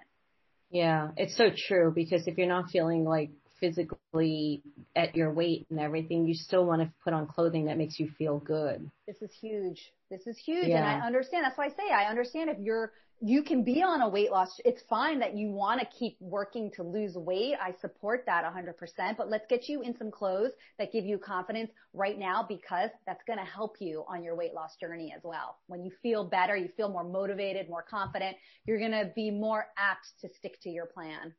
Yeah, 0.71 1.11
it's 1.17 1.37
so 1.37 1.51
true 1.69 1.93
because 1.95 2.27
if 2.27 2.39
you're 2.39 2.47
not 2.47 2.71
feeling 2.71 3.05
like 3.05 3.31
physically 3.59 4.63
at 4.95 5.17
your 5.17 5.33
weight 5.33 5.67
and 5.71 5.81
everything, 5.81 6.27
you 6.27 6.35
still 6.35 6.65
want 6.65 6.83
to 6.83 6.91
put 7.05 7.13
on 7.13 7.27
clothing 7.27 7.67
that 7.67 7.77
makes 7.77 7.99
you 7.99 8.09
feel 8.19 8.39
good. 8.39 8.91
This 9.07 9.21
is 9.21 9.31
huge. 9.41 9.93
This 10.11 10.27
is 10.27 10.39
huge. 10.39 10.69
Yeah. 10.69 10.79
And 10.79 10.87
I 10.87 11.07
understand. 11.07 11.45
That's 11.45 11.59
why 11.59 11.67
I 11.67 11.69
say 11.71 11.93
I 11.93 12.05
understand 12.05 12.51
if 12.51 12.59
you're 12.61 12.93
you 13.23 13.43
can 13.43 13.62
be 13.62 13.83
on 13.83 14.01
a 14.01 14.09
weight 14.09 14.31
loss. 14.31 14.59
It's 14.64 14.83
fine 14.89 15.18
that 15.18 15.37
you 15.37 15.51
want 15.51 15.81
to 15.81 15.87
keep 15.87 16.16
working 16.21 16.71
to 16.77 16.83
lose 16.83 17.14
weight. 17.14 17.55
I 17.61 17.75
support 17.81 18.25
that 18.27 18.45
100%, 18.45 19.16
but 19.18 19.29
let's 19.29 19.45
get 19.47 19.68
you 19.68 19.83
in 19.83 19.95
some 19.99 20.11
clothes 20.11 20.53
that 20.79 20.91
give 20.91 21.05
you 21.05 21.18
confidence 21.18 21.71
right 21.93 22.18
now 22.18 22.47
because 22.49 22.89
that's 23.07 23.23
going 23.27 23.39
to 23.39 23.45
help 23.45 23.77
you 23.79 24.05
on 24.09 24.23
your 24.23 24.37
weight 24.37 24.55
loss 24.55 24.77
journey 24.81 25.12
as 25.14 25.23
well. 25.23 25.59
When 25.66 25.85
you 25.85 25.93
feel 26.03 26.25
better, 26.25 26.57
you 26.57 26.68
feel 26.77 26.89
more 26.89 27.05
motivated, 27.05 27.68
more 27.68 27.85
confident, 27.89 28.37
you're 28.64 28.79
going 28.79 28.93
to 28.93 29.12
be 29.14 29.31
more 29.31 29.66
apt 29.77 30.07
to 30.23 30.29
stick 30.39 30.59
to 30.62 30.71
your 30.71 30.87
plan. 30.87 31.35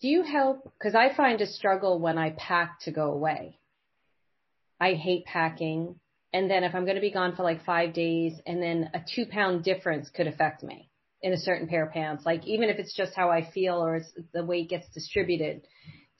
Do 0.00 0.08
you 0.08 0.22
help? 0.22 0.72
Cause 0.82 0.94
I 0.94 1.14
find 1.14 1.42
a 1.42 1.46
struggle 1.46 1.98
when 1.98 2.16
I 2.16 2.30
pack 2.30 2.80
to 2.84 2.92
go 2.92 3.12
away. 3.12 3.58
I 4.80 4.94
hate 4.94 5.26
packing. 5.26 5.96
And 6.32 6.50
then 6.50 6.64
if 6.64 6.74
I'm 6.74 6.84
going 6.84 6.94
to 6.94 7.02
be 7.02 7.10
gone 7.10 7.36
for 7.36 7.42
like 7.42 7.66
five 7.66 7.92
days 7.92 8.40
and 8.46 8.62
then 8.62 8.88
a 8.94 9.00
two 9.14 9.26
pound 9.26 9.64
difference 9.64 10.08
could 10.08 10.26
affect 10.26 10.62
me 10.62 10.89
in 11.22 11.32
a 11.32 11.38
certain 11.38 11.68
pair 11.68 11.86
of 11.86 11.92
pants, 11.92 12.24
like 12.24 12.46
even 12.46 12.68
if 12.68 12.78
it's 12.78 12.94
just 12.94 13.14
how 13.14 13.30
I 13.30 13.50
feel 13.50 13.74
or 13.84 13.96
it's 13.96 14.10
the 14.32 14.44
way 14.44 14.60
it 14.60 14.68
gets 14.68 14.88
distributed. 14.94 15.66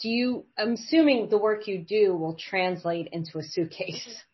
Do 0.00 0.08
you, 0.08 0.46
I'm 0.58 0.74
assuming 0.74 1.28
the 1.28 1.38
work 1.38 1.66
you 1.66 1.78
do 1.78 2.14
will 2.14 2.36
translate 2.36 3.08
into 3.12 3.38
a 3.38 3.42
suitcase. 3.42 4.06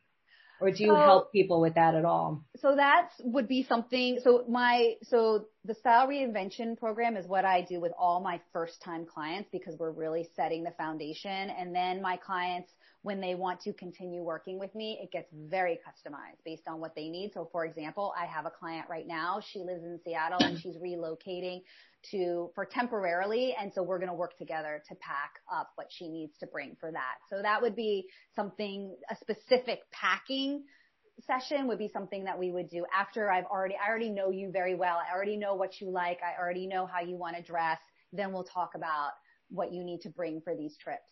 Or 0.58 0.70
do 0.70 0.84
you 0.84 0.90
so, 0.90 0.94
help 0.94 1.32
people 1.32 1.60
with 1.60 1.74
that 1.74 1.94
at 1.94 2.06
all? 2.06 2.42
So 2.60 2.76
that 2.76 3.10
would 3.20 3.46
be 3.46 3.66
something, 3.68 4.20
so 4.24 4.44
my, 4.48 4.94
so 5.02 5.44
the 5.66 5.74
style 5.74 6.08
reinvention 6.08 6.78
program 6.78 7.16
is 7.18 7.26
what 7.26 7.44
I 7.44 7.60
do 7.60 7.78
with 7.78 7.92
all 7.98 8.20
my 8.20 8.40
first 8.54 8.80
time 8.82 9.04
clients 9.04 9.50
because 9.52 9.76
we're 9.78 9.90
really 9.90 10.30
setting 10.34 10.64
the 10.64 10.70
foundation. 10.70 11.30
And 11.30 11.74
then 11.74 12.00
my 12.00 12.16
clients 12.16 12.72
when 13.06 13.20
they 13.20 13.36
want 13.36 13.60
to 13.60 13.72
continue 13.72 14.20
working 14.20 14.58
with 14.58 14.74
me, 14.74 14.98
it 15.00 15.12
gets 15.12 15.28
very 15.32 15.78
customized 15.86 16.42
based 16.44 16.64
on 16.66 16.80
what 16.80 16.92
they 16.96 17.08
need. 17.08 17.30
So 17.32 17.48
for 17.52 17.64
example, 17.64 18.12
I 18.20 18.26
have 18.26 18.46
a 18.46 18.50
client 18.50 18.86
right 18.90 19.06
now. 19.06 19.40
She 19.52 19.60
lives 19.60 19.84
in 19.84 20.00
Seattle 20.04 20.40
and 20.40 20.58
she's 20.58 20.74
relocating 20.74 21.62
to, 22.10 22.50
for 22.56 22.64
temporarily. 22.64 23.54
And 23.54 23.70
so 23.72 23.84
we're 23.84 24.00
going 24.00 24.08
to 24.08 24.14
work 24.14 24.36
together 24.36 24.82
to 24.88 24.96
pack 24.96 25.34
up 25.54 25.70
what 25.76 25.86
she 25.88 26.08
needs 26.08 26.32
to 26.40 26.48
bring 26.48 26.76
for 26.80 26.90
that. 26.90 27.18
So 27.30 27.40
that 27.42 27.62
would 27.62 27.76
be 27.76 28.08
something, 28.34 28.96
a 29.08 29.14
specific 29.14 29.82
packing 29.92 30.64
session 31.28 31.68
would 31.68 31.78
be 31.78 31.90
something 31.92 32.24
that 32.24 32.36
we 32.36 32.50
would 32.50 32.68
do 32.68 32.84
after 32.92 33.30
I've 33.30 33.44
already, 33.44 33.76
I 33.76 33.88
already 33.88 34.10
know 34.10 34.30
you 34.30 34.50
very 34.50 34.74
well. 34.74 34.98
I 34.98 35.14
already 35.14 35.36
know 35.36 35.54
what 35.54 35.80
you 35.80 35.90
like. 35.90 36.18
I 36.24 36.42
already 36.42 36.66
know 36.66 36.86
how 36.86 37.02
you 37.02 37.14
want 37.14 37.36
to 37.36 37.42
dress. 37.42 37.78
Then 38.12 38.32
we'll 38.32 38.42
talk 38.42 38.72
about 38.74 39.10
what 39.48 39.72
you 39.72 39.84
need 39.84 40.00
to 40.00 40.08
bring 40.08 40.40
for 40.40 40.56
these 40.56 40.76
trips. 40.76 41.04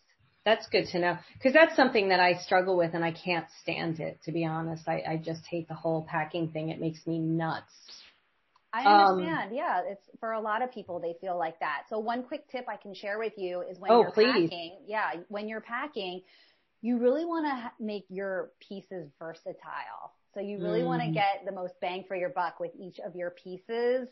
That's 0.45 0.67
good 0.69 0.87
to 0.89 0.99
know 0.99 1.19
because 1.35 1.55
that's 1.55 1.75
something 1.75 2.11
that 2.11 2.21
I 2.21 2.35
struggle 2.35 2.77
with 2.77 2.95
and 2.95 3.05
I 3.05 3.13
can't 3.13 3.47
stand 3.63 3.99
it. 3.99 4.19
To 4.25 4.33
be 4.33 4.45
honest, 4.45 4.87
I, 4.87 5.03
I 5.09 5.17
just 5.17 5.47
hate 5.47 5.69
the 5.69 5.75
whole 5.75 6.07
packing 6.09 6.49
thing. 6.49 6.69
It 6.69 6.81
makes 6.81 7.07
me 7.07 7.19
nuts. 7.19 7.73
I 8.73 8.85
understand. 8.85 9.51
Um, 9.51 9.57
yeah, 9.57 9.83
it's 9.87 10.05
for 10.21 10.33
a 10.33 10.41
lot 10.41 10.63
of 10.63 10.73
people 10.73 11.01
they 11.01 11.15
feel 11.21 11.39
like 11.39 11.61
that. 11.61 11.85
So 11.89 11.99
one 11.99 12.25
quick 12.25 12.51
tip 12.51 12.67
I 12.69 12.77
can 12.77 12.95
share 12.95 13.19
with 13.19 13.35
you 13.37 13.63
is 13.63 13.79
when 13.79 13.91
oh, 13.91 14.03
you're 14.03 14.11
please. 14.11 14.33
packing. 14.33 14.79
Yeah, 14.87 15.13
when 15.29 15.49
you're 15.49 15.61
packing, 15.61 16.23
you 16.83 16.99
really 16.99 17.25
want 17.25 17.47
to 17.47 17.85
make 17.85 18.05
your 18.11 18.51
pieces 18.69 19.09
versatile. 19.19 20.13
So 20.35 20.41
you 20.41 20.59
really 20.59 20.81
mm. 20.81 20.87
want 20.87 21.03
to 21.03 21.11
get 21.11 21.45
the 21.47 21.53
most 21.53 21.75
bang 21.81 22.05
for 22.07 22.17
your 22.17 22.31
buck 22.31 22.59
with 22.61 22.73
each 22.79 22.99
of 22.99 23.15
your 23.15 23.31
pieces 23.31 24.09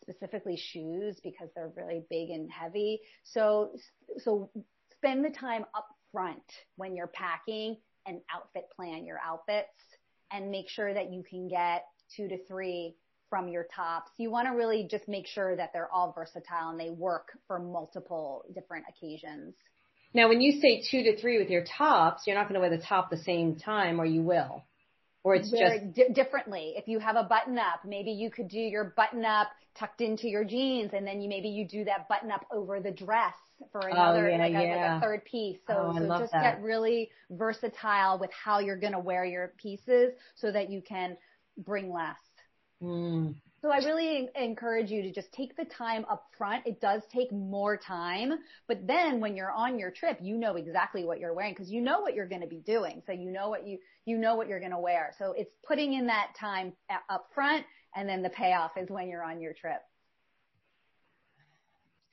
specifically 0.00 0.56
shoes 0.56 1.20
because 1.22 1.48
they're 1.54 1.72
really 1.76 2.02
big 2.08 2.30
and 2.30 2.50
heavy. 2.50 3.00
So, 3.24 3.72
so 4.18 4.50
spend 4.98 5.24
the 5.24 5.30
time 5.30 5.64
up 5.74 5.86
front 6.12 6.42
when 6.76 6.96
you're 6.96 7.08
packing 7.08 7.76
and 8.06 8.20
outfit 8.34 8.68
plan 8.74 9.04
your 9.04 9.18
outfits 9.24 9.68
and 10.30 10.50
make 10.50 10.68
sure 10.68 10.92
that 10.92 11.12
you 11.12 11.22
can 11.22 11.48
get 11.48 11.84
two 12.16 12.28
to 12.28 12.44
three 12.46 12.94
from 13.30 13.48
your 13.48 13.66
tops. 13.74 14.10
You 14.16 14.30
want 14.30 14.48
to 14.48 14.54
really 14.54 14.88
just 14.90 15.06
make 15.08 15.26
sure 15.26 15.54
that 15.56 15.70
they're 15.72 15.92
all 15.92 16.12
versatile 16.12 16.70
and 16.70 16.80
they 16.80 16.90
work 16.90 17.28
for 17.46 17.58
multiple 17.58 18.44
different 18.54 18.86
occasions. 18.88 19.54
Now, 20.14 20.28
when 20.28 20.40
you 20.40 20.60
say 20.60 20.82
two 20.90 21.02
to 21.02 21.20
three 21.20 21.38
with 21.38 21.50
your 21.50 21.64
tops, 21.64 22.22
you're 22.26 22.36
not 22.36 22.48
going 22.48 22.54
to 22.54 22.60
wear 22.60 22.70
the 22.70 22.82
top 22.82 23.10
the 23.10 23.18
same 23.18 23.56
time 23.56 24.00
or 24.00 24.06
you 24.06 24.22
will. 24.22 24.64
Or 25.22 25.34
it's 25.34 25.50
just 25.50 25.92
d- 25.94 26.08
differently. 26.14 26.74
If 26.76 26.88
you 26.88 27.00
have 27.00 27.16
a 27.16 27.24
button 27.24 27.58
up, 27.58 27.80
maybe 27.84 28.12
you 28.12 28.30
could 28.30 28.48
do 28.48 28.58
your 28.58 28.94
button 28.96 29.24
up 29.24 29.48
tucked 29.78 30.00
into 30.00 30.26
your 30.28 30.44
jeans 30.44 30.90
and 30.92 31.06
then 31.06 31.20
you 31.20 31.28
maybe 31.28 31.48
you 31.48 31.66
do 31.66 31.84
that 31.84 32.08
button 32.08 32.30
up 32.30 32.44
over 32.50 32.80
the 32.80 32.90
dress 32.90 33.34
for 33.72 33.84
oh, 33.84 33.92
another, 33.92 34.26
oh, 34.26 34.30
yeah, 34.30 34.38
like, 34.38 34.50
a, 34.50 34.52
yeah. 34.52 34.94
like, 34.94 35.02
a, 35.02 35.06
third 35.06 35.24
piece. 35.24 35.58
So, 35.66 35.92
oh, 35.94 35.98
so 35.98 36.18
just 36.18 36.32
that. 36.32 36.42
get 36.42 36.62
really 36.62 37.10
versatile 37.30 38.18
with 38.18 38.30
how 38.32 38.58
you're 38.58 38.78
going 38.78 38.92
to 38.92 38.98
wear 38.98 39.24
your 39.24 39.52
pieces 39.58 40.12
so 40.34 40.50
that 40.52 40.70
you 40.70 40.82
can 40.82 41.16
bring 41.56 41.92
less. 41.92 42.16
Mm. 42.82 43.34
So 43.60 43.70
I 43.70 43.78
really 43.78 44.28
encourage 44.36 44.88
you 44.88 45.02
to 45.02 45.12
just 45.12 45.32
take 45.32 45.56
the 45.56 45.64
time 45.64 46.06
up 46.08 46.28
front. 46.38 46.64
It 46.64 46.80
does 46.80 47.02
take 47.12 47.32
more 47.32 47.76
time, 47.76 48.34
but 48.68 48.86
then 48.86 49.18
when 49.18 49.34
you're 49.34 49.50
on 49.50 49.80
your 49.80 49.90
trip, 49.90 50.18
you 50.22 50.36
know 50.36 50.54
exactly 50.54 51.04
what 51.04 51.18
you're 51.18 51.34
wearing 51.34 51.54
because 51.54 51.68
you 51.68 51.80
know 51.80 52.00
what 52.00 52.14
you're 52.14 52.28
going 52.28 52.42
to 52.42 52.46
be 52.46 52.60
doing. 52.60 53.02
So 53.04 53.10
you 53.10 53.32
know 53.32 53.48
what 53.48 53.66
you, 53.66 53.78
you 54.04 54.16
know 54.16 54.36
what 54.36 54.46
you're 54.46 54.60
going 54.60 54.70
to 54.70 54.78
wear. 54.78 55.12
So 55.18 55.34
it's 55.36 55.50
putting 55.66 55.94
in 55.94 56.06
that 56.06 56.28
time 56.38 56.72
up 57.10 57.30
front 57.34 57.64
and 57.96 58.08
then 58.08 58.22
the 58.22 58.30
payoff 58.30 58.72
is 58.76 58.88
when 58.90 59.08
you're 59.08 59.24
on 59.24 59.40
your 59.40 59.54
trip. 59.54 59.80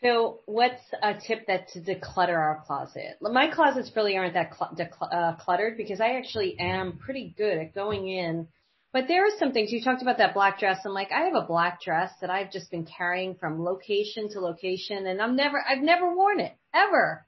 So 0.06 0.41
what's 0.45 0.84
a 1.01 1.16
tip 1.16 1.47
that 1.47 1.70
to 1.70 1.82
declutter 1.82 2.38
our 2.38 2.62
closet? 2.68 3.18
My 3.22 3.49
closets 3.51 3.91
really 3.95 4.16
aren't 4.16 4.36
that 4.36 4.53
cl- 4.56 4.76
decl- 4.78 5.12
uh, 5.12 5.36
cluttered 5.38 5.78
because 5.78 5.99
I 5.99 6.18
actually 6.18 6.60
am 6.60 6.99
pretty 6.99 7.34
good 7.36 7.58
at 7.58 7.74
going 7.74 8.08
in. 8.08 8.47
But 8.93 9.08
there 9.08 9.26
are 9.26 9.38
some 9.39 9.51
things 9.51 9.72
you 9.72 9.82
talked 9.82 10.03
about 10.03 10.20
that 10.20 10.36
black 10.36 10.60
dress. 10.60 10.78
I'm 10.86 10.93
like, 10.93 11.12
I 11.12 11.22
have 11.22 11.34
a 11.34 11.47
black 11.47 11.82
dress 11.82 12.12
that 12.22 12.30
I've 12.30 12.51
just 12.51 12.70
been 12.70 12.86
carrying 12.86 13.34
from 13.34 13.64
location 13.64 14.30
to 14.34 14.41
location 14.41 15.08
and 15.08 15.20
I'm 15.20 15.36
never, 15.36 15.58
I've 15.68 15.82
never 15.82 16.16
worn 16.16 16.39
it 16.39 16.56
ever. 16.72 17.26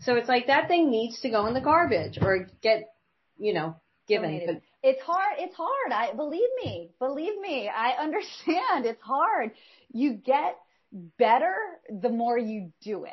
So 0.00 0.14
it's 0.16 0.28
like 0.28 0.46
that 0.46 0.68
thing 0.68 0.90
needs 0.90 1.20
to 1.20 1.28
go 1.28 1.46
in 1.46 1.54
the 1.54 1.60
garbage 1.60 2.18
or 2.20 2.48
get, 2.62 2.94
you 3.36 3.52
know, 3.52 3.76
given. 4.08 4.32
It's 4.82 5.02
hard. 5.02 5.36
It's 5.38 5.54
hard. 5.54 5.92
I 5.92 6.14
believe 6.14 6.48
me. 6.64 6.92
Believe 6.98 7.38
me. 7.38 7.68
I 7.68 7.90
understand. 8.00 8.86
It's 8.86 9.02
hard. 9.02 9.50
You 9.92 10.14
get 10.14 10.56
better 11.18 11.54
the 12.00 12.08
more 12.08 12.38
you 12.38 12.72
do 12.80 13.04
it. 13.04 13.12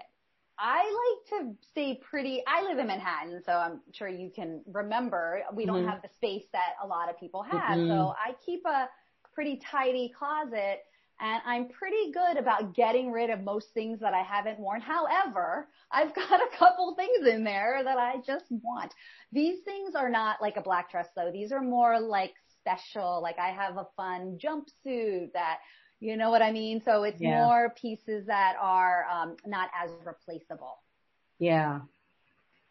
I 0.58 1.18
like 1.34 1.42
to 1.42 1.54
stay 1.72 2.00
pretty, 2.08 2.44
I 2.46 2.64
live 2.64 2.78
in 2.78 2.86
Manhattan, 2.86 3.42
so 3.44 3.54
I'm 3.54 3.82
sure 3.94 4.08
you 4.08 4.32
can 4.36 4.62
remember 4.72 5.42
we 5.54 5.66
don't 5.66 5.78
mm-hmm. 5.78 5.90
have 5.90 6.04
the 6.04 6.10
space 6.14 6.46
that 6.54 6.76
a 6.84 6.88
lot 6.88 7.10
of 7.10 7.20
people 7.20 7.42
have. 7.42 7.78
Mm-hmm. 7.78 7.90
So 7.90 8.14
I 8.16 8.36
keep 8.46 8.64
a 8.66 8.88
pretty 9.34 9.60
tidy 9.72 10.14
closet 10.16 10.82
and 11.20 11.42
I'm 11.46 11.70
pretty 11.70 12.12
good 12.12 12.38
about 12.38 12.74
getting 12.76 13.12
rid 13.12 13.30
of 13.30 13.42
most 13.42 13.74
things 13.74 14.00
that 14.00 14.14
I 14.14 14.24
haven't 14.24 14.60
worn. 14.60 14.82
However, 14.82 15.68
I've 15.92 16.14
got 16.16 16.42
a 16.42 16.58
couple 16.58 16.96
things 16.96 17.28
in 17.28 17.44
there 17.44 17.82
that 17.84 17.98
I 17.98 18.16
just 18.26 18.46
want. 18.50 18.94
These 19.32 19.62
things 19.62 19.96
are 19.96 20.10
not 20.10 20.42
like 20.42 20.58
a 20.58 20.62
black 20.62 20.92
dress 20.92 21.08
though. 21.16 21.32
These 21.32 21.52
are 21.52 21.62
more 21.62 22.00
like 22.00 22.34
special. 22.60 23.22
Like 23.22 23.40
I 23.40 23.50
have 23.50 23.78
a 23.78 23.88
fun 23.96 24.38
jumpsuit 24.44 25.34
that 25.34 25.60
you 26.02 26.18
know 26.18 26.32
what 26.32 26.42
I 26.42 26.52
mean? 26.52 26.82
So 26.84 27.04
it's 27.04 27.22
yeah. 27.22 27.46
more 27.46 27.74
pieces 27.80 28.26
that 28.26 28.56
are 28.60 29.06
um, 29.06 29.38
not 29.46 29.70
as 29.82 29.92
replaceable. 30.04 30.80
Yeah. 31.38 31.82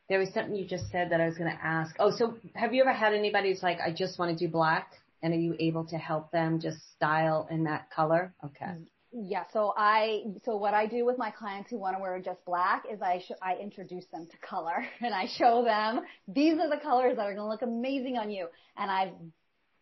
There 0.09 0.19
was 0.19 0.35
something 0.35 0.57
you 0.57 0.67
just 0.67 0.91
said 0.91 1.13
that 1.13 1.21
I 1.21 1.27
was 1.27 1.39
going 1.39 1.51
to 1.51 1.65
ask. 1.65 1.95
Oh, 2.01 2.11
so 2.11 2.35
have 2.55 2.75
you 2.75 2.83
ever 2.83 2.93
had 2.93 3.15
anybody 3.15 3.51
who's 3.51 3.63
like, 3.63 3.79
I 3.81 3.93
just 3.93 4.19
want 4.19 4.37
to 4.37 4.47
do 4.47 4.51
black? 4.51 4.95
And 5.23 5.33
are 5.33 5.39
you 5.39 5.55
able 5.61 5.85
to 5.87 5.97
help 5.97 6.33
them 6.33 6.61
just 6.61 6.79
style 6.97 7.47
in 7.51 7.65
that 7.65 7.89
color? 7.91 8.35
Okay. 8.45 8.75
Yeah. 9.13 9.45
So 9.53 9.75
I, 9.77 10.25
so 10.45 10.57
what 10.57 10.75
I 10.75 10.87
do 10.87 11.05
with 11.05 11.17
my 11.17 11.31
clients 11.31 11.71
who 11.71 11.79
want 11.79 11.97
to 11.97 12.03
wear 12.03 12.19
just 12.19 12.45
black 12.45 12.85
is 12.91 13.01
I, 13.01 13.21
sh- 13.21 13.39
I 13.41 13.57
introduce 13.57 14.07
them 14.07 14.27
to 14.29 14.37
color 14.39 14.85
and 15.01 15.15
I 15.15 15.27
show 15.39 15.63
them 15.63 16.01
these 16.27 16.55
are 16.59 16.69
the 16.69 16.83
colors 16.83 17.15
that 17.17 17.23
are 17.23 17.35
going 17.35 17.45
to 17.45 17.49
look 17.49 17.63
amazing 17.63 18.17
on 18.17 18.29
you. 18.29 18.49
And 18.77 18.91
I've 18.91 19.13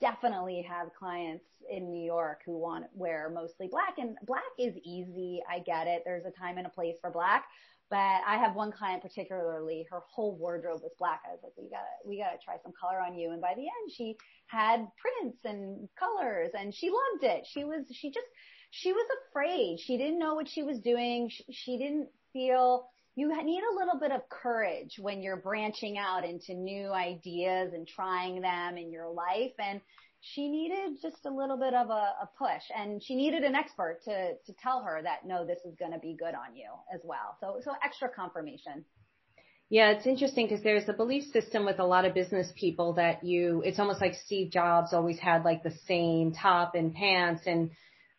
definitely 0.01 0.63
have 0.63 0.89
clients 0.99 1.45
in 1.71 1.91
New 1.91 2.05
York 2.05 2.41
who 2.47 2.59
want 2.59 2.87
wear 2.95 3.31
mostly 3.33 3.69
black 3.69 3.99
and 3.99 4.17
black 4.27 4.43
is 4.59 4.75
easy. 4.85 5.43
I 5.49 5.61
get 5.61 5.87
it. 5.87 6.03
There's 6.05 6.25
a 6.25 6.31
time 6.31 6.59
and 6.59 6.67
a 6.67 6.71
place 6.71 6.97
for 7.01 7.11
black. 7.11 7.47
But 7.91 8.21
I 8.27 8.37
have 8.37 8.55
one 8.55 8.71
client 8.71 9.03
particularly, 9.03 9.87
her 9.91 10.03
whole 10.11 10.37
wardrobe 10.37 10.83
was 10.83 10.93
black. 10.99 11.23
I 11.27 11.31
was 11.31 11.41
like, 11.43 11.55
we 11.57 11.71
gotta, 11.71 11.87
we 12.05 12.19
gotta 12.19 12.37
try 12.45 12.57
some 12.63 12.73
color 12.79 13.01
on 13.01 13.15
you. 13.15 13.33
And 13.33 13.41
by 13.41 13.55
the 13.55 13.63
end, 13.63 13.91
she 13.91 14.17
had 14.47 14.87
prints 15.01 15.39
and 15.45 15.89
colors 15.99 16.51
and 16.59 16.75
she 16.75 16.91
loved 16.91 17.25
it. 17.25 17.47
She 17.51 17.65
was, 17.65 17.87
she 17.91 18.11
just, 18.11 18.27
she 18.71 18.93
was 18.93 19.07
afraid. 19.31 19.81
She 19.81 19.97
didn't 19.97 20.19
know 20.19 20.35
what 20.35 20.49
she 20.49 20.63
was 20.63 20.79
doing. 20.81 21.31
She, 21.31 21.45
she 21.51 21.79
didn't 21.79 22.09
feel 22.33 22.89
you 23.19 23.29
need 23.45 23.63
a 23.63 23.77
little 23.77 23.99
bit 23.99 24.13
of 24.13 24.29
courage 24.29 24.97
when 25.01 25.23
you're 25.23 25.37
branching 25.37 25.99
out 25.99 26.25
into 26.25 26.55
new 26.55 26.93
ideas 26.93 27.73
and 27.75 27.87
trying 27.87 28.41
them 28.41 28.77
in 28.77 28.93
your 28.93 29.09
life. 29.09 29.53
And 29.59 29.81
she 30.21 30.49
needed 30.49 30.99
just 31.03 31.27
a 31.27 31.31
little 31.31 31.57
bit 31.57 31.75
of 31.75 31.91
a, 31.91 32.15
a 32.23 32.29
push 32.39 32.63
and 32.77 33.03
she 33.03 33.17
needed 33.17 33.43
an 33.43 33.55
expert 33.55 34.01
to, 34.05 34.35
to 34.47 34.53
tell 34.63 34.83
her 34.83 35.01
that 35.03 35.27
no, 35.27 35.45
this 35.45 35.59
is 35.65 35.75
going 35.79 35.93
to 35.93 35.99
be 35.99 36.17
good 36.17 36.35
on 36.35 36.55
you 36.55 36.71
as 36.95 37.01
well. 37.03 37.37
So, 37.41 37.61
so 37.65 37.73
extra 37.85 38.09
confirmation. 38.09 38.85
Yeah, 39.71 39.91
it's 39.91 40.07
interesting 40.07 40.47
because 40.47 40.63
there's 40.63 40.89
a 40.89 40.95
belief 40.95 41.25
system 41.33 41.65
with 41.67 41.79
a 41.79 41.85
lot 41.85 42.05
of 42.05 42.15
business 42.15 42.51
people 42.57 42.95
that 42.95 43.25
you, 43.25 43.63
it's 43.67 43.79
almost 43.79 44.01
like 44.01 44.15
Steve 44.15 44.51
Jobs 44.51 44.93
always 44.93 45.19
had 45.19 45.45
like 45.45 45.63
the 45.63 45.75
same 45.87 46.33
top 46.33 46.75
and 46.75 46.95
pants 46.95 47.43
and 47.47 47.71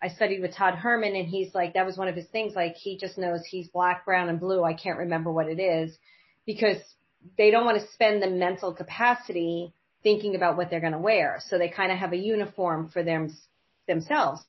I 0.01 0.09
studied 0.09 0.41
with 0.41 0.55
Todd 0.55 0.75
Herman 0.75 1.15
and 1.15 1.27
he's 1.27 1.53
like, 1.53 1.73
that 1.73 1.85
was 1.85 1.97
one 1.97 2.07
of 2.07 2.15
his 2.15 2.27
things. 2.27 2.53
Like 2.55 2.75
he 2.75 2.97
just 2.97 3.17
knows 3.17 3.41
he's 3.45 3.67
black, 3.67 4.05
brown 4.05 4.29
and 4.29 4.39
blue. 4.39 4.63
I 4.63 4.73
can't 4.73 4.99
remember 4.99 5.31
what 5.31 5.47
it 5.47 5.59
is 5.59 5.97
because 6.45 6.77
they 7.37 7.51
don't 7.51 7.65
want 7.65 7.81
to 7.81 7.91
spend 7.93 8.21
the 8.21 8.29
mental 8.29 8.73
capacity 8.73 9.73
thinking 10.03 10.35
about 10.35 10.55
what 10.55 10.69
they're 10.69 10.79
going 10.79 10.93
to 10.93 10.99
wear. 10.99 11.41
So 11.47 11.57
they 11.57 11.69
kind 11.69 11.91
of 11.91 11.97
have 11.97 12.13
a 12.13 12.17
uniform 12.17 12.89
for 12.89 13.03
them 13.03 13.35
themselves. 13.87 14.41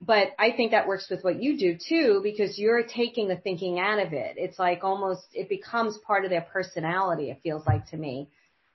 But 0.00 0.32
I 0.38 0.50
think 0.50 0.72
that 0.72 0.86
works 0.86 1.08
with 1.08 1.24
what 1.24 1.42
you 1.42 1.58
do 1.58 1.78
too, 1.88 2.20
because 2.22 2.58
you're 2.58 2.82
taking 2.82 3.28
the 3.28 3.36
thinking 3.36 3.78
out 3.78 4.04
of 4.04 4.12
it. 4.12 4.34
It's 4.36 4.58
like 4.58 4.84
almost, 4.84 5.22
it 5.32 5.48
becomes 5.48 5.96
part 6.06 6.24
of 6.24 6.30
their 6.30 6.42
personality. 6.42 7.30
It 7.30 7.40
feels 7.42 7.66
like 7.66 7.86
to 7.86 7.96
me 7.96 8.28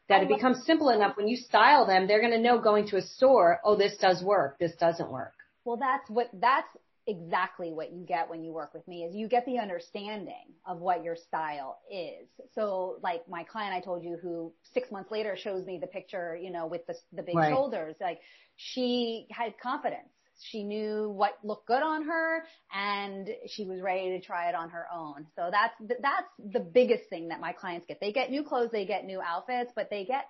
that 0.07 0.23
it 0.23 0.27
becomes 0.27 0.65
simple 0.65 0.89
enough 0.89 1.15
when 1.15 1.27
you 1.27 1.37
style 1.37 1.85
them, 1.85 2.07
they're 2.07 2.19
going 2.19 2.33
to 2.33 2.41
know 2.41 2.59
going 2.59 2.87
to 2.87 2.97
a 2.97 3.01
store, 3.01 3.59
oh, 3.63 3.75
this 3.75 3.95
does 3.97 4.23
work. 4.23 4.57
This 4.57 4.75
doesn't 4.79 5.11
work. 5.11 5.33
Well, 5.69 5.77
that's 5.77 6.09
what, 6.09 6.31
that's 6.33 6.75
exactly 7.05 7.71
what 7.71 7.93
you 7.93 8.03
get 8.03 8.27
when 8.27 8.43
you 8.43 8.51
work 8.51 8.73
with 8.73 8.87
me 8.87 9.03
is 9.03 9.13
you 9.13 9.27
get 9.27 9.45
the 9.45 9.59
understanding 9.59 10.55
of 10.65 10.79
what 10.79 11.03
your 11.03 11.15
style 11.15 11.77
is. 11.91 12.27
So 12.55 12.97
like 13.03 13.29
my 13.29 13.43
client 13.43 13.75
I 13.75 13.79
told 13.79 14.03
you 14.03 14.17
who 14.19 14.51
six 14.73 14.91
months 14.91 15.11
later 15.11 15.37
shows 15.37 15.67
me 15.67 15.77
the 15.79 15.85
picture, 15.85 16.35
you 16.35 16.49
know, 16.49 16.65
with 16.65 16.87
the, 16.87 16.95
the 17.13 17.21
big 17.21 17.35
right. 17.35 17.53
shoulders, 17.53 17.97
like 18.01 18.19
she 18.55 19.27
had 19.29 19.59
confidence. 19.61 20.09
She 20.41 20.63
knew 20.63 21.11
what 21.11 21.33
looked 21.43 21.67
good 21.67 21.83
on 21.83 22.05
her 22.05 22.45
and 22.73 23.29
she 23.45 23.63
was 23.63 23.79
ready 23.79 24.09
to 24.17 24.21
try 24.25 24.49
it 24.49 24.55
on 24.55 24.71
her 24.71 24.87
own. 24.91 25.27
So 25.35 25.51
that's, 25.51 25.75
that's 26.01 26.27
the 26.51 26.61
biggest 26.61 27.09
thing 27.11 27.27
that 27.27 27.39
my 27.39 27.51
clients 27.51 27.85
get. 27.87 27.99
They 28.01 28.11
get 28.11 28.31
new 28.31 28.41
clothes, 28.41 28.71
they 28.71 28.87
get 28.87 29.05
new 29.05 29.21
outfits, 29.21 29.71
but 29.75 29.91
they 29.91 30.03
get 30.03 30.25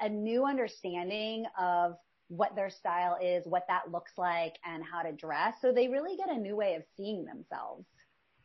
a 0.00 0.08
new 0.08 0.46
understanding 0.46 1.44
of 1.60 1.96
what 2.30 2.54
their 2.54 2.70
style 2.70 3.18
is, 3.20 3.44
what 3.44 3.64
that 3.66 3.90
looks 3.90 4.12
like 4.16 4.54
and 4.64 4.84
how 4.84 5.02
to 5.02 5.12
dress. 5.12 5.54
So 5.60 5.72
they 5.72 5.88
really 5.88 6.16
get 6.16 6.30
a 6.30 6.38
new 6.38 6.54
way 6.54 6.76
of 6.76 6.84
seeing 6.96 7.24
themselves. 7.24 7.84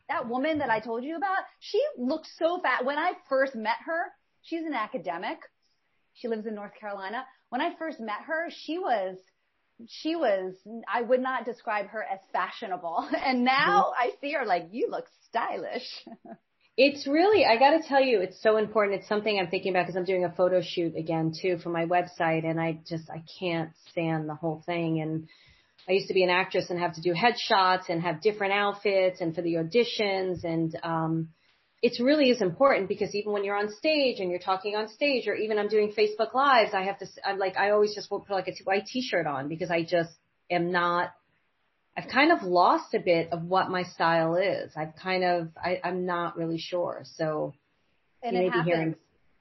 That 0.09 0.27
woman 0.27 0.57
that 0.59 0.71
I 0.71 0.79
told 0.79 1.03
you 1.03 1.15
about, 1.15 1.43
she 1.59 1.81
looked 1.97 2.27
so 2.37 2.59
fat. 2.61 2.83
When 2.83 2.97
I 2.97 3.13
first 3.29 3.55
met 3.55 3.77
her, 3.85 4.11
she's 4.41 4.63
an 4.63 4.73
academic. 4.73 5.37
She 6.13 6.27
lives 6.27 6.47
in 6.47 6.55
North 6.55 6.73
Carolina. 6.79 7.25
When 7.49 7.61
I 7.61 7.75
first 7.77 7.99
met 7.99 8.21
her, 8.25 8.47
she 8.49 8.79
was, 8.79 9.17
she 9.87 10.15
was, 10.15 10.55
I 10.91 11.03
would 11.03 11.21
not 11.21 11.45
describe 11.45 11.87
her 11.87 12.03
as 12.03 12.19
fashionable. 12.33 13.07
And 13.23 13.43
now 13.43 13.93
mm-hmm. 13.93 14.09
I 14.09 14.11
see 14.19 14.33
her 14.33 14.45
like, 14.45 14.69
you 14.71 14.87
look 14.89 15.05
stylish. 15.27 16.05
It's 16.77 17.07
really, 17.07 17.45
I 17.45 17.57
got 17.57 17.81
to 17.81 17.87
tell 17.87 18.01
you, 18.01 18.19
it's 18.19 18.41
so 18.41 18.57
important. 18.57 18.99
It's 18.99 19.07
something 19.07 19.39
I'm 19.39 19.47
thinking 19.47 19.71
about 19.71 19.83
because 19.83 19.95
I'm 19.95 20.03
doing 20.03 20.25
a 20.25 20.31
photo 20.31 20.61
shoot 20.61 20.95
again 20.97 21.31
too 21.39 21.57
for 21.63 21.69
my 21.69 21.85
website 21.85 22.43
and 22.45 22.59
I 22.59 22.79
just, 22.87 23.09
I 23.09 23.23
can't 23.39 23.69
stand 23.89 24.27
the 24.27 24.35
whole 24.35 24.61
thing. 24.65 24.99
And 24.99 25.29
I 25.87 25.93
used 25.93 26.09
to 26.09 26.13
be 26.13 26.23
an 26.23 26.29
actress 26.29 26.69
and 26.69 26.79
have 26.79 26.95
to 26.95 27.01
do 27.01 27.13
headshots 27.13 27.87
and 27.87 28.01
have 28.01 28.21
different 28.21 28.53
outfits 28.53 29.21
and 29.21 29.33
for 29.33 29.41
the 29.41 29.53
auditions. 29.53 30.43
And, 30.43 30.77
um, 30.83 31.29
it 31.81 32.03
really 32.03 32.29
is 32.29 32.41
important 32.41 32.89
because 32.89 33.13
even 33.15 33.31
when 33.31 33.43
you're 33.43 33.57
on 33.57 33.71
stage 33.71 34.19
and 34.19 34.29
you're 34.29 34.39
talking 34.39 34.75
on 34.75 34.89
stage 34.89 35.27
or 35.27 35.35
even 35.35 35.59
I'm 35.59 35.67
doing 35.67 35.93
Facebook 35.97 36.33
lives, 36.33 36.71
I 36.73 36.83
have 36.83 36.97
to, 36.99 37.05
I'm 37.23 37.37
like, 37.37 37.57
I 37.57 37.69
always 37.69 37.93
just 37.95 38.09
will 38.11 38.21
put 38.21 38.33
like 38.33 38.47
a 38.47 38.53
white 38.63 38.87
t-shirt 38.87 39.27
on 39.27 39.47
because 39.47 39.69
I 39.71 39.83
just 39.83 40.11
am 40.49 40.71
not 40.71 41.11
I've 41.97 42.09
kind 42.09 42.31
of 42.31 42.43
lost 42.43 42.93
a 42.93 42.99
bit 42.99 43.29
of 43.31 43.43
what 43.43 43.69
my 43.69 43.83
style 43.83 44.35
is. 44.35 44.71
I've 44.75 44.95
kind 44.95 45.23
of, 45.23 45.49
I, 45.55 45.79
I'm 45.83 46.05
not 46.05 46.37
really 46.37 46.57
sure. 46.57 47.03
So, 47.15 47.53
and 48.21 48.35
it 48.35 48.51
happens. 48.51 48.65
Hearing, 48.65 48.95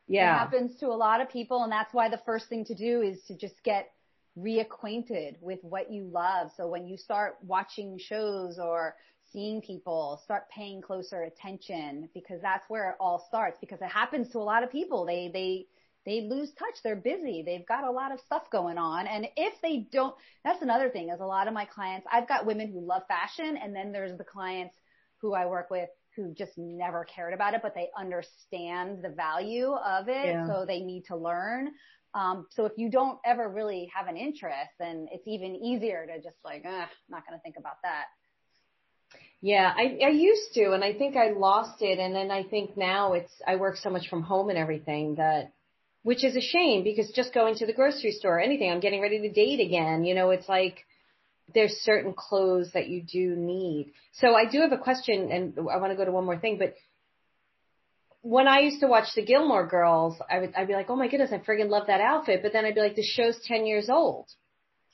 yeah. 0.07 0.37
It 0.37 0.39
happens 0.39 0.81
to 0.81 0.87
a 0.87 0.95
lot 0.95 1.21
of 1.21 1.29
people. 1.31 1.65
And 1.65 1.73
that's 1.73 1.93
why 1.93 2.09
the 2.09 2.21
first 2.25 2.49
thing 2.49 2.65
to 2.67 2.75
do 2.75 3.01
is 3.01 3.19
to 3.29 3.37
just 3.37 3.55
get 3.65 3.91
reacquainted 4.39 5.41
with 5.41 5.59
what 5.63 5.91
you 5.91 6.05
love. 6.05 6.51
So 6.57 6.69
when 6.69 6.87
you 6.87 6.97
start 6.97 7.39
watching 7.45 7.99
shows 7.99 8.59
or 8.59 8.95
seeing 9.33 9.61
people, 9.61 10.21
start 10.23 10.49
paying 10.49 10.81
closer 10.81 11.23
attention 11.23 12.09
because 12.15 12.41
that's 12.41 12.65
where 12.69 12.91
it 12.91 12.97
all 13.01 13.25
starts 13.29 13.59
because 13.61 13.81
it 13.81 13.89
happens 13.89 14.31
to 14.31 14.39
a 14.39 14.41
lot 14.41 14.63
of 14.63 14.71
people. 14.71 15.05
They, 15.05 15.31
they, 15.33 15.67
they 16.07 16.23
lose 16.23 16.51
touch. 16.59 16.75
They're 16.83 16.97
busy. 16.97 17.43
They've 17.45 17.67
got 17.67 17.85
a 17.85 17.91
lot 17.91 18.13
of 18.13 18.21
stuff 18.21 18.43
going 18.51 18.79
on. 18.79 19.07
And 19.07 19.27
if 19.37 19.55
they 19.63 19.87
don't, 19.91 20.15
that's 20.45 20.63
another 20.63 20.91
thing 20.91 21.09
is 21.09 21.21
a 21.21 21.27
lot 21.27 21.49
of 21.49 21.55
my 21.55 21.65
clients, 21.65 22.07
I've 22.13 22.29
got 22.29 22.47
women 22.47 22.71
who 22.71 22.87
love 22.87 23.03
fashion 23.09 23.57
and 23.63 23.75
then 23.75 23.93
there's 23.93 24.17
the 24.19 24.25
clients 24.25 24.75
who 25.19 25.35
I 25.35 25.47
work 25.47 25.71
with 25.71 25.89
who 26.17 26.33
just 26.33 26.53
never 26.57 27.05
cared 27.05 27.35
about 27.35 27.55
it, 27.55 27.61
but 27.63 27.75
they 27.75 27.89
understand 27.99 29.03
the 29.03 29.09
value 29.09 29.73
of 29.73 30.09
it. 30.09 30.27
Yeah. 30.27 30.47
So 30.47 30.65
they 30.67 30.81
need 30.81 31.07
to 31.07 31.17
learn. 31.17 31.73
Um, 32.15 32.47
so 32.51 32.67
if 32.67 32.73
you 32.77 32.91
don't 32.91 33.19
ever 33.25 33.49
really 33.49 33.91
have 33.95 34.07
an 34.07 34.17
interest, 34.17 34.71
then 34.79 35.09
it's 35.11 35.27
even 35.27 35.57
easier 35.57 36.07
to 36.07 36.23
just 36.23 36.37
like, 36.45 36.65
eh, 36.65 36.87
not 37.09 37.27
going 37.27 37.37
to 37.37 37.43
think 37.43 37.57
about 37.59 37.79
that. 37.83 38.05
Yeah, 39.41 39.73
I, 39.77 39.99
I 40.03 40.09
used 40.11 40.55
to, 40.55 40.73
and 40.73 40.85
I 40.85 40.95
think 40.95 41.17
I 41.17 41.31
lost 41.31 41.83
it. 41.83 41.99
And 41.99 42.15
then 42.15 42.31
I 42.31 42.45
think 42.45 42.77
now 42.77 43.15
it's, 43.15 43.33
I 43.47 43.57
work 43.57 43.77
so 43.77 43.91
much 43.91 44.09
from 44.09 44.23
home 44.23 44.49
and 44.49 44.59
everything 44.59 45.17
that 45.17 45.53
which 46.05 46.23
is 46.23 46.37
a 46.37 46.41
shame 46.41 46.85
because 46.85 47.11
just 47.11 47.35
going 47.35 47.57
to 47.57 47.67
the 47.67 47.73
grocery 47.73 48.13
store 48.13 48.37
or 48.37 48.41
anything, 48.41 48.71
I'm 48.71 48.81
getting 48.81 49.01
ready 49.01 49.21
to 49.23 49.33
date 49.33 49.59
again. 49.59 50.05
You 50.05 50.15
know, 50.15 50.31
it's 50.31 50.49
like 50.49 50.85
there's 51.53 51.73
certain 51.83 52.13
clothes 52.13 52.71
that 52.75 52.89
you 52.89 53.03
do 53.03 53.35
need. 53.35 53.93
So 54.13 54.35
I 54.35 54.45
do 54.49 54.61
have 54.61 54.73
a 54.73 54.79
question 54.79 55.33
and 55.33 55.59
I 55.59 55.79
want 55.79 55.93
to 55.93 55.97
go 55.97 56.05
to 56.05 56.13
one 56.13 56.27
more 56.27 56.39
thing, 56.39 56.59
but 56.59 56.75
when 58.21 58.47
I 58.47 58.61
used 58.61 58.81
to 58.81 58.87
watch 58.87 59.09
the 59.15 59.25
Gilmore 59.25 59.67
Girls, 59.67 60.17
I 60.31 60.39
would, 60.41 60.55
I'd 60.55 60.69
be 60.69 60.75
like, 60.75 60.89
oh 60.89 60.97
my 60.97 61.09
goodness, 61.09 61.31
I 61.33 61.39
friggin' 61.39 61.69
love 61.69 61.89
that 61.89 62.01
outfit. 62.01 62.41
But 62.43 62.53
then 62.53 62.65
I'd 62.65 62.75
be 62.75 62.81
like, 62.81 62.97
the 62.97 63.03
show's 63.03 63.39
10 63.45 63.67
years 63.67 63.91
old. 63.91 64.29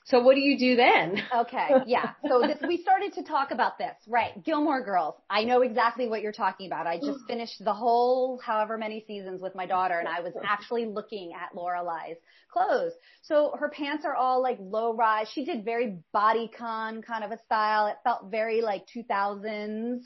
So 0.05 0.19
what 0.19 0.35
do 0.35 0.41
you 0.41 0.57
do 0.57 0.75
then? 0.75 1.21
okay, 1.41 1.69
yeah. 1.85 2.11
So 2.27 2.41
this, 2.41 2.57
we 2.67 2.81
started 2.81 3.13
to 3.13 3.23
talk 3.23 3.51
about 3.51 3.77
this, 3.77 3.95
right? 4.07 4.43
Gilmore 4.43 4.83
Girls. 4.83 5.15
I 5.29 5.43
know 5.43 5.61
exactly 5.61 6.07
what 6.07 6.21
you're 6.21 6.31
talking 6.31 6.67
about. 6.67 6.87
I 6.87 6.97
just 6.97 7.19
finished 7.27 7.63
the 7.63 7.73
whole 7.73 8.39
however 8.43 8.77
many 8.77 9.03
seasons 9.07 9.41
with 9.41 9.53
my 9.55 9.65
daughter, 9.65 9.99
and 9.99 10.07
I 10.07 10.21
was 10.21 10.33
actually 10.45 10.85
looking 10.85 11.33
at 11.33 11.55
Lorelai's 11.55 12.17
clothes. 12.51 12.93
So 13.21 13.55
her 13.59 13.69
pants 13.69 14.03
are 14.05 14.15
all 14.15 14.41
like 14.41 14.57
low 14.59 14.95
rise. 14.95 15.27
She 15.33 15.45
did 15.45 15.63
very 15.63 15.97
bodycon 16.13 17.05
kind 17.05 17.23
of 17.23 17.31
a 17.31 17.39
style. 17.45 17.87
It 17.87 17.97
felt 18.03 18.31
very 18.31 18.61
like 18.61 18.85
2000s 18.87 19.99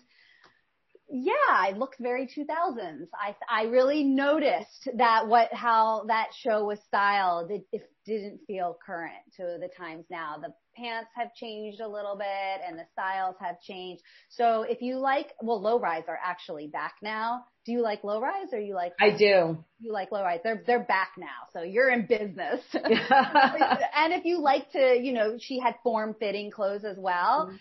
yeah, 1.09 1.67
it 1.69 1.77
looked 1.77 1.97
very 1.99 2.27
2000s. 2.27 3.07
I 3.13 3.35
I 3.49 3.63
really 3.65 4.03
noticed 4.03 4.89
that 4.95 5.27
what 5.27 5.53
how 5.53 6.05
that 6.07 6.29
show 6.39 6.65
was 6.65 6.79
styled. 6.87 7.51
It, 7.51 7.65
it 7.71 7.89
didn't 8.05 8.39
feel 8.47 8.77
current 8.85 9.13
to 9.37 9.57
the 9.59 9.69
times 9.77 10.05
now. 10.09 10.37
The 10.41 10.53
pants 10.75 11.09
have 11.15 11.33
changed 11.33 11.79
a 11.79 11.87
little 11.87 12.15
bit 12.15 12.61
and 12.67 12.77
the 12.77 12.85
styles 12.91 13.35
have 13.39 13.61
changed. 13.61 14.03
So 14.29 14.63
if 14.63 14.81
you 14.81 14.97
like, 14.97 15.33
well, 15.41 15.61
low 15.61 15.79
rise 15.79 16.03
are 16.07 16.19
actually 16.23 16.67
back 16.67 16.95
now. 17.01 17.45
Do 17.65 17.71
you 17.71 17.81
like 17.81 18.03
low 18.03 18.21
rise 18.21 18.53
or 18.53 18.59
you 18.59 18.75
like? 18.75 18.93
I 18.99 19.09
do. 19.09 19.57
You 19.79 19.91
like 19.91 20.11
low 20.11 20.21
rise. 20.23 20.39
They're, 20.43 20.63
they're 20.67 20.83
back 20.83 21.13
now. 21.17 21.47
So 21.53 21.61
you're 21.61 21.89
in 21.89 22.05
business. 22.05 22.61
and 22.73 24.13
if 24.13 24.25
you 24.25 24.39
like 24.39 24.71
to, 24.73 24.99
you 25.01 25.13
know, 25.13 25.37
she 25.39 25.59
had 25.59 25.75
form 25.83 26.15
fitting 26.19 26.51
clothes 26.51 26.83
as 26.83 26.97
well. 26.97 27.47
Mm-hmm 27.47 27.55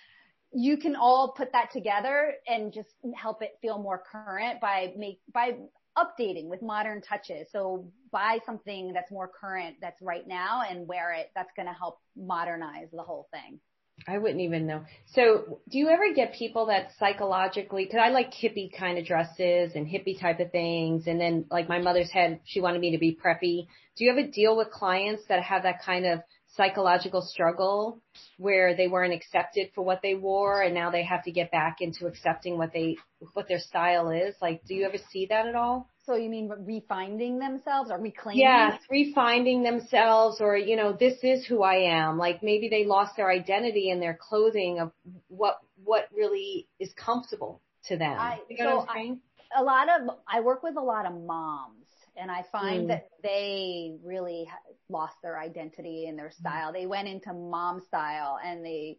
you 0.55 0.77
can 0.77 0.97
all 0.97 1.35
put 1.37 1.53
that 1.53 1.73
together 1.73 2.35
and 2.47 2.73
just 2.73 2.89
help 3.17 3.43
it 3.43 3.59
feel 3.61 3.79
more 3.79 4.03
current 4.11 4.61
by 4.61 4.93
make 4.97 5.21
by 5.33 5.53
updating 5.99 6.49
with 6.49 6.63
modern 6.63 7.01
touches. 7.03 7.47
So 7.53 7.87
buy 8.11 8.39
something 8.47 8.93
that's 8.93 9.11
more 9.11 9.29
current 9.29 9.77
that's 9.81 10.01
right 10.01 10.27
now 10.27 10.63
and 10.69 10.87
wear 10.89 11.13
it. 11.13 11.31
That's 11.35 11.51
going 11.57 11.67
to 11.67 11.75
help 11.75 11.99
modernize 12.17 12.89
the 12.93 13.03
whole 13.03 13.29
thing. 13.33 13.61
I 14.09 14.19
wouldn't 14.19 14.41
even 14.41 14.67
know. 14.67 14.85
So 15.15 15.61
do 15.71 15.79
you 15.79 15.89
ever 15.89 16.13
get 16.15 16.35
people 16.35 16.67
that 16.67 16.91
psychologically, 16.99 17.87
cause 17.87 18.01
I 18.03 18.09
like 18.09 18.33
hippie 18.33 18.77
kind 18.77 18.99
of 18.99 19.07
dresses 19.07 19.73
and 19.77 19.87
hippie 19.87 20.21
type 20.21 20.41
of 20.41 20.51
things. 20.51 21.07
And 21.07 21.21
then 21.21 21.47
like 21.51 21.69
my 21.69 21.79
mother's 21.79 22.11
had, 22.11 22.41
she 22.45 22.61
wanted 22.61 22.81
me 22.81 22.91
to 22.91 22.99
be 22.99 23.17
preppy. 23.17 23.69
Do 23.97 24.05
you 24.05 24.11
ever 24.11 24.27
deal 24.27 24.57
with 24.57 24.71
clients 24.71 25.23
that 25.29 25.43
have 25.45 25.63
that 25.63 25.83
kind 25.85 26.07
of 26.07 26.21
psychological 26.57 27.23
struggle 27.23 28.01
where 28.39 28.77
they 28.77 28.87
weren't 28.87 29.13
accepted 29.13 29.71
for 29.75 29.83
what 29.83 30.01
they 30.03 30.15
wore 30.15 30.63
and 30.63 30.75
now 30.75 30.91
they 30.91 31.03
have 31.03 31.25
to 31.25 31.33
get 31.33 31.51
back 31.51 31.79
into 31.81 32.07
accepting 32.07 32.57
what 32.59 32.73
they 32.73 32.97
what 33.33 33.49
their 33.49 33.59
style 33.59 34.11
is. 34.11 34.35
Like 34.41 34.65
do 34.65 34.75
you 34.75 34.85
ever 34.87 34.99
see 35.11 35.27
that 35.27 35.47
at 35.47 35.55
all? 35.55 35.89
So 36.07 36.17
you 36.17 36.29
mean 36.29 36.49
refinding 36.49 37.41
themselves 37.41 37.91
or 37.91 37.99
reclaiming? 37.99 38.41
Yeah 38.41 38.79
refinding 38.91 39.65
themselves 39.65 40.41
or 40.41 40.57
you 40.57 40.77
know 40.77 40.93
this 40.93 41.19
is 41.23 41.45
who 41.45 41.63
i 41.63 41.77
am. 41.77 42.19
Like 42.19 42.43
maybe 42.43 42.69
they 42.69 42.85
lost 42.85 43.17
their 43.17 43.31
identity 43.31 43.91
in 43.91 44.01
their 44.01 44.19
clothing 44.21 44.79
of 44.81 44.93
what 45.29 45.59
what 45.83 46.09
really 46.15 46.69
is 46.79 46.93
comfortable 46.95 47.61
to 47.87 47.97
them. 47.97 48.17
I, 48.19 48.39
you 48.49 48.65
know 48.65 48.87
so 48.87 48.87
I, 48.89 49.17
a 49.57 49.63
lot 49.63 49.89
of 49.89 50.17
i 50.29 50.41
work 50.41 50.63
with 50.63 50.77
a 50.77 50.83
lot 50.83 51.07
of 51.07 51.15
moms 51.15 51.84
and 52.17 52.31
I 52.31 52.45
find 52.53 52.85
mm. 52.85 52.89
that 52.89 53.09
they 53.23 53.97
really 54.05 54.49
lost 54.89 55.17
their 55.23 55.39
identity 55.39 56.07
and 56.07 56.19
their 56.19 56.29
mm. 56.29 56.35
style. 56.35 56.73
They 56.73 56.87
went 56.87 57.09
into 57.09 57.33
mom 57.33 57.81
style 57.87 58.39
and 58.45 58.65
they, 58.65 58.99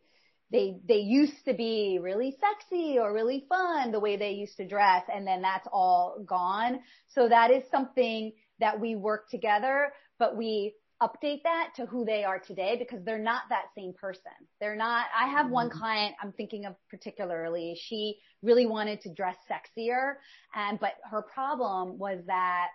they, 0.52 0.78
they 0.88 1.00
used 1.00 1.46
to 1.46 1.54
be 1.54 2.00
really 2.02 2.36
sexy 2.40 2.98
or 3.00 3.14
really 3.14 3.46
fun 3.50 3.92
the 3.92 4.00
way 4.00 4.18
they 4.18 4.32
used 4.32 4.58
to 4.58 4.68
dress 4.68 5.04
and 5.14 5.26
then 5.26 5.42
that's 5.42 5.68
all 5.72 6.24
gone. 6.26 6.80
So 7.08 7.30
that 7.30 7.52
is 7.52 7.64
something 7.72 8.34
that 8.60 8.80
we 8.80 8.96
work 8.96 9.30
together, 9.30 9.92
but 10.20 10.38
we 10.38 10.76
update 11.04 11.44
that 11.44 11.72
to 11.76 11.86
who 11.86 12.06
they 12.06 12.24
are 12.24 12.40
today 12.40 12.78
because 12.80 13.04
they're 13.04 13.20
not 13.20 13.44
that 13.50 13.66
same 13.78 13.94
person. 13.94 14.32
They're 14.62 14.78
not, 14.78 15.08
I 15.18 15.28
have 15.28 15.50
one 15.50 15.70
mm. 15.70 15.74
client 15.74 16.16
I'm 16.22 16.32
thinking 16.32 16.66
of 16.66 16.76
particularly. 16.90 17.78
She 17.80 18.18
really 18.42 18.66
wanted 18.66 19.02
to 19.02 19.14
dress 19.14 19.36
sexier 19.52 20.14
and, 20.56 20.80
but 20.80 20.94
her 21.10 21.22
problem 21.22 21.98
was 21.98 22.20
that 22.28 22.68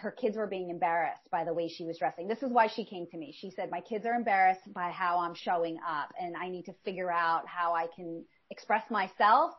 her 0.00 0.10
kids 0.10 0.36
were 0.36 0.46
being 0.46 0.70
embarrassed 0.70 1.22
by 1.30 1.44
the 1.44 1.52
way 1.52 1.68
she 1.68 1.84
was 1.84 1.98
dressing. 1.98 2.28
This 2.28 2.42
is 2.42 2.50
why 2.52 2.68
she 2.68 2.84
came 2.84 3.06
to 3.10 3.16
me. 3.16 3.34
She 3.36 3.50
said, 3.50 3.70
my 3.70 3.80
kids 3.80 4.06
are 4.06 4.14
embarrassed 4.14 4.72
by 4.72 4.90
how 4.90 5.18
I'm 5.18 5.34
showing 5.34 5.78
up 5.86 6.12
and 6.20 6.36
I 6.36 6.48
need 6.48 6.66
to 6.66 6.74
figure 6.84 7.10
out 7.10 7.46
how 7.46 7.74
I 7.74 7.86
can 7.94 8.24
express 8.50 8.84
myself, 8.90 9.52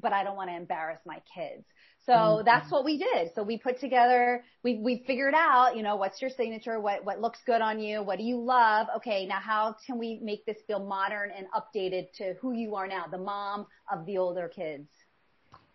but 0.00 0.12
I 0.12 0.24
don't 0.24 0.36
want 0.36 0.50
to 0.50 0.56
embarrass 0.56 1.00
my 1.06 1.20
kids. 1.34 1.64
So 2.04 2.12
mm-hmm. 2.12 2.44
that's 2.44 2.70
what 2.70 2.84
we 2.84 2.98
did. 2.98 3.30
So 3.34 3.42
we 3.42 3.58
put 3.58 3.80
together, 3.80 4.44
we, 4.62 4.80
we 4.82 5.04
figured 5.06 5.34
out, 5.34 5.76
you 5.76 5.82
know, 5.82 5.96
what's 5.96 6.20
your 6.20 6.30
signature? 6.30 6.80
What, 6.80 7.04
what 7.04 7.20
looks 7.20 7.38
good 7.46 7.60
on 7.60 7.78
you? 7.78 8.02
What 8.02 8.18
do 8.18 8.24
you 8.24 8.40
love? 8.40 8.88
Okay. 8.96 9.26
Now 9.26 9.40
how 9.40 9.76
can 9.86 9.98
we 9.98 10.18
make 10.22 10.44
this 10.44 10.58
feel 10.66 10.84
modern 10.84 11.30
and 11.30 11.46
updated 11.54 12.12
to 12.18 12.34
who 12.40 12.52
you 12.52 12.74
are 12.74 12.86
now, 12.88 13.06
the 13.10 13.18
mom 13.18 13.66
of 13.90 14.04
the 14.04 14.18
older 14.18 14.48
kids? 14.48 14.88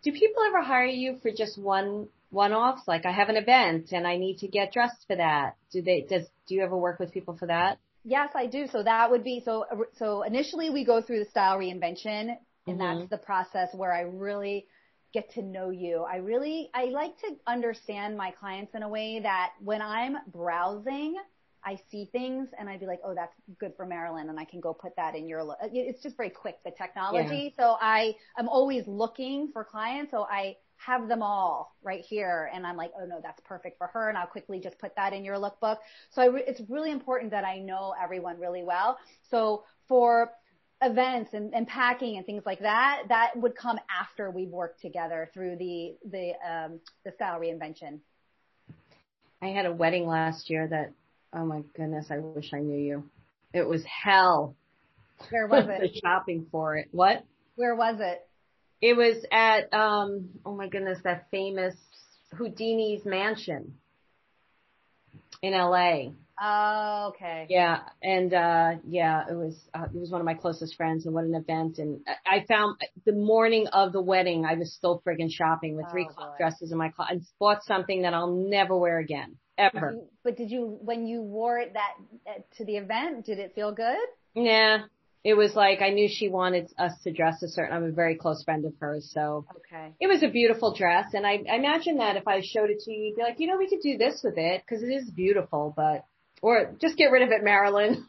Do 0.04 0.12
people 0.12 0.44
ever 0.48 0.62
hire 0.62 0.86
you 0.86 1.18
for 1.22 1.32
just 1.32 1.58
one 1.58 2.10
one-offs? 2.30 2.88
Like 2.88 3.06
I 3.06 3.12
have 3.12 3.30
an 3.30 3.38
event 3.38 3.92
and 3.92 4.08
I 4.08 4.18
need 4.18 4.40
to 4.40 4.48
get 4.48 4.74
dressed 4.74 5.06
for 5.08 5.16
that. 5.16 5.56
Do 5.72 5.82
they, 5.82 6.06
does, 6.10 6.24
do 6.48 6.56
you 6.56 6.64
ever 6.64 6.78
work 6.78 7.00
with 7.00 7.12
people 7.12 7.36
for 7.38 7.48
that? 7.48 7.80
Yes, 8.04 8.30
I 8.36 8.48
do. 8.48 8.68
So 8.72 8.84
that 8.84 9.12
would 9.12 9.24
be, 9.24 9.42
so, 9.44 9.66
so 9.98 10.24
initially 10.24 10.70
we 10.70 10.86
go 10.86 11.02
through 11.02 11.20
the 11.20 11.30
style 11.30 11.58
reinvention 11.58 12.38
and 12.68 12.80
mm-hmm. 12.80 13.00
that's 13.00 13.10
the 13.10 13.18
process 13.18 13.70
where 13.74 13.94
I 13.94 14.02
really 14.02 14.66
get 15.14 15.32
to 15.34 15.42
know 15.42 15.70
you. 15.70 16.06
I 16.10 16.18
really, 16.18 16.70
I 16.74 16.86
like 16.86 17.18
to 17.20 17.36
understand 17.46 18.18
my 18.18 18.32
clients 18.32 18.76
in 18.76 18.84
a 18.84 18.90
way 18.90 19.20
that 19.22 19.52
when 19.62 19.82
I'm 19.82 20.18
browsing, 20.32 21.16
I 21.66 21.80
see 21.92 22.08
things 22.12 22.48
and 22.58 22.70
I'd 22.70 22.80
be 22.80 22.86
like, 22.86 23.02
oh, 23.04 23.14
that's 23.14 23.34
good 23.60 23.74
for 23.76 23.86
Marilyn 23.86 24.30
and 24.30 24.40
I 24.40 24.46
can 24.46 24.62
go 24.62 24.74
put 24.74 24.96
that 24.96 25.16
in 25.16 25.28
your, 25.28 25.44
look. 25.44 25.58
it's 25.64 26.02
just 26.02 26.16
very 26.16 26.30
quick, 26.30 26.58
the 26.64 26.72
technology. 26.72 27.54
Yeah. 27.58 27.64
So 27.64 27.78
I, 27.82 28.16
I'm 28.38 28.48
always 28.48 28.88
looking 28.88 29.50
for 29.52 29.66
clients. 29.66 30.12
So 30.12 30.24
I, 30.30 30.56
have 30.78 31.08
them 31.08 31.22
all 31.22 31.76
right 31.84 32.02
here. 32.02 32.50
And 32.54 32.66
I'm 32.66 32.78
like, 32.78 32.92
oh 33.00 33.06
no, 33.06 33.20
that's 33.22 33.42
perfect 33.46 33.78
for 33.78 33.88
her. 33.88 34.10
And 34.10 34.18
I'll 34.18 34.28
quickly 34.28 34.60
just 34.60 34.78
put 34.80 34.96
that 34.96 35.14
in 35.14 35.26
your 35.26 35.38
lookbook. 35.38 35.78
So 36.12 36.32
re- 36.32 36.44
it's 36.48 36.62
really 36.70 36.92
important 36.92 37.32
that 37.32 37.44
I 37.44 37.60
know 37.60 37.94
everyone 38.02 38.40
really 38.40 38.64
well. 38.64 38.98
So 39.30 39.64
for 39.88 40.32
events 40.82 41.32
and, 41.34 41.54
and 41.54 41.68
packing 41.68 42.18
and 42.18 42.26
things 42.26 42.44
like 42.46 42.60
that, 42.60 43.04
that 43.10 43.36
would 43.36 43.56
come 43.56 43.80
after 43.90 44.30
we've 44.30 44.50
worked 44.50 44.82
together 44.82 45.30
through 45.34 45.58
the, 45.58 45.96
the, 46.10 46.34
um, 46.48 46.80
the 47.04 47.12
style 47.12 47.40
reinvention. 47.40 48.00
I 49.42 49.48
had 49.48 49.66
a 49.66 49.72
wedding 49.72 50.08
last 50.08 50.50
year 50.50 50.68
that, 50.68 50.92
oh 51.34 51.46
my 51.46 51.64
goodness, 51.76 52.08
I 52.10 52.18
wish 52.18 52.54
I 52.54 52.60
knew 52.60 52.78
you. 52.78 53.04
It 53.54 53.68
was 53.68 53.84
hell. 53.86 54.56
Where 55.30 55.48
was 55.48 55.66
it? 55.68 56.00
shopping 56.04 56.46
for 56.52 56.78
it. 56.78 56.88
What? 56.92 57.24
Where 57.56 57.76
was 57.76 57.98
it? 58.00 58.27
It 58.82 58.96
was 58.96 59.26
at 59.32 59.74
um 59.74 60.30
oh 60.46 60.56
my 60.56 60.68
goodness, 60.68 61.00
that 61.04 61.28
famous 61.32 61.76
Houdini's 62.34 63.06
mansion 63.06 63.76
in 65.42 65.54
LA. 65.54 66.12
Oh, 66.40 67.08
okay. 67.10 67.48
Yeah, 67.50 67.80
and 68.04 68.32
uh 68.34 68.74
yeah, 68.88 69.24
it 69.30 69.34
was 69.34 69.56
uh, 69.74 69.86
it 69.86 70.00
was 70.00 70.12
one 70.12 70.22
of 70.22 70.26
my 70.26 70.36
closest 70.36 70.76
friends, 70.76 71.06
and 71.06 71.16
what 71.16 71.24
an 71.24 71.34
event! 71.34 71.80
And 71.80 72.02
I 72.26 72.46
found 72.48 72.78
the 73.06 73.14
morning 73.14 73.68
of 73.68 73.92
the 73.92 74.02
wedding, 74.02 74.46
I 74.46 74.54
was 74.54 74.74
still 74.74 75.02
friggin' 75.06 75.32
shopping 75.32 75.76
with 75.76 75.90
three 75.90 76.08
oh, 76.18 76.34
dresses 76.38 76.72
in 76.72 76.78
my 76.78 76.90
closet, 76.90 77.14
and 77.14 77.22
bought 77.40 77.64
something 77.64 78.04
that 78.04 78.14
I'll 78.14 78.36
never 78.36 78.78
wear 78.78 79.00
again, 79.00 79.38
ever. 79.58 79.96
But 80.24 80.38
did 80.38 80.52
you, 80.52 80.78
when 80.82 81.08
you 81.08 81.24
wore 81.24 81.58
it 81.58 81.74
that 81.74 81.94
uh, 82.30 82.42
to 82.58 82.66
the 82.66 82.78
event, 82.78 83.26
did 83.26 83.40
it 83.40 83.56
feel 83.56 83.72
good? 83.72 83.98
Nah, 84.36 84.84
it 85.28 85.36
was 85.36 85.54
like 85.56 85.82
I 85.82 85.90
knew 85.90 86.08
she 86.10 86.30
wanted 86.30 86.72
us 86.80 86.94
to 87.04 87.12
dress 87.12 87.44
a 87.44 87.50
certain. 87.50 87.76
I'm 87.76 87.84
a 87.84 87.92
very 87.92 88.16
close 88.16 88.42
friend 88.44 88.64
of 88.64 88.74
hers, 88.80 89.12
so 89.14 89.46
okay. 89.58 89.92
It 90.00 90.08
was 90.08 90.24
a 90.24 90.30
beautiful 90.30 90.74
dress, 90.74 91.08
and 91.14 91.28
I, 91.28 91.44
I 91.52 91.58
imagine 91.58 91.98
that 91.98 92.16
if 92.16 92.30
I 92.30 92.40
showed 92.42 92.70
it 92.70 92.80
to 92.86 92.92
you, 92.94 93.08
you'd 93.08 93.18
be 93.18 93.24
like, 93.24 93.38
you 93.42 93.48
know, 93.48 93.58
we 93.58 93.68
could 93.68 93.82
do 93.82 93.98
this 93.98 94.22
with 94.24 94.38
it 94.38 94.62
because 94.62 94.82
it 94.84 94.88
is 94.88 95.12
beautiful, 95.12 95.74
but 95.76 96.06
or 96.42 96.72
just 96.80 96.96
get 96.96 97.12
rid 97.12 97.24
of 97.24 97.32
it, 97.32 97.44
Marilyn. 97.44 98.08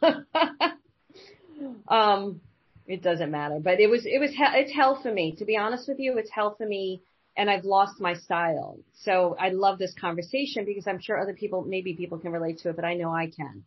um, 1.89 2.39
it 2.87 3.03
doesn't 3.03 3.31
matter, 3.31 3.59
but 3.61 3.81
it 3.81 3.89
was 3.89 4.05
it 4.05 4.21
was 4.21 4.31
it's 4.33 4.71
hell 4.71 4.97
for 5.03 5.11
me. 5.11 5.35
To 5.39 5.43
be 5.43 5.57
honest 5.57 5.89
with 5.89 5.99
you, 5.99 6.17
it's 6.17 6.31
hell 6.31 6.55
for 6.57 6.65
me, 6.65 7.01
and 7.35 7.49
I've 7.49 7.65
lost 7.65 7.99
my 7.99 8.13
style. 8.13 8.79
So 9.03 9.35
I 9.37 9.49
love 9.49 9.77
this 9.77 9.93
conversation 9.99 10.63
because 10.63 10.87
I'm 10.87 11.01
sure 11.01 11.19
other 11.19 11.33
people, 11.33 11.65
maybe 11.67 11.95
people 11.95 12.17
can 12.17 12.31
relate 12.31 12.59
to 12.59 12.69
it, 12.69 12.77
but 12.77 12.85
I 12.85 12.93
know 12.93 13.13
I 13.13 13.29
can 13.29 13.65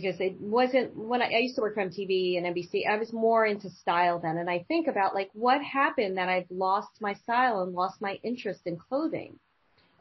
because 0.00 0.20
it 0.20 0.38
wasn't 0.38 0.94
when 0.94 1.22
I, 1.22 1.26
I 1.26 1.38
used 1.38 1.54
to 1.56 1.62
work 1.62 1.74
for 1.74 1.84
MTV 1.84 2.36
and 2.36 2.54
NBC. 2.54 2.86
I 2.86 2.98
was 2.98 3.12
more 3.12 3.46
into 3.46 3.70
style 3.70 4.18
then, 4.18 4.36
and 4.36 4.50
I 4.50 4.64
think 4.68 4.88
about 4.88 5.14
like 5.14 5.30
what 5.32 5.62
happened 5.62 6.18
that 6.18 6.28
I've 6.28 6.50
lost 6.50 7.00
my 7.00 7.14
style 7.14 7.62
and 7.62 7.72
lost 7.72 8.02
my 8.02 8.18
interest 8.22 8.60
in 8.66 8.76
clothing, 8.76 9.38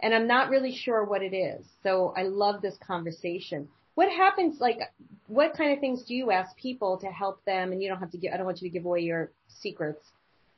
and 0.01 0.13
I'm 0.13 0.27
not 0.27 0.49
really 0.49 0.75
sure 0.75 1.05
what 1.05 1.23
it 1.23 1.33
is. 1.33 1.65
So 1.81 2.13
I 2.17 2.23
love 2.23 2.61
this 2.61 2.75
conversation. 2.85 3.69
What 3.93 4.09
happens? 4.09 4.59
Like, 4.59 4.79
what 5.27 5.55
kind 5.55 5.71
of 5.71 5.79
things 5.79 6.03
do 6.03 6.13
you 6.13 6.29
ask 6.31 6.55
people 6.57 6.97
to 6.97 7.07
help 7.07 7.43
them? 7.45 7.71
And 7.71 7.81
you 7.81 7.87
don't 7.87 7.99
have 7.99 8.11
to 8.11 8.17
give. 8.17 8.33
I 8.33 8.37
don't 8.37 8.45
want 8.45 8.61
you 8.61 8.69
to 8.69 8.73
give 8.73 8.85
away 8.85 8.99
your 8.99 9.31
secrets. 9.47 10.05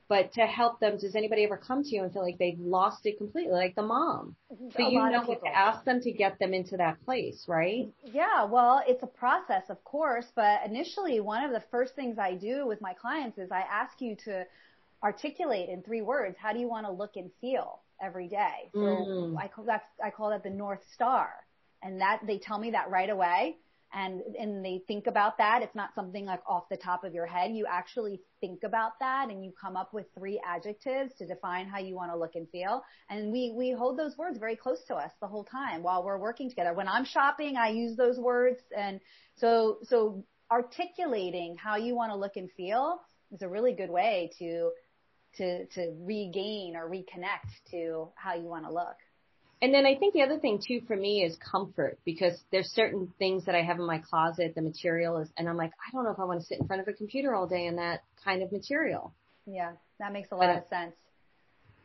But 0.10 0.34
to 0.34 0.42
help 0.42 0.80
them, 0.80 0.98
does 0.98 1.16
anybody 1.16 1.44
ever 1.44 1.58
come 1.58 1.84
to 1.84 1.90
you 1.90 2.04
and 2.04 2.14
feel 2.14 2.24
like 2.24 2.38
they've 2.38 2.60
lost 2.60 3.06
it 3.06 3.18
completely, 3.18 3.54
like 3.54 3.76
the 3.76 3.82
mom? 3.82 4.36
So 4.72 4.88
A 4.88 4.90
you 4.90 5.00
know 5.00 5.24
what 5.24 5.42
to 5.44 5.48
ask 5.48 5.84
them 5.84 6.00
to 6.02 6.12
get 6.12 6.40
them 6.40 6.54
into 6.54 6.78
that 6.78 7.04
place, 7.04 7.46
right? 7.48 7.90
Yeah, 8.14 8.46
well, 8.46 8.82
it's 8.88 9.04
a 9.04 9.08
process, 9.08 9.64
of 9.70 9.84
course, 9.84 10.32
but 10.36 10.66
initially 10.66 11.20
one 11.20 11.44
of 11.44 11.52
the 11.52 11.64
first 11.72 11.96
things 11.96 12.18
I 12.18 12.36
do 12.36 12.66
with 12.66 12.82
my 12.82 12.94
clients 12.94 13.38
is 13.38 13.52
I 13.52 13.62
ask 13.62 14.00
you 14.02 14.16
to 14.26 14.46
articulate 15.04 15.70
in 15.70 15.84
three 15.84 16.02
words, 16.02 16.38
how 16.40 16.54
do 16.54 16.60
you 16.60 16.68
want 16.68 16.86
to 16.86 16.92
look 16.92 17.18
and 17.18 17.30
feel 17.42 17.82
every 18.02 18.28
day? 18.28 18.70
So 18.74 18.80
Mm. 18.80 19.38
I 19.38 19.48
call 19.48 19.66
that, 19.66 19.90
I 20.04 20.10
call 20.10 20.30
that 20.30 20.44
the 20.44 20.50
North 20.50 20.84
Star. 20.94 21.30
And 21.84 22.02
that, 22.02 22.22
they 22.26 22.40
tell 22.40 22.58
me 22.58 22.72
that 22.72 22.90
right 22.90 23.10
away. 23.10 23.58
And, 23.94 24.22
and 24.38 24.64
they 24.64 24.84
think 24.88 25.08
about 25.08 25.38
that. 25.38 25.62
It's 25.62 25.76
not 25.76 25.96
something 25.96 26.26
like 26.26 26.42
off 26.46 26.68
the 26.70 26.78
top 26.78 27.04
of 27.04 27.14
your 27.14 27.26
head. 27.26 27.52
You 27.52 27.66
actually 27.70 28.20
think 28.42 28.64
about 28.64 29.00
that 29.00 29.30
and 29.30 29.44
you 29.44 29.54
come 29.60 29.78
up 29.78 29.94
with 29.94 30.06
three 30.14 30.42
adjectives 30.46 31.14
to 31.18 31.26
define 31.26 31.68
how 31.68 31.80
you 31.80 31.96
want 31.96 32.12
to 32.12 32.18
look 32.18 32.36
and 32.36 32.50
feel. 32.50 32.84
And 33.10 33.32
we, 33.32 33.54
we 33.56 33.72
hold 33.72 33.98
those 33.98 34.18
words 34.18 34.38
very 34.40 34.58
close 34.58 34.84
to 34.90 34.96
us 34.96 35.12
the 35.22 35.28
whole 35.28 35.46
time 35.46 35.84
while 35.84 36.04
we're 36.04 36.18
working 36.18 36.50
together. 36.50 36.74
When 36.74 36.88
I'm 36.88 37.06
shopping, 37.06 37.56
I 37.56 37.70
use 37.70 37.96
those 37.96 38.20
words. 38.20 38.60
And 38.78 39.00
so, 39.38 39.78
so 39.84 40.26
articulating 40.52 41.56
how 41.56 41.78
you 41.78 41.96
want 41.96 42.12
to 42.12 42.18
look 42.18 42.36
and 42.36 42.52
feel 42.52 43.00
is 43.32 43.42
a 43.42 43.48
really 43.48 43.74
good 43.74 43.90
way 43.90 44.32
to, 44.40 44.72
to, 45.36 45.66
to 45.68 45.94
regain 46.02 46.76
or 46.76 46.90
reconnect 46.90 47.72
to 47.72 48.10
how 48.16 48.36
you 48.36 48.48
want 48.48 48.66
to 48.66 48.74
look. 48.74 48.98
And 49.62 49.74
then 49.74 49.86
I 49.88 49.96
think 49.96 50.14
the 50.14 50.22
other 50.22 50.38
thing 50.38 50.62
too 50.66 50.82
for 50.88 50.96
me 50.96 51.24
is 51.24 51.36
comfort 51.38 51.98
because 52.06 52.34
there's 52.52 52.68
certain 52.74 53.12
things 53.18 53.46
that 53.46 53.56
I 53.56 53.64
have 53.64 53.80
in 53.80 53.88
my 53.88 53.98
closet, 53.98 54.54
the 54.56 54.62
material 54.62 55.18
is, 55.18 55.30
and 55.38 55.50
I'm 55.50 55.58
like, 55.58 55.72
I 55.88 55.92
don't 55.92 56.04
know 56.04 56.12
if 56.12 56.20
I 56.20 56.26
want 56.26 56.40
to 56.42 56.46
sit 56.46 56.60
in 56.60 56.68
front 56.68 56.82
of 56.82 56.88
a 56.88 56.94
computer 56.94 57.34
all 57.34 57.48
day 57.48 57.66
in 57.66 57.76
that 57.78 58.02
kind 58.24 58.44
of 58.44 58.52
material. 58.52 59.14
Yeah, 59.48 59.72
that 60.00 60.14
makes 60.14 60.32
a 60.32 60.36
lot 60.36 60.48
But, 60.54 60.58
of 60.64 60.68
sense. 60.70 60.96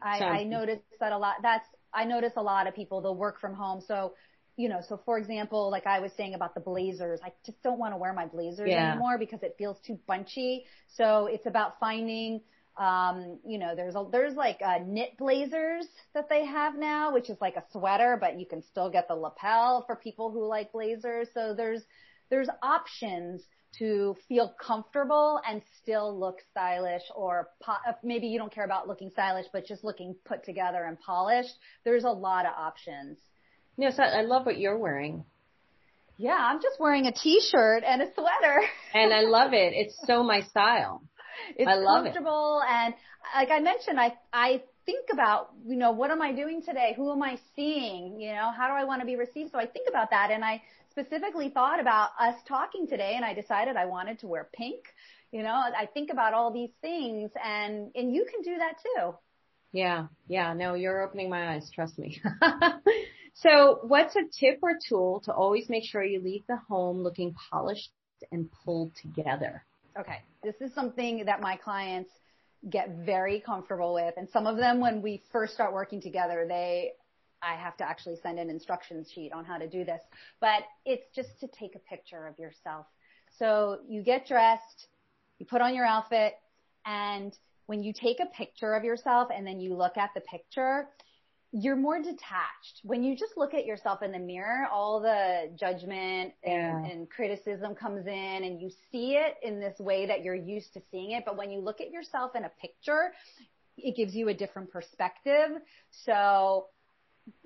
I, 0.02 0.18
So- 0.18 0.24
I 0.26 0.44
noticed 0.44 0.82
that 1.00 1.12
a 1.12 1.18
lot. 1.18 1.36
That's, 1.42 1.66
I 1.94 2.04
notice 2.04 2.32
a 2.36 2.42
lot 2.42 2.66
of 2.66 2.74
people, 2.74 3.00
they'll 3.00 3.16
work 3.16 3.40
from 3.40 3.54
home. 3.54 3.80
So, 3.86 4.14
you 4.56 4.68
know, 4.68 4.80
so 4.86 5.00
for 5.06 5.16
example, 5.16 5.70
like 5.70 5.86
I 5.86 6.00
was 6.00 6.12
saying 6.14 6.34
about 6.34 6.54
the 6.54 6.60
blazers, 6.60 7.20
I 7.24 7.32
just 7.46 7.62
don't 7.62 7.78
want 7.78 7.94
to 7.94 7.96
wear 7.96 8.12
my 8.12 8.26
blazers 8.26 8.68
Yeah. 8.68 8.90
anymore 8.92 9.16
because 9.18 9.42
it 9.42 9.54
feels 9.56 9.78
too 9.86 9.98
bunchy. 10.06 10.64
So 10.88 11.26
it's 11.26 11.46
about 11.46 11.80
finding, 11.80 12.42
um, 12.78 13.38
you 13.44 13.58
know, 13.58 13.74
there's 13.76 13.94
a, 13.94 14.04
there's 14.10 14.34
like 14.34 14.60
uh 14.64 14.78
knit 14.84 15.16
blazers 15.18 15.86
that 16.14 16.28
they 16.28 16.44
have 16.46 16.76
now, 16.76 17.12
which 17.12 17.28
is 17.30 17.36
like 17.40 17.56
a 17.56 17.64
sweater, 17.72 18.16
but 18.20 18.38
you 18.40 18.46
can 18.46 18.62
still 18.62 18.90
get 18.90 19.08
the 19.08 19.14
lapel 19.14 19.84
for 19.86 19.96
people 19.96 20.30
who 20.30 20.46
like 20.46 20.72
blazers. 20.72 21.28
So 21.34 21.54
there's, 21.54 21.82
there's 22.30 22.48
options 22.62 23.42
to 23.78 24.16
feel 24.28 24.54
comfortable 24.60 25.40
and 25.48 25.62
still 25.82 26.18
look 26.18 26.38
stylish 26.50 27.02
or 27.14 27.48
po- 27.62 27.76
maybe 28.02 28.26
you 28.26 28.38
don't 28.38 28.52
care 28.52 28.64
about 28.64 28.86
looking 28.88 29.10
stylish, 29.10 29.46
but 29.52 29.66
just 29.66 29.82
looking 29.84 30.14
put 30.24 30.44
together 30.44 30.84
and 30.84 30.98
polished. 31.00 31.54
There's 31.84 32.04
a 32.04 32.10
lot 32.10 32.44
of 32.46 32.52
options. 32.56 33.18
No, 33.78 33.90
so 33.90 34.02
I 34.02 34.22
love 34.22 34.44
what 34.44 34.58
you're 34.58 34.76
wearing 34.78 35.24
Yeah, 36.18 36.36
I'm 36.38 36.60
just 36.60 36.78
wearing 36.78 37.06
a 37.06 37.12
t-shirt 37.12 37.82
and 37.86 38.02
a 38.02 38.06
sweater. 38.14 38.60
and 38.94 39.12
I 39.12 39.22
love 39.22 39.52
it. 39.54 39.72
It's 39.74 39.96
so 40.06 40.22
my 40.22 40.42
style. 40.42 41.02
It's 41.56 41.68
I 41.68 41.74
love 41.74 42.06
it. 42.06 42.14
comfortable 42.14 42.62
and 42.68 42.94
like 43.34 43.50
I 43.50 43.60
mentioned, 43.60 44.00
I, 44.00 44.14
I 44.32 44.62
think 44.84 45.08
about, 45.12 45.50
you 45.66 45.76
know, 45.76 45.92
what 45.92 46.10
am 46.10 46.20
I 46.20 46.32
doing 46.32 46.62
today? 46.62 46.94
Who 46.96 47.12
am 47.12 47.22
I 47.22 47.38
seeing? 47.54 48.20
You 48.20 48.32
know, 48.32 48.50
how 48.56 48.68
do 48.68 48.74
I 48.74 48.84
want 48.84 49.00
to 49.00 49.06
be 49.06 49.16
received? 49.16 49.52
So 49.52 49.58
I 49.58 49.66
think 49.66 49.88
about 49.88 50.10
that 50.10 50.30
and 50.30 50.44
I 50.44 50.62
specifically 50.90 51.48
thought 51.48 51.80
about 51.80 52.10
us 52.18 52.34
talking 52.46 52.86
today 52.86 53.14
and 53.16 53.24
I 53.24 53.34
decided 53.34 53.76
I 53.76 53.86
wanted 53.86 54.18
to 54.20 54.26
wear 54.26 54.48
pink. 54.52 54.80
You 55.30 55.42
know, 55.42 55.50
I 55.50 55.86
think 55.86 56.10
about 56.10 56.34
all 56.34 56.52
these 56.52 56.70
things 56.80 57.30
and, 57.42 57.90
and 57.94 58.14
you 58.14 58.26
can 58.30 58.42
do 58.42 58.58
that 58.58 58.74
too. 58.82 59.14
Yeah. 59.72 60.08
Yeah. 60.28 60.52
No, 60.52 60.74
you're 60.74 61.02
opening 61.02 61.30
my 61.30 61.54
eyes. 61.54 61.70
Trust 61.74 61.98
me. 61.98 62.20
so 63.34 63.78
what's 63.82 64.14
a 64.16 64.24
tip 64.38 64.58
or 64.62 64.72
tool 64.86 65.20
to 65.24 65.32
always 65.32 65.68
make 65.68 65.84
sure 65.84 66.04
you 66.04 66.20
leave 66.20 66.42
the 66.46 66.58
home 66.68 66.98
looking 66.98 67.34
polished 67.50 67.90
and 68.30 68.50
pulled 68.64 68.94
together? 68.96 69.64
Okay. 69.98 70.22
This 70.42 70.54
is 70.60 70.74
something 70.74 71.24
that 71.26 71.40
my 71.40 71.56
clients 71.56 72.10
get 72.70 72.90
very 73.04 73.40
comfortable 73.40 73.94
with. 73.94 74.14
And 74.16 74.28
some 74.30 74.46
of 74.46 74.56
them, 74.56 74.80
when 74.80 75.02
we 75.02 75.22
first 75.32 75.54
start 75.54 75.72
working 75.72 76.00
together, 76.00 76.46
they, 76.48 76.92
I 77.42 77.54
have 77.54 77.76
to 77.78 77.84
actually 77.84 78.16
send 78.22 78.38
an 78.38 78.48
instructions 78.48 79.10
sheet 79.10 79.32
on 79.32 79.44
how 79.44 79.58
to 79.58 79.68
do 79.68 79.84
this, 79.84 80.00
but 80.40 80.62
it's 80.86 81.06
just 81.14 81.40
to 81.40 81.48
take 81.48 81.74
a 81.74 81.80
picture 81.80 82.26
of 82.26 82.38
yourself. 82.38 82.86
So 83.38 83.78
you 83.88 84.02
get 84.02 84.26
dressed, 84.26 84.86
you 85.38 85.46
put 85.46 85.60
on 85.60 85.74
your 85.74 85.84
outfit, 85.84 86.34
and 86.86 87.36
when 87.66 87.82
you 87.82 87.92
take 87.92 88.20
a 88.20 88.26
picture 88.26 88.74
of 88.74 88.84
yourself 88.84 89.28
and 89.34 89.46
then 89.46 89.60
you 89.60 89.74
look 89.74 89.96
at 89.96 90.10
the 90.14 90.20
picture, 90.20 90.88
you're 91.52 91.76
more 91.76 91.98
detached. 91.98 92.80
When 92.82 93.04
you 93.04 93.14
just 93.14 93.36
look 93.36 93.52
at 93.52 93.66
yourself 93.66 94.02
in 94.02 94.10
the 94.10 94.18
mirror, 94.18 94.66
all 94.72 95.00
the 95.00 95.50
judgment 95.54 96.32
and, 96.42 96.84
Yeah. 96.84 96.84
and 96.90 97.10
criticism 97.10 97.74
comes 97.74 98.06
in 98.06 98.44
and 98.44 98.60
you 98.60 98.70
see 98.90 99.16
it 99.16 99.36
in 99.42 99.60
this 99.60 99.78
way 99.78 100.06
that 100.06 100.22
you're 100.22 100.34
used 100.34 100.72
to 100.74 100.82
seeing 100.90 101.10
it. 101.10 101.24
But 101.26 101.36
when 101.36 101.50
you 101.50 101.60
look 101.60 101.80
at 101.82 101.90
yourself 101.90 102.34
in 102.34 102.44
a 102.44 102.50
picture, 102.60 103.12
it 103.76 103.96
gives 103.96 104.14
you 104.14 104.28
a 104.28 104.34
different 104.34 104.70
perspective. 104.70 105.50
So 105.90 106.68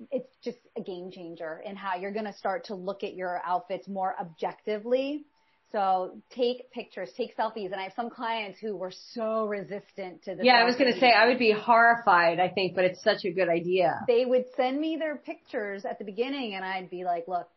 it's 0.09 0.33
just 0.43 0.57
a 0.77 0.81
game 0.81 1.11
changer 1.11 1.61
in 1.65 1.75
how 1.75 1.95
you're 1.97 2.13
going 2.13 2.25
to 2.25 2.33
start 2.33 2.65
to 2.65 2.75
look 2.75 3.03
at 3.03 3.13
your 3.13 3.41
outfits 3.45 3.87
more 3.89 4.15
objectively. 4.19 5.25
So 5.71 6.21
take 6.29 6.71
pictures, 6.71 7.09
take 7.17 7.35
selfies. 7.35 7.71
And 7.71 7.75
I 7.75 7.83
have 7.83 7.93
some 7.95 8.09
clients 8.09 8.59
who 8.59 8.75
were 8.75 8.93
so 9.13 9.45
resistant 9.45 10.23
to 10.23 10.35
the 10.35 10.45
Yeah, 10.45 10.53
I 10.53 10.63
was 10.63 10.75
going 10.77 10.93
to 10.93 10.99
say 10.99 11.11
I 11.11 11.27
would 11.27 11.39
be 11.39 11.51
horrified, 11.51 12.39
I 12.39 12.47
think, 12.49 12.73
but 12.73 12.85
it's 12.85 13.03
such 13.03 13.25
a 13.25 13.31
good 13.31 13.49
idea. 13.49 13.99
they 14.07 14.25
would 14.25 14.45
send 14.55 14.79
me 14.79 14.95
their 14.97 15.17
pictures 15.17 15.83
at 15.83 15.99
the 15.99 16.05
beginning 16.05 16.55
and 16.55 16.63
I'd 16.63 16.89
be 16.89 17.03
like, 17.03 17.25
look, 17.27 17.49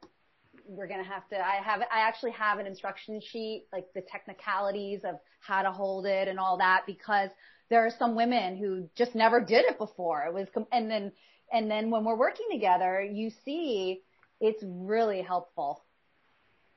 we're 0.66 0.88
going 0.88 1.02
to 1.02 1.08
have 1.08 1.28
to, 1.28 1.36
I 1.36 1.62
have, 1.62 1.80
I 1.82 2.00
actually 2.00 2.32
have 2.32 2.58
an 2.58 2.66
instruction 2.66 3.20
sheet, 3.20 3.66
like 3.72 3.86
the 3.94 4.02
technicalities 4.02 5.00
of 5.04 5.16
how 5.40 5.62
to 5.62 5.70
hold 5.70 6.06
it 6.06 6.28
and 6.28 6.38
all 6.38 6.58
that 6.58 6.82
because 6.86 7.30
there 7.70 7.86
are 7.86 7.90
some 7.96 8.16
women 8.16 8.56
who 8.56 8.88
just 8.96 9.14
never 9.14 9.40
did 9.40 9.64
it 9.66 9.78
before. 9.78 10.24
It 10.26 10.34
was, 10.34 10.48
and 10.72 10.90
then, 10.90 11.12
and 11.52 11.70
then 11.70 11.90
when 11.90 12.04
we're 12.04 12.18
working 12.18 12.46
together, 12.50 13.00
you 13.02 13.30
see 13.44 14.02
it's 14.40 14.62
really 14.64 15.22
helpful. 15.22 15.84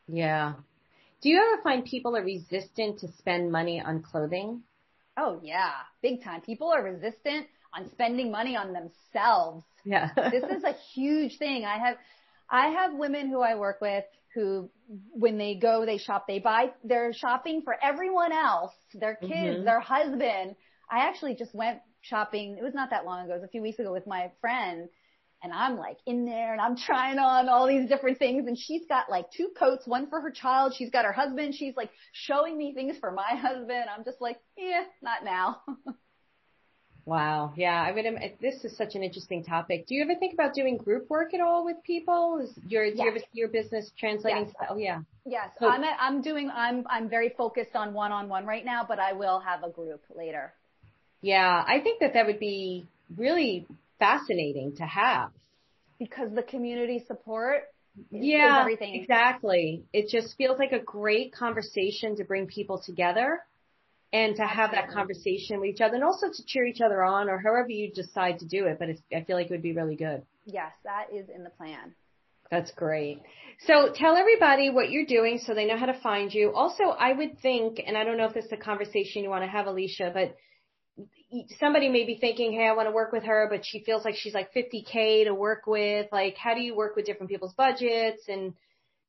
Yeah. 0.07 0.53
Do 1.23 1.29
you 1.29 1.37
ever 1.41 1.63
find 1.63 1.85
people 1.85 2.17
are 2.17 2.21
resistant 2.21 2.99
to 2.99 3.07
spend 3.13 3.49
money 3.49 3.79
on 3.79 4.03
clothing? 4.03 4.61
Oh 5.17 5.39
yeah, 5.41 5.71
big 6.01 6.21
time. 6.21 6.41
People 6.41 6.67
are 6.67 6.83
resistant 6.83 7.47
on 7.73 7.89
spending 7.91 8.29
money 8.29 8.57
on 8.57 8.73
themselves. 8.73 9.63
Yeah. 9.85 10.09
this 10.15 10.43
is 10.43 10.65
a 10.65 10.73
huge 10.93 11.37
thing. 11.37 11.63
I 11.63 11.77
have, 11.77 11.95
I 12.49 12.67
have 12.67 12.93
women 12.93 13.29
who 13.29 13.39
I 13.39 13.55
work 13.55 13.79
with 13.79 14.03
who, 14.35 14.69
when 15.13 15.37
they 15.37 15.55
go, 15.55 15.85
they 15.85 15.97
shop, 15.97 16.25
they 16.27 16.39
buy, 16.39 16.71
they're 16.83 17.13
shopping 17.13 17.61
for 17.61 17.75
everyone 17.81 18.33
else, 18.33 18.73
their 18.93 19.15
kids, 19.15 19.59
Mhm. 19.61 19.63
their 19.63 19.79
husband. 19.79 20.55
I 20.91 21.07
actually 21.07 21.35
just 21.35 21.55
went 21.55 21.79
shopping. 22.01 22.57
It 22.57 22.63
was 22.63 22.73
not 22.73 22.89
that 22.89 23.05
long 23.05 23.23
ago. 23.23 23.33
It 23.33 23.37
was 23.37 23.43
a 23.43 23.47
few 23.47 23.61
weeks 23.61 23.79
ago 23.79 23.93
with 23.93 24.07
my 24.07 24.31
friend. 24.41 24.89
And 25.43 25.51
I'm 25.51 25.77
like 25.77 25.97
in 26.05 26.23
there 26.25 26.53
and 26.53 26.61
I'm 26.61 26.77
trying 26.77 27.19
on 27.19 27.49
all 27.49 27.67
these 27.67 27.89
different 27.89 28.17
things 28.17 28.47
and 28.47 28.57
she's 28.57 28.83
got 28.87 29.09
like 29.09 29.25
two 29.35 29.49
coats, 29.59 29.85
one 29.85 30.09
for 30.09 30.21
her 30.21 30.31
child. 30.31 30.73
She's 30.77 30.89
got 30.89 31.03
her 31.03 31.11
husband. 31.11 31.53
She's 31.53 31.75
like 31.75 31.89
showing 32.13 32.57
me 32.57 32.73
things 32.73 32.95
for 32.97 33.11
my 33.11 33.35
husband. 33.35 33.85
I'm 33.95 34.05
just 34.05 34.21
like, 34.21 34.37
yeah, 34.57 34.83
not 35.01 35.23
now. 35.25 35.61
Wow. 37.05 37.51
Yeah. 37.57 37.73
I 37.81 37.91
mean, 37.93 38.17
this 38.41 38.63
is 38.63 38.77
such 38.77 38.95
an 38.95 39.03
interesting 39.03 39.43
topic. 39.43 39.87
Do 39.87 39.95
you 39.95 40.03
ever 40.03 40.15
think 40.15 40.33
about 40.33 40.53
doing 40.53 40.77
group 40.77 41.09
work 41.09 41.33
at 41.33 41.41
all 41.41 41.65
with 41.65 41.75
people? 41.85 42.39
Is 42.41 42.51
your, 42.65 42.85
do 42.85 42.91
you 42.91 42.97
Yes. 42.99 43.07
ever 43.09 43.19
see 43.19 43.25
your 43.33 43.49
business 43.49 43.91
translating? 43.99 44.45
Yes. 44.45 44.67
Oh, 44.69 44.77
yeah. 44.77 45.01
Yes, 45.25 45.49
So- 45.59 45.67
I'm 45.67 45.83
I'm 45.99 46.21
doing 46.21 46.49
I'm 46.49 46.85
I'm 46.89 47.09
very 47.09 47.29
focused 47.37 47.75
on 47.75 47.93
one-on-one 47.93 48.45
right 48.45 48.63
now, 48.63 48.85
but 48.87 48.99
I 48.99 49.11
will 49.13 49.39
have 49.39 49.63
a 49.63 49.69
group 49.69 50.01
later. 50.15 50.53
Yeah. 51.21 51.63
I 51.67 51.81
think 51.81 51.99
that 51.99 52.13
that 52.13 52.25
would 52.25 52.39
be 52.39 52.87
really 53.17 53.67
fascinating 54.03 54.75
to 54.75 54.83
have. 54.83 55.29
Because 55.99 56.29
the 56.33 56.43
community 56.43 57.03
support 57.07 57.63
Yeah, 58.11 58.61
everything. 58.61 58.95
exactly. 59.01 59.83
It 59.93 60.09
just 60.09 60.35
feels 60.37 60.59
like 60.59 60.73
a 60.73 60.79
great 60.79 61.33
conversation 61.33 62.17
to 62.17 62.23
bring 62.23 62.47
people 62.47 62.81
together 62.85 63.39
and 64.11 64.35
to 64.35 64.43
have 64.43 64.71
that 64.71 64.89
conversation 64.89 65.59
with 65.59 65.69
each 65.69 65.81
other 65.81 65.95
and 65.95 66.03
also 66.03 66.27
to 66.27 66.43
cheer 66.45 66.65
each 66.65 66.81
other 66.81 67.03
on 67.03 67.29
or 67.29 67.39
however 67.39 67.69
you 67.69 67.91
decide 67.91 68.39
to 68.39 68.45
do 68.45 68.65
it. 68.65 68.77
But 68.77 68.89
it's, 68.89 69.01
I 69.15 69.23
feel 69.23 69.37
like 69.37 69.47
it 69.47 69.51
would 69.51 69.61
be 69.61 69.73
really 69.73 69.95
good. 69.95 70.23
Yes, 70.45 70.71
that 70.83 71.07
is 71.13 71.29
in 71.33 71.43
the 71.43 71.49
plan. 71.49 71.93
That's 72.51 72.71
great. 72.71 73.21
So 73.65 73.93
tell 73.95 74.15
everybody 74.15 74.69
what 74.69 74.91
you're 74.91 75.05
doing 75.05 75.39
so 75.43 75.53
they 75.53 75.65
know 75.65 75.77
how 75.77 75.87
to 75.87 75.99
find 76.01 76.31
you. 76.31 76.53
Also, 76.53 76.83
I 76.83 77.13
would 77.13 77.39
think, 77.39 77.81
and 77.85 77.97
I 77.97 78.03
don't 78.03 78.17
know 78.17 78.25
if 78.25 78.33
this 78.33 78.45
is 78.45 78.51
a 78.51 78.57
conversation 78.57 79.23
you 79.23 79.29
want 79.29 79.43
to 79.43 79.49
have, 79.49 79.65
Alicia, 79.65 80.11
but 80.13 80.35
somebody 81.59 81.89
may 81.89 82.05
be 82.05 82.17
thinking, 82.17 82.53
hey, 82.53 82.67
I 82.67 82.73
want 82.73 82.87
to 82.87 82.91
work 82.93 83.11
with 83.11 83.23
her, 83.23 83.47
but 83.49 83.65
she 83.65 83.83
feels 83.83 84.05
like 84.05 84.15
she's 84.15 84.33
like 84.33 84.53
50K 84.53 85.25
to 85.25 85.33
work 85.33 85.67
with. 85.67 86.07
Like, 86.11 86.35
how 86.37 86.53
do 86.53 86.61
you 86.61 86.75
work 86.75 86.95
with 86.95 87.05
different 87.05 87.29
people's 87.29 87.53
budgets 87.53 88.23
and 88.27 88.53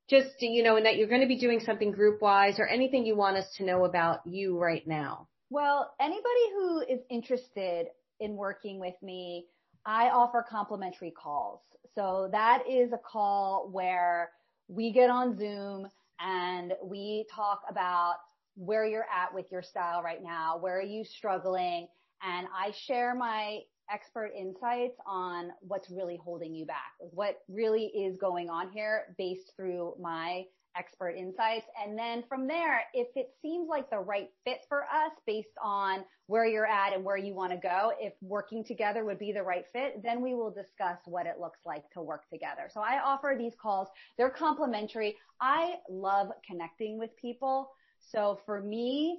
just, 0.08 0.30
you 0.40 0.62
know, 0.62 0.76
and 0.76 0.86
that 0.86 0.96
you're 0.96 1.08
going 1.08 1.22
to 1.22 1.26
be 1.26 1.38
doing 1.38 1.60
something 1.60 1.90
group 1.90 2.20
wise 2.20 2.58
or 2.58 2.66
anything 2.66 3.06
you 3.06 3.16
want 3.16 3.36
us 3.36 3.46
to 3.56 3.64
know 3.64 3.84
about 3.84 4.26
you 4.26 4.58
right 4.58 4.86
now? 4.86 5.28
Well, 5.50 5.94
anybody 6.00 6.50
who 6.54 6.80
is 6.80 7.00
interested 7.10 7.86
in 8.20 8.36
working 8.36 8.80
with 8.80 8.94
me, 9.02 9.46
I 9.86 10.08
offer 10.08 10.44
complimentary 10.48 11.10
calls. 11.10 11.60
So 11.94 12.28
that 12.32 12.64
is 12.68 12.92
a 12.92 12.98
call 12.98 13.68
where 13.70 14.30
we 14.68 14.92
get 14.92 15.10
on 15.10 15.38
Zoom 15.38 15.86
and 16.20 16.72
we 16.82 17.26
talk 17.34 17.62
about 17.68 18.16
where 18.56 18.86
you're 18.86 19.06
at 19.12 19.34
with 19.34 19.46
your 19.50 19.62
style 19.62 20.02
right 20.02 20.22
now. 20.22 20.58
Where 20.58 20.78
are 20.78 20.82
you 20.82 21.04
struggling? 21.04 21.88
And 22.22 22.46
I 22.56 22.72
share 22.72 23.14
my 23.14 23.60
expert 23.92 24.32
insights 24.38 24.96
on 25.06 25.50
what's 25.60 25.90
really 25.90 26.18
holding 26.22 26.54
you 26.54 26.64
back, 26.66 26.92
what 27.00 27.40
really 27.48 27.86
is 27.86 28.16
going 28.16 28.48
on 28.48 28.70
here 28.70 29.14
based 29.18 29.52
through 29.56 29.94
my 30.00 30.44
expert 30.76 31.10
insights. 31.10 31.66
And 31.82 31.98
then 31.98 32.24
from 32.28 32.46
there, 32.46 32.82
if 32.94 33.08
it 33.14 33.30
seems 33.40 33.68
like 33.68 33.90
the 33.90 33.98
right 33.98 34.28
fit 34.44 34.60
for 34.68 34.82
us 34.82 35.12
based 35.26 35.56
on 35.62 36.04
where 36.26 36.46
you're 36.46 36.66
at 36.66 36.94
and 36.94 37.04
where 37.04 37.16
you 37.16 37.34
want 37.34 37.52
to 37.52 37.58
go, 37.58 37.92
if 38.00 38.12
working 38.22 38.64
together 38.64 39.04
would 39.04 39.18
be 39.18 39.32
the 39.32 39.42
right 39.42 39.64
fit, 39.72 40.02
then 40.02 40.20
we 40.20 40.34
will 40.34 40.50
discuss 40.50 40.98
what 41.04 41.26
it 41.26 41.36
looks 41.40 41.60
like 41.64 41.88
to 41.90 42.02
work 42.02 42.28
together. 42.28 42.68
So 42.72 42.80
I 42.80 43.00
offer 43.04 43.36
these 43.38 43.54
calls. 43.60 43.88
They're 44.16 44.30
complimentary. 44.30 45.16
I 45.40 45.74
love 45.88 46.30
connecting 46.46 46.98
with 46.98 47.16
people. 47.16 47.70
So 48.00 48.40
for 48.44 48.60
me, 48.60 49.18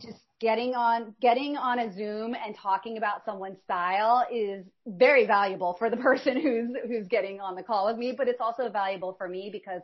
just 0.00 0.18
getting 0.40 0.74
on 0.74 1.14
getting 1.20 1.56
on 1.56 1.78
a 1.78 1.92
Zoom 1.92 2.34
and 2.34 2.54
talking 2.54 2.98
about 2.98 3.24
someone's 3.24 3.58
style 3.64 4.26
is 4.32 4.66
very 4.86 5.26
valuable 5.26 5.74
for 5.78 5.90
the 5.90 5.96
person 6.08 6.40
who's 6.40 6.76
who's 6.86 7.06
getting 7.08 7.40
on 7.40 7.54
the 7.54 7.62
call 7.62 7.86
with 7.86 7.96
me, 7.96 8.14
but 8.16 8.28
it's 8.28 8.40
also 8.40 8.68
valuable 8.68 9.14
for 9.16 9.28
me 9.28 9.50
because 9.52 9.82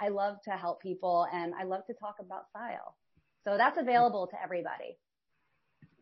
I 0.00 0.08
love 0.08 0.36
to 0.44 0.50
help 0.50 0.80
people 0.80 1.26
and 1.32 1.54
I 1.54 1.64
love 1.64 1.86
to 1.86 1.94
talk 1.94 2.16
about 2.20 2.48
style. 2.50 2.96
So 3.44 3.56
that's 3.56 3.78
available 3.78 4.28
to 4.28 4.42
everybody. 4.42 4.96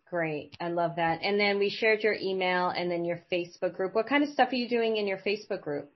Great. 0.08 0.56
I 0.60 0.68
love 0.68 0.96
that. 0.96 1.20
And 1.22 1.38
then 1.38 1.58
we 1.58 1.70
shared 1.70 2.02
your 2.02 2.14
email 2.14 2.68
and 2.68 2.90
then 2.90 3.04
your 3.04 3.22
Facebook 3.32 3.76
group. 3.76 3.94
What 3.94 4.08
kind 4.08 4.24
of 4.24 4.30
stuff 4.30 4.50
are 4.52 4.56
you 4.56 4.68
doing 4.68 4.96
in 4.96 5.06
your 5.06 5.18
Facebook 5.18 5.60
group? 5.60 5.90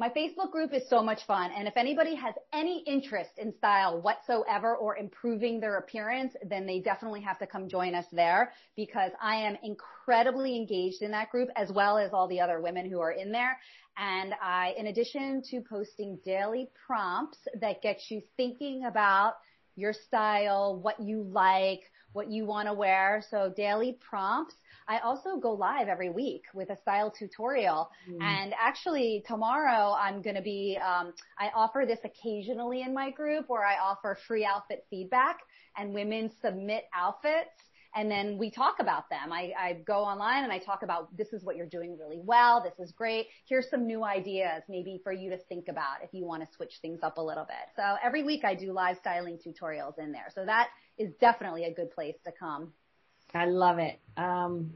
My 0.00 0.08
Facebook 0.10 0.52
group 0.52 0.72
is 0.72 0.88
so 0.88 1.02
much 1.02 1.26
fun. 1.26 1.50
And 1.50 1.66
if 1.66 1.76
anybody 1.76 2.14
has 2.14 2.32
any 2.52 2.84
interest 2.86 3.30
in 3.36 3.52
style 3.56 4.00
whatsoever 4.00 4.76
or 4.76 4.96
improving 4.96 5.58
their 5.58 5.78
appearance, 5.78 6.34
then 6.48 6.66
they 6.66 6.78
definitely 6.78 7.20
have 7.22 7.36
to 7.40 7.48
come 7.48 7.68
join 7.68 7.96
us 7.96 8.04
there 8.12 8.52
because 8.76 9.10
I 9.20 9.34
am 9.34 9.56
incredibly 9.64 10.54
engaged 10.54 11.02
in 11.02 11.10
that 11.10 11.30
group 11.30 11.48
as 11.56 11.72
well 11.72 11.98
as 11.98 12.12
all 12.12 12.28
the 12.28 12.38
other 12.38 12.60
women 12.60 12.88
who 12.88 13.00
are 13.00 13.10
in 13.10 13.32
there. 13.32 13.58
And 13.96 14.34
I, 14.40 14.72
in 14.78 14.86
addition 14.86 15.42
to 15.50 15.62
posting 15.68 16.20
daily 16.24 16.70
prompts 16.86 17.38
that 17.60 17.82
get 17.82 17.98
you 18.08 18.22
thinking 18.36 18.84
about 18.84 19.34
your 19.74 19.92
style, 19.92 20.78
what 20.80 21.00
you 21.00 21.24
like, 21.24 21.80
what 22.18 22.28
you 22.28 22.44
want 22.44 22.66
to 22.66 22.74
wear. 22.74 23.22
So 23.30 23.52
daily 23.56 23.96
prompts. 24.10 24.56
I 24.88 24.98
also 24.98 25.36
go 25.36 25.52
live 25.52 25.86
every 25.86 26.10
week 26.10 26.42
with 26.52 26.68
a 26.70 26.76
style 26.78 27.12
tutorial. 27.16 27.88
Mm. 28.10 28.20
And 28.20 28.54
actually 28.60 29.22
tomorrow 29.24 29.94
I'm 29.96 30.20
going 30.20 30.34
to 30.34 30.42
be, 30.42 30.76
um, 30.84 31.12
I 31.38 31.50
offer 31.54 31.84
this 31.86 32.00
occasionally 32.02 32.82
in 32.82 32.92
my 32.92 33.12
group 33.12 33.44
where 33.46 33.64
I 33.64 33.76
offer 33.78 34.18
free 34.26 34.44
outfit 34.44 34.84
feedback 34.90 35.38
and 35.76 35.94
women 35.94 36.32
submit 36.42 36.84
outfits 36.92 37.62
and 37.94 38.10
then 38.10 38.36
we 38.38 38.50
talk 38.50 38.76
about 38.80 39.08
them. 39.08 39.32
I, 39.32 39.52
I 39.58 39.72
go 39.86 40.00
online 40.00 40.44
and 40.44 40.52
I 40.52 40.58
talk 40.58 40.82
about 40.82 41.16
this 41.16 41.32
is 41.32 41.42
what 41.42 41.56
you're 41.56 41.66
doing 41.66 41.96
really 41.98 42.20
well. 42.22 42.62
This 42.62 42.84
is 42.84 42.92
great. 42.92 43.26
Here's 43.46 43.68
some 43.70 43.86
new 43.86 44.04
ideas 44.04 44.62
maybe 44.68 45.00
for 45.02 45.12
you 45.12 45.30
to 45.30 45.38
think 45.48 45.68
about 45.68 46.02
if 46.02 46.12
you 46.12 46.24
want 46.24 46.42
to 46.42 46.48
switch 46.54 46.74
things 46.82 47.00
up 47.02 47.18
a 47.18 47.22
little 47.22 47.44
bit. 47.44 47.56
So 47.76 47.82
every 48.04 48.22
week 48.22 48.44
I 48.44 48.54
do 48.54 48.72
live 48.72 48.98
styling 49.00 49.38
tutorials 49.38 49.98
in 49.98 50.12
there. 50.12 50.28
So 50.34 50.44
that 50.44 50.68
is 50.98 51.12
definitely 51.20 51.64
a 51.64 51.72
good 51.72 51.90
place 51.90 52.16
to 52.24 52.32
come. 52.32 52.72
I 53.34 53.46
love 53.46 53.78
it. 53.78 53.98
Um, 54.16 54.72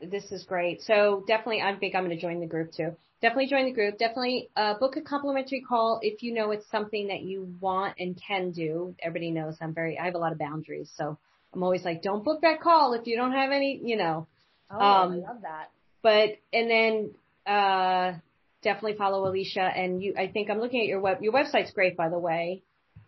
this 0.00 0.32
is 0.32 0.44
great. 0.44 0.82
So 0.82 1.24
definitely, 1.26 1.62
I 1.62 1.74
think 1.76 1.94
I'm 1.94 2.04
going 2.04 2.16
to 2.16 2.20
join 2.20 2.40
the 2.40 2.46
group 2.46 2.72
too. 2.72 2.96
Definitely 3.20 3.46
join 3.48 3.66
the 3.66 3.72
group. 3.72 3.98
Definitely 3.98 4.50
uh, 4.56 4.74
book 4.78 4.96
a 4.96 5.00
complimentary 5.00 5.62
call 5.66 6.00
if 6.02 6.22
you 6.22 6.34
know 6.34 6.50
it's 6.50 6.68
something 6.70 7.08
that 7.08 7.22
you 7.22 7.54
want 7.60 7.94
and 7.98 8.20
can 8.20 8.50
do. 8.50 8.96
Everybody 9.00 9.30
knows 9.30 9.56
I'm 9.60 9.72
very. 9.72 9.98
I 9.98 10.06
have 10.06 10.16
a 10.16 10.18
lot 10.18 10.32
of 10.32 10.38
boundaries, 10.38 10.90
so 10.96 11.16
I'm 11.54 11.62
always 11.62 11.84
like, 11.84 12.02
don't 12.02 12.24
book 12.24 12.40
that 12.42 12.60
call 12.60 12.94
if 12.94 13.06
you 13.06 13.16
don't 13.16 13.32
have 13.32 13.52
any, 13.52 13.80
you 13.84 13.96
know. 13.96 14.26
Oh, 14.70 14.80
um, 14.80 15.12
I 15.12 15.16
love 15.16 15.42
that. 15.42 15.70
But 16.02 16.30
and 16.52 16.68
then 16.68 17.14
uh, 17.46 18.14
definitely 18.62 18.96
follow 18.96 19.28
Alicia. 19.28 19.60
And 19.60 20.02
you, 20.02 20.14
I 20.18 20.26
think 20.26 20.50
I'm 20.50 20.58
looking 20.58 20.80
at 20.80 20.86
your 20.86 21.00
web. 21.00 21.22
Your 21.22 21.32
website's 21.32 21.70
great, 21.70 21.96
by 21.96 22.08
the 22.08 22.18
way. 22.18 22.62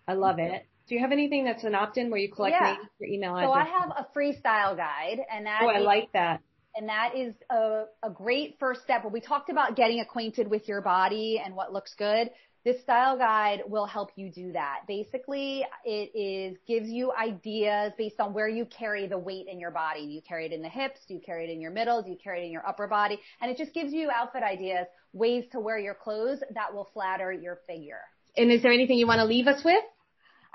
I 0.07 0.12
love 0.12 0.39
it. 0.39 0.67
Do 0.89 0.95
you 0.95 1.01
have 1.01 1.12
anything 1.12 1.45
that's 1.45 1.64
an 1.64 1.74
opt-in 1.74 2.11
where 2.11 2.20
you 2.20 2.30
collect 2.30 2.57
yeah. 2.61 2.74
names, 2.74 2.89
your 2.99 3.09
email 3.11 3.37
address? 3.37 3.49
So 3.49 3.53
I 3.53 3.64
have 3.64 3.91
a 3.91 4.07
freestyle 4.16 4.76
guide, 4.76 5.20
and 5.32 5.47
that. 5.47 5.61
Oh, 5.62 5.68
I 5.68 5.78
like 5.78 6.12
that. 6.12 6.41
And 6.76 6.89
that 6.89 7.14
is 7.16 7.35
a, 7.51 7.85
a 8.03 8.11
great 8.11 8.57
first 8.59 8.82
step. 8.82 9.05
When 9.05 9.12
we 9.12 9.20
talked 9.20 9.49
about 9.49 9.76
getting 9.76 10.01
acquainted 10.01 10.49
with 10.49 10.66
your 10.66 10.80
body 10.80 11.41
and 11.43 11.55
what 11.55 11.72
looks 11.72 11.95
good, 11.97 12.30
this 12.64 12.80
style 12.80 13.16
guide 13.16 13.62
will 13.68 13.87
help 13.87 14.11
you 14.16 14.30
do 14.30 14.53
that. 14.53 14.80
Basically, 14.89 15.64
it 15.85 16.11
is 16.18 16.57
gives 16.66 16.89
you 16.89 17.12
ideas 17.12 17.93
based 17.97 18.18
on 18.18 18.32
where 18.32 18.49
you 18.49 18.64
carry 18.64 19.07
the 19.07 19.18
weight 19.18 19.47
in 19.49 19.61
your 19.61 19.70
body. 19.70 20.07
Do 20.07 20.12
you 20.12 20.22
carry 20.22 20.47
it 20.47 20.53
in 20.53 20.62
the 20.62 20.68
hips? 20.68 20.99
Do 21.07 21.14
you 21.14 21.20
carry 21.20 21.45
it 21.45 21.51
in 21.51 21.61
your 21.61 21.70
middle? 21.70 22.03
Do 22.03 22.11
you 22.11 22.16
carry 22.16 22.43
it 22.43 22.47
in 22.47 22.53
your 22.53 22.66
upper 22.66 22.89
body? 22.89 23.20
And 23.41 23.51
it 23.51 23.59
just 23.59 23.74
gives 23.74 23.93
you 23.93 24.11
outfit 24.11 24.43
ideas, 24.43 24.87
ways 25.12 25.45
to 25.53 25.61
wear 25.61 25.78
your 25.78 25.95
clothes 25.95 26.41
that 26.55 26.74
will 26.74 26.89
flatter 26.93 27.30
your 27.30 27.61
figure. 27.66 28.01
And 28.37 28.51
is 28.51 28.62
there 28.62 28.72
anything 28.72 28.99
you 28.99 29.07
want 29.07 29.18
to 29.18 29.26
leave 29.26 29.47
us 29.47 29.62
with? 29.64 29.85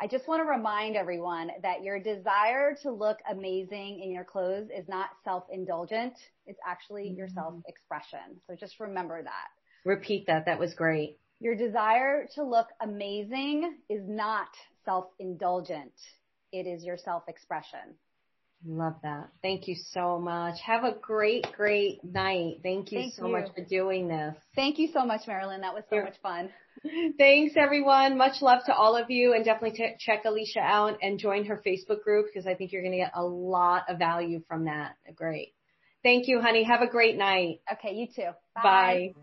I 0.02 0.08
just 0.08 0.30
want 0.30 0.42
to 0.42 0.46
remind 0.46 0.96
everyone 0.96 1.52
that 1.62 1.84
your 1.84 2.00
desire 2.00 2.74
to 2.84 2.92
look 2.92 3.18
amazing 3.30 4.00
in 4.02 4.12
your 4.14 4.24
clothes 4.24 4.70
is 4.76 4.88
not 4.88 5.10
self-indulgent. 5.26 6.14
It's 6.46 6.60
actually 6.66 7.08
mm-hmm. 7.08 7.18
your 7.18 7.28
self-expression. 7.28 8.40
So 8.48 8.56
just 8.56 8.80
remember 8.80 9.22
that. 9.22 9.48
Repeat 9.84 10.28
that. 10.28 10.46
That 10.46 10.58
was 10.58 10.74
great. 10.74 11.18
Your 11.42 11.56
desire 11.56 12.28
to 12.36 12.44
look 12.44 12.68
amazing 12.82 13.76
is 13.90 14.02
not 14.08 14.48
self-indulgent. 14.86 15.92
It 16.54 16.66
is 16.66 16.84
your 16.84 16.98
self-expression. 16.98 17.96
Love 18.66 18.96
that. 19.04 19.30
Thank 19.42 19.68
you 19.68 19.76
so 19.92 20.20
much. 20.20 20.60
Have 20.66 20.84
a 20.84 20.94
great, 21.02 21.48
great 21.56 22.04
night. 22.04 22.58
Thank 22.62 22.92
you 22.92 23.00
Thank 23.00 23.14
so 23.14 23.28
you. 23.28 23.32
much 23.32 23.50
for 23.56 23.64
doing 23.64 24.10
this. 24.10 24.36
Thank 24.54 24.80
you 24.80 24.90
so 24.92 25.06
much, 25.06 25.22
Marilyn. 25.28 25.62
That 25.62 25.74
was 25.74 25.84
so 25.90 25.96
You're, 25.96 26.04
much 26.06 26.20
fun. 26.22 26.50
Thanks 27.18 27.54
everyone. 27.58 28.18
Much 28.18 28.42
love 28.42 28.60
to 28.66 28.74
all 28.76 28.98
of 28.98 29.10
you 29.10 29.34
and 29.34 29.46
definitely 29.46 29.78
t- 29.78 29.96
check 30.00 30.26
Alicia 30.26 30.60
out 30.60 30.98
and 31.02 31.18
join 31.18 31.46
her 31.46 31.62
Facebook 31.66 32.04
group 32.04 32.28
because 32.28 32.46
I 32.46 32.54
think 32.54 32.74
you're 32.74 32.82
going 32.82 32.94
to 32.94 33.00
get 33.00 33.12
a 33.16 33.24
lot 33.24 33.84
of 33.88 33.98
value 33.98 34.42
from 34.48 34.66
that. 34.66 34.96
Great. 35.16 35.54
Thank 36.04 36.28
you, 36.28 36.42
honey. 36.42 36.64
Have 36.64 36.82
a 36.82 36.90
great 36.90 37.18
night. 37.18 37.62
Okay, 37.72 37.94
you 37.96 38.08
too. 38.08 38.32
Bye. 38.56 39.14
Bye. 39.16 39.22